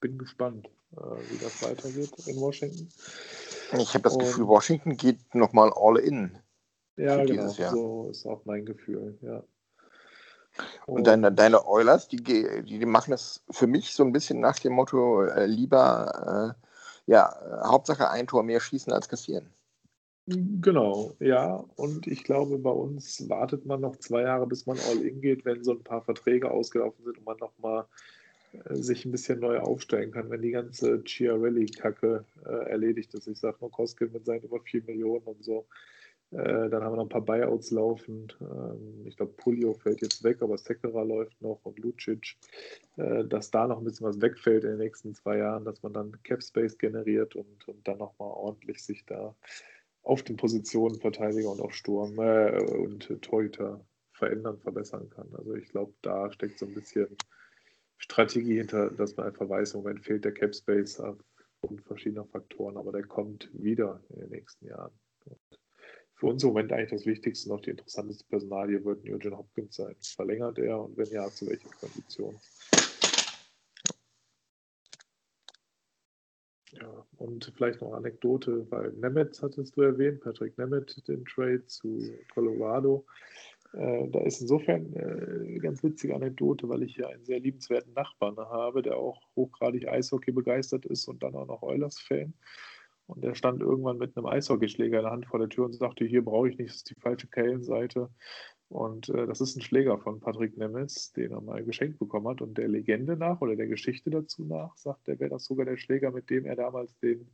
bin 0.00 0.16
gespannt, 0.16 0.68
wie 0.92 1.38
das 1.38 1.62
weitergeht 1.62 2.12
in 2.26 2.36
Washington. 2.40 2.88
Ich 3.78 3.94
habe 3.94 4.02
das 4.02 4.14
Und, 4.14 4.20
Gefühl, 4.20 4.46
Washington 4.48 4.96
geht 4.96 5.34
nochmal 5.34 5.72
all 5.74 5.96
in. 5.98 6.36
Ja, 6.96 7.24
genau. 7.24 7.48
So 7.48 8.08
ist 8.10 8.26
auch 8.26 8.44
mein 8.44 8.66
Gefühl, 8.66 9.16
ja. 9.22 9.42
Und, 10.86 10.96
Und 10.96 11.06
deine, 11.06 11.32
deine 11.32 11.66
Oilers, 11.66 12.08
die, 12.08 12.16
die, 12.16 12.62
die, 12.64 12.84
machen 12.84 13.12
das 13.12 13.42
für 13.50 13.68
mich 13.68 13.94
so 13.94 14.02
ein 14.02 14.12
bisschen 14.12 14.40
nach 14.40 14.58
dem 14.58 14.72
Motto, 14.72 15.22
äh, 15.22 15.46
lieber, 15.46 16.56
äh, 16.58 17.10
ja, 17.10 17.34
Hauptsache 17.64 18.10
ein 18.10 18.26
Tor 18.26 18.42
mehr 18.42 18.60
schießen 18.60 18.92
als 18.92 19.08
kassieren. 19.08 19.48
Genau, 20.26 21.14
ja. 21.20 21.64
Und 21.76 22.06
ich 22.06 22.24
glaube, 22.24 22.58
bei 22.58 22.70
uns 22.70 23.28
wartet 23.28 23.64
man 23.64 23.80
noch 23.80 23.96
zwei 23.96 24.22
Jahre, 24.22 24.46
bis 24.46 24.66
man 24.66 24.78
all 24.88 25.00
in 25.00 25.20
geht, 25.20 25.44
wenn 25.44 25.64
so 25.64 25.72
ein 25.72 25.82
paar 25.82 26.02
Verträge 26.02 26.50
ausgelaufen 26.50 27.04
sind 27.04 27.18
und 27.18 27.24
man 27.24 27.38
nochmal 27.38 27.82
äh, 27.82 27.86
sich 28.70 29.04
ein 29.04 29.12
bisschen 29.12 29.40
neu 29.40 29.58
aufstellen 29.58 30.10
kann, 30.10 30.30
wenn 30.30 30.42
die 30.42 30.50
ganze 30.50 31.02
Chiarelli-Kacke 31.04 32.24
äh, 32.44 32.70
erledigt 32.70 33.14
ist. 33.14 33.28
Ich 33.28 33.38
sage 33.38 33.58
nur 33.60 33.70
Koskin 33.70 34.12
mit 34.12 34.24
seinen 34.24 34.42
über 34.42 34.60
4 34.60 34.82
Millionen 34.84 35.24
und 35.24 35.44
so. 35.44 35.66
Äh, 36.32 36.68
dann 36.70 36.84
haben 36.84 36.92
wir 36.92 36.96
noch 36.96 37.06
ein 37.06 37.08
paar 37.08 37.24
Buyouts 37.24 37.70
laufen. 37.70 38.32
Ähm, 38.40 39.06
ich 39.06 39.16
glaube, 39.16 39.32
Pulio 39.36 39.74
fällt 39.74 40.00
jetzt 40.00 40.22
weg, 40.22 40.42
aber 40.42 40.58
Sekera 40.58 41.02
läuft 41.02 41.40
noch 41.42 41.60
und 41.64 41.78
Lucic. 41.78 42.36
Äh, 42.96 43.24
dass 43.24 43.50
da 43.50 43.66
noch 43.66 43.78
ein 43.78 43.84
bisschen 43.84 44.06
was 44.06 44.20
wegfällt 44.20 44.64
in 44.64 44.70
den 44.70 44.78
nächsten 44.78 45.14
zwei 45.14 45.38
Jahren, 45.38 45.64
dass 45.64 45.82
man 45.82 45.92
dann 45.92 46.22
Cap 46.22 46.42
Space 46.42 46.78
generiert 46.78 47.34
und, 47.34 47.68
und 47.68 47.86
dann 47.86 47.98
nochmal 47.98 48.30
ordentlich 48.30 48.82
sich 48.82 49.04
da 49.06 49.34
auf 50.02 50.22
den 50.22 50.36
Positionen 50.36 51.00
Verteidiger 51.00 51.50
und 51.50 51.60
auch 51.60 51.72
Sturm 51.72 52.18
äh, 52.18 52.62
und 52.62 53.20
Torhüter 53.22 53.84
verändern, 54.12 54.58
verbessern 54.58 55.10
kann. 55.10 55.28
Also 55.36 55.54
ich 55.54 55.68
glaube, 55.68 55.92
da 56.02 56.30
steckt 56.30 56.58
so 56.58 56.66
ein 56.66 56.74
bisschen 56.74 57.08
Strategie 58.00 58.56
hinter, 58.56 58.90
dass 58.90 59.16
man 59.16 59.26
einfach 59.26 59.48
weiß, 59.48 59.74
im 59.74 59.82
Moment 59.82 60.04
fehlt 60.04 60.24
der 60.24 60.32
Cap 60.32 60.54
Space 60.54 60.98
aufgrund 60.98 61.82
verschiedener 61.82 62.24
Faktoren, 62.24 62.76
aber 62.76 62.92
der 62.92 63.04
kommt 63.04 63.50
wieder 63.52 64.02
in 64.08 64.20
den 64.20 64.30
nächsten 64.30 64.66
Jahren. 64.66 64.92
Und 65.26 65.38
für 66.14 66.26
uns 66.26 66.42
im 66.42 66.48
Moment 66.48 66.72
eigentlich 66.72 66.90
das 66.90 67.06
Wichtigste 67.06 67.50
noch 67.50 67.60
die 67.60 67.70
interessanteste 67.70 68.24
Personalie 68.28 68.82
wird 68.84 69.04
Nugent 69.04 69.36
Hopkins 69.36 69.76
sein. 69.76 69.94
Verlängert 70.00 70.58
er 70.58 70.80
und 70.80 70.96
wenn 70.96 71.08
ja, 71.08 71.28
zu 71.28 71.46
welchen 71.46 71.70
Konditionen? 71.72 72.40
Ja, 76.72 77.06
und 77.18 77.52
vielleicht 77.54 77.82
noch 77.82 77.88
eine 77.88 77.98
Anekdote, 77.98 78.66
weil 78.70 78.92
Nemeth 78.92 79.42
hattest 79.42 79.76
du 79.76 79.82
erwähnt, 79.82 80.20
Patrick 80.20 80.56
Nemeth, 80.56 81.06
den 81.06 81.24
Trade 81.26 81.66
zu 81.66 82.14
Colorado. 82.32 83.04
Äh, 83.72 84.08
da 84.08 84.20
ist 84.20 84.40
insofern 84.40 84.92
äh, 84.94 85.48
eine 85.48 85.58
ganz 85.60 85.82
witzige 85.82 86.14
Anekdote, 86.14 86.68
weil 86.68 86.82
ich 86.82 86.96
hier 86.96 87.08
einen 87.08 87.24
sehr 87.24 87.40
liebenswerten 87.40 87.92
Nachbarn 87.92 88.36
habe, 88.36 88.82
der 88.82 88.96
auch 88.96 89.20
hochgradig 89.36 89.88
Eishockey 89.88 90.32
begeistert 90.32 90.86
ist 90.86 91.06
und 91.08 91.22
dann 91.22 91.34
auch 91.34 91.46
noch 91.46 91.62
Oilers-Fan. 91.62 92.34
Und 93.06 93.24
der 93.24 93.34
stand 93.34 93.60
irgendwann 93.60 93.98
mit 93.98 94.16
einem 94.16 94.26
Eishockeyschläger 94.26 94.98
in 94.98 95.04
der 95.04 95.12
Hand 95.12 95.26
vor 95.26 95.40
der 95.40 95.48
Tür 95.48 95.64
und 95.64 95.72
sagte, 95.72 96.04
hier 96.04 96.24
brauche 96.24 96.48
ich 96.48 96.58
nicht, 96.58 96.70
das 96.70 96.76
ist 96.76 96.90
die 96.90 97.00
falsche 97.00 97.28
Kellenseite. 97.28 98.08
Und 98.68 99.08
äh, 99.08 99.26
das 99.26 99.40
ist 99.40 99.56
ein 99.56 99.62
Schläger 99.62 99.98
von 99.98 100.20
Patrick 100.20 100.56
Nemetz, 100.56 101.12
den 101.12 101.32
er 101.32 101.40
mal 101.40 101.64
geschenkt 101.64 101.98
bekommen 101.98 102.28
hat. 102.28 102.40
Und 102.40 102.56
der 102.56 102.68
Legende 102.68 103.16
nach 103.16 103.40
oder 103.40 103.56
der 103.56 103.66
Geschichte 103.66 104.10
dazu 104.10 104.44
nach, 104.44 104.76
sagt 104.76 105.08
er, 105.08 105.18
wäre 105.18 105.30
das 105.30 105.44
sogar 105.44 105.66
der 105.66 105.76
Schläger, 105.76 106.12
mit 106.12 106.30
dem 106.30 106.44
er 106.44 106.54
damals 106.54 106.96
den 106.98 107.30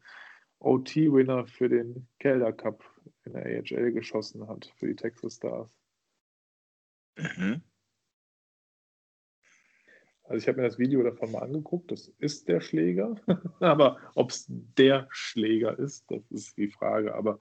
OT-Winner 0.61 1.47
für 1.47 1.69
den 1.69 2.09
Calder 2.19 2.53
Cup 2.53 2.83
in 3.25 3.35
der 3.35 3.45
AHL 3.45 3.93
geschossen 3.93 4.49
hat, 4.49 4.73
für 4.77 4.87
die 4.87 4.97
Texas 4.97 5.35
Stars. 5.35 5.86
Mhm. 7.17 7.63
Also 10.29 10.39
ich 10.39 10.49
habe 10.49 10.61
mir 10.61 10.67
das 10.67 10.79
Video 10.79 11.03
davon 11.05 11.31
mal 11.31 11.43
angeguckt, 11.43 11.93
das 11.93 12.09
ist 12.19 12.49
der 12.49 12.61
Schläger, 12.61 13.15
aber 13.61 14.01
ob 14.17 14.31
es 14.31 14.47
der 14.49 15.07
Schläger 15.11 15.79
ist, 15.79 16.11
das 16.11 16.29
ist 16.31 16.57
die 16.57 16.69
Frage. 16.69 17.15
Aber 17.15 17.39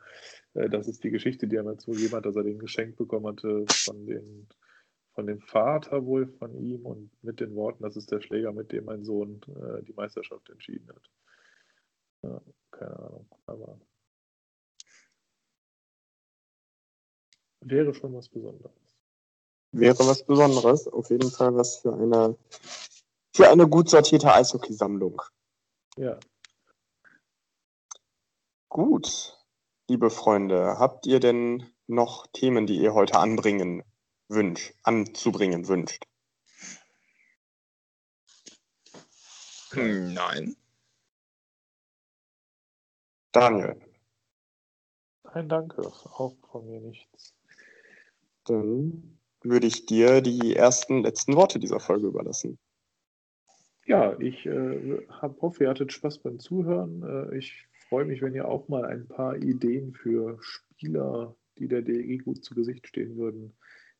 äh, 0.53 0.69
das 0.69 0.87
ist 0.87 1.03
die 1.03 1.09
Geschichte, 1.09 1.47
die 1.47 1.55
er 1.55 1.63
mir 1.63 1.77
zugegeben 1.77 2.13
hat, 2.15 2.25
dass 2.25 2.35
er 2.35 2.43
den 2.43 2.59
geschenkt 2.59 2.97
bekommen 2.97 3.27
hatte 3.27 3.65
von, 3.69 4.05
den, 4.05 4.47
von 5.15 5.25
dem 5.25 5.41
Vater 5.41 6.05
wohl 6.05 6.27
von 6.27 6.53
ihm 6.55 6.85
und 6.85 7.11
mit 7.23 7.39
den 7.39 7.55
Worten, 7.55 7.83
das 7.83 7.97
ist 7.97 8.11
der 8.11 8.21
Schläger, 8.21 8.53
mit 8.53 8.71
dem 8.71 8.85
mein 8.85 9.03
Sohn 9.03 9.41
äh, 9.47 9.81
die 9.83 9.93
Meisterschaft 9.93 10.47
entschieden 10.49 10.87
hat. 10.89 11.09
Ja, 12.21 12.41
keine 12.69 12.99
Ahnung, 12.99 13.29
aber 13.47 13.79
wäre 17.61 17.95
schon 17.95 18.13
was 18.13 18.29
Besonderes 18.29 18.84
wäre 19.79 19.99
was 20.07 20.23
Besonderes. 20.23 20.87
Auf 20.87 21.09
jeden 21.09 21.31
Fall 21.31 21.55
was 21.55 21.77
für 21.77 21.93
eine, 21.93 22.37
für 23.33 23.49
eine 23.49 23.67
gut 23.67 23.89
sortierte 23.89 24.33
Eishockeysammlung. 24.33 25.21
Ja. 25.97 26.19
Gut, 28.69 29.37
liebe 29.87 30.09
Freunde, 30.09 30.77
habt 30.79 31.05
ihr 31.05 31.19
denn 31.19 31.69
noch 31.87 32.27
Themen, 32.27 32.67
die 32.67 32.77
ihr 32.77 32.93
heute 32.93 33.19
anbringen 33.19 33.83
wünscht, 34.27 34.73
anzubringen 34.83 35.67
wünscht? 35.67 36.05
Hm, 39.71 40.13
nein. 40.13 40.55
Daniel. 43.31 43.81
Nein, 45.23 45.49
danke. 45.49 45.81
Auch 45.87 46.33
von 46.49 46.65
mir 46.65 46.79
nichts. 46.79 47.33
Dann 48.45 49.19
würde 49.45 49.67
ich 49.67 49.85
dir 49.85 50.21
die 50.21 50.55
ersten 50.55 51.03
letzten 51.03 51.35
Worte 51.35 51.59
dieser 51.59 51.79
Folge 51.79 52.07
überlassen. 52.07 52.57
Ja, 53.85 54.19
ich 54.19 54.45
äh, 54.45 55.05
hab, 55.09 55.41
hoffe, 55.41 55.63
ihr 55.63 55.69
hattet 55.69 55.93
Spaß 55.93 56.19
beim 56.19 56.39
Zuhören. 56.39 57.03
Äh, 57.03 57.37
ich 57.37 57.67
freue 57.87 58.05
mich, 58.05 58.21
wenn 58.21 58.33
ihr 58.33 58.47
auch 58.47 58.67
mal 58.67 58.83
ein 58.85 59.07
paar 59.07 59.37
Ideen 59.37 59.93
für 59.93 60.37
Spieler, 60.41 61.35
die 61.59 61.67
der 61.67 61.83
DEG 61.83 62.23
gut 62.23 62.43
zu 62.43 62.55
Gesicht 62.55 62.87
stehen 62.87 63.15
würden, 63.15 63.55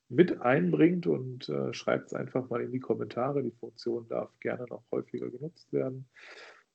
mit 0.09 0.41
einbringt 0.41 1.07
und 1.07 1.49
äh, 1.49 1.73
schreibt 1.73 2.07
es 2.07 2.13
einfach 2.13 2.49
mal 2.49 2.61
in 2.61 2.71
die 2.71 2.79
Kommentare. 2.79 3.43
Die 3.43 3.51
Funktion 3.51 4.07
darf 4.07 4.31
gerne 4.39 4.65
noch 4.69 4.83
häufiger 4.91 5.29
genutzt 5.29 5.71
werden. 5.71 6.07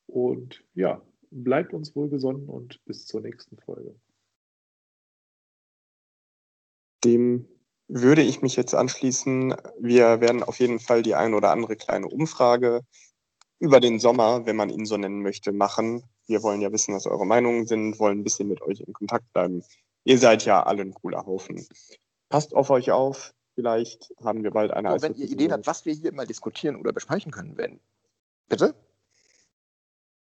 Und 0.07 0.65
ja, 0.75 1.03
bleibt 1.31 1.73
uns 1.73 1.95
wohlgesonnen 1.95 2.49
und 2.49 2.85
bis 2.85 3.07
zur 3.07 3.21
nächsten 3.21 3.57
Folge. 3.59 3.95
Dem 7.05 7.47
würde 7.93 8.23
ich 8.23 8.41
mich 8.41 8.57
jetzt 8.57 8.75
anschließen. 8.75 9.55
Wir 9.79 10.21
werden 10.21 10.43
auf 10.43 10.61
jeden 10.61 10.79
Fall 10.79 11.03
die 11.03 11.15
ein 11.15 11.35
oder 11.35 11.51
andere 11.51 11.77
kleine 11.77 12.07
Umfrage 12.07 12.83
über 13.59 13.81
den 13.81 13.99
Sommer, 13.99 14.47
wenn 14.47 14.57
man 14.57 14.71
ihn 14.71 14.87
so 14.87 14.97
nennen 14.97 15.23
möchte, 15.23 15.53
machen. 15.53 16.05
Wir 16.27 16.43
wollen 16.43 16.61
ja 16.61 16.73
wissen, 16.73 16.95
was 16.95 17.07
eure 17.07 17.27
Meinungen 17.27 17.67
sind, 17.67 17.99
wollen 17.99 18.21
ein 18.21 18.25
bisschen 18.25 18.49
mit 18.49 18.63
euch 18.63 18.81
in 18.81 18.93
Kontakt 18.93 19.31
bleiben. 19.33 19.65
Ihr 20.05 20.19
seid 20.19 20.45
ja 20.45 20.63
alle 20.63 20.83
ein 20.83 20.95
cooler 20.95 21.27
Haufen. 21.27 21.67
Passt 22.29 22.55
auf 22.55 22.71
euch 22.71 22.91
auf. 22.93 23.35
Vielleicht 23.57 24.15
haben 24.23 24.45
wir 24.45 24.53
bald 24.53 24.71
eine 24.71 24.99
so, 24.99 25.03
Wenn 25.03 25.17
ihr 25.17 25.29
Ideen 25.29 25.53
habt, 25.53 25.67
was 25.67 25.85
wir 25.85 25.93
hier 25.93 26.13
mal 26.13 26.27
diskutieren 26.27 26.77
oder 26.77 26.93
besprechen 26.93 27.33
können, 27.33 27.59
wenn. 27.59 27.81
Bitte? 28.49 28.75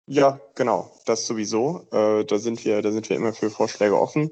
Ja, 0.06 0.40
genau. 0.54 0.92
Das 1.04 1.26
sowieso. 1.26 1.88
Äh, 1.90 2.24
da 2.24 2.38
sind 2.38 2.64
wir, 2.64 2.80
da 2.80 2.92
sind 2.92 3.10
wir 3.10 3.16
immer 3.16 3.32
für 3.32 3.50
Vorschläge 3.50 4.00
offen. 4.00 4.30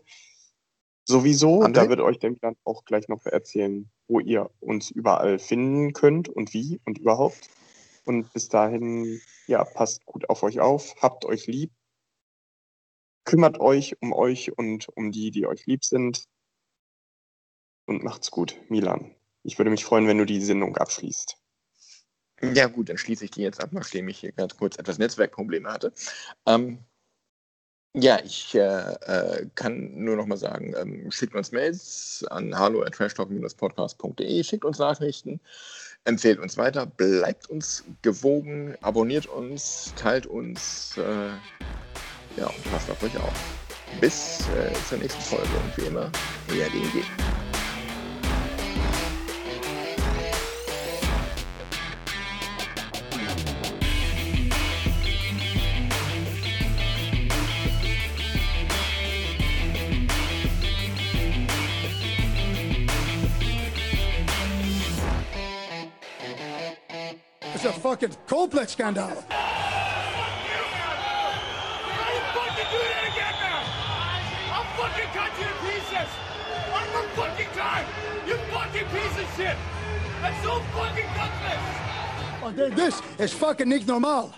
Sowieso, 1.07 1.63
André? 1.63 1.73
da 1.73 1.89
wird 1.89 2.01
euch 2.01 2.19
der 2.19 2.31
Milan 2.31 2.57
auch 2.65 2.85
gleich 2.85 3.09
noch 3.09 3.25
erzählen, 3.27 3.91
wo 4.09 4.21
ihr 4.21 4.51
uns 4.61 4.91
überall 4.91 5.39
finden 5.39 5.93
könnt 5.93 6.29
und 6.29 6.55
wie 6.55 6.81
und 6.85 6.99
überhaupt. 6.99 7.51
Und 8.05 8.33
bis 8.33 8.49
dahin, 8.49 9.21
ja, 9.47 9.65
passt 9.65 10.05
gut 10.07 10.29
auf 10.31 10.43
euch 10.43 10.61
auf, 10.61 10.95
habt 11.03 11.25
euch 11.25 11.47
lieb, 11.47 11.73
kümmert 13.25 13.61
euch 13.61 14.01
um 14.01 14.13
euch 14.13 14.57
und 14.57 14.89
um 14.97 15.13
die, 15.13 15.31
die 15.31 15.47
euch 15.47 15.67
lieb 15.67 15.85
sind. 15.85 16.27
Und 17.87 18.03
macht's 18.03 18.31
gut, 18.31 18.59
Milan. 18.69 19.15
Ich 19.43 19.59
würde 19.59 19.71
mich 19.71 19.85
freuen, 19.85 20.07
wenn 20.07 20.19
du 20.19 20.25
die 20.25 20.41
Sendung 20.41 20.77
abschließt. 20.77 21.37
Ja, 22.53 22.67
gut, 22.67 22.89
dann 22.89 22.99
schließe 22.99 23.25
ich 23.25 23.31
die 23.31 23.43
jetzt 23.43 23.63
ab, 23.63 23.71
nachdem 23.73 24.09
ich 24.09 24.19
hier 24.19 24.33
ganz 24.33 24.57
kurz 24.57 24.77
etwas 24.79 24.99
Netzwerkprobleme 24.99 25.71
hatte. 25.71 25.93
Ähm, 26.47 26.79
ja, 27.97 28.19
ich 28.25 28.55
äh, 28.55 28.61
äh, 28.61 29.47
kann 29.55 29.93
nur 29.95 30.17
noch 30.17 30.27
mal 30.27 30.37
sagen, 30.37 30.75
ähm, 30.77 31.11
schickt 31.11 31.35
uns 31.35 31.53
Mails 31.53 32.25
an 32.31 32.59
hallo@trashtalk-podcast.de, 32.59 34.43
schickt 34.43 34.65
uns 34.65 34.79
Nachrichten, 34.79 35.41
empfehlt 36.05 36.41
uns 36.41 36.57
weiter, 36.57 36.87
bleibt 36.87 37.49
uns 37.51 37.85
gewogen, 38.03 38.75
abonniert 38.83 39.27
uns, 39.27 39.93
teilt 39.97 40.27
uns, 40.27 40.97
äh, 40.99 41.29
ja, 42.37 42.47
und 42.47 42.73
passt 42.73 42.91
auf 42.91 43.01
euch 43.03 43.17
auf. 43.17 43.33
Bis 44.01 44.41
äh, 44.49 44.73
zur 44.89 44.99
nächsten 44.99 45.23
Folge 45.23 45.45
und 45.45 45.77
wie 45.77 45.87
immer, 45.87 46.11
eher 46.49 46.69
DNG. 46.71 47.05
fucking 68.05 68.27
Coldplay 68.27 68.69
scandal. 68.69 69.09
Fucking 78.51 78.89
piece 78.89 79.19
of 79.19 79.37
shit! 79.37 79.57
That's 80.21 80.43
so 80.43 80.61
fucking 80.75 81.09
gutless! 81.15 82.75
This 82.77 83.03
is 83.19 83.33
fucking 83.33 83.69
niet. 83.69 84.35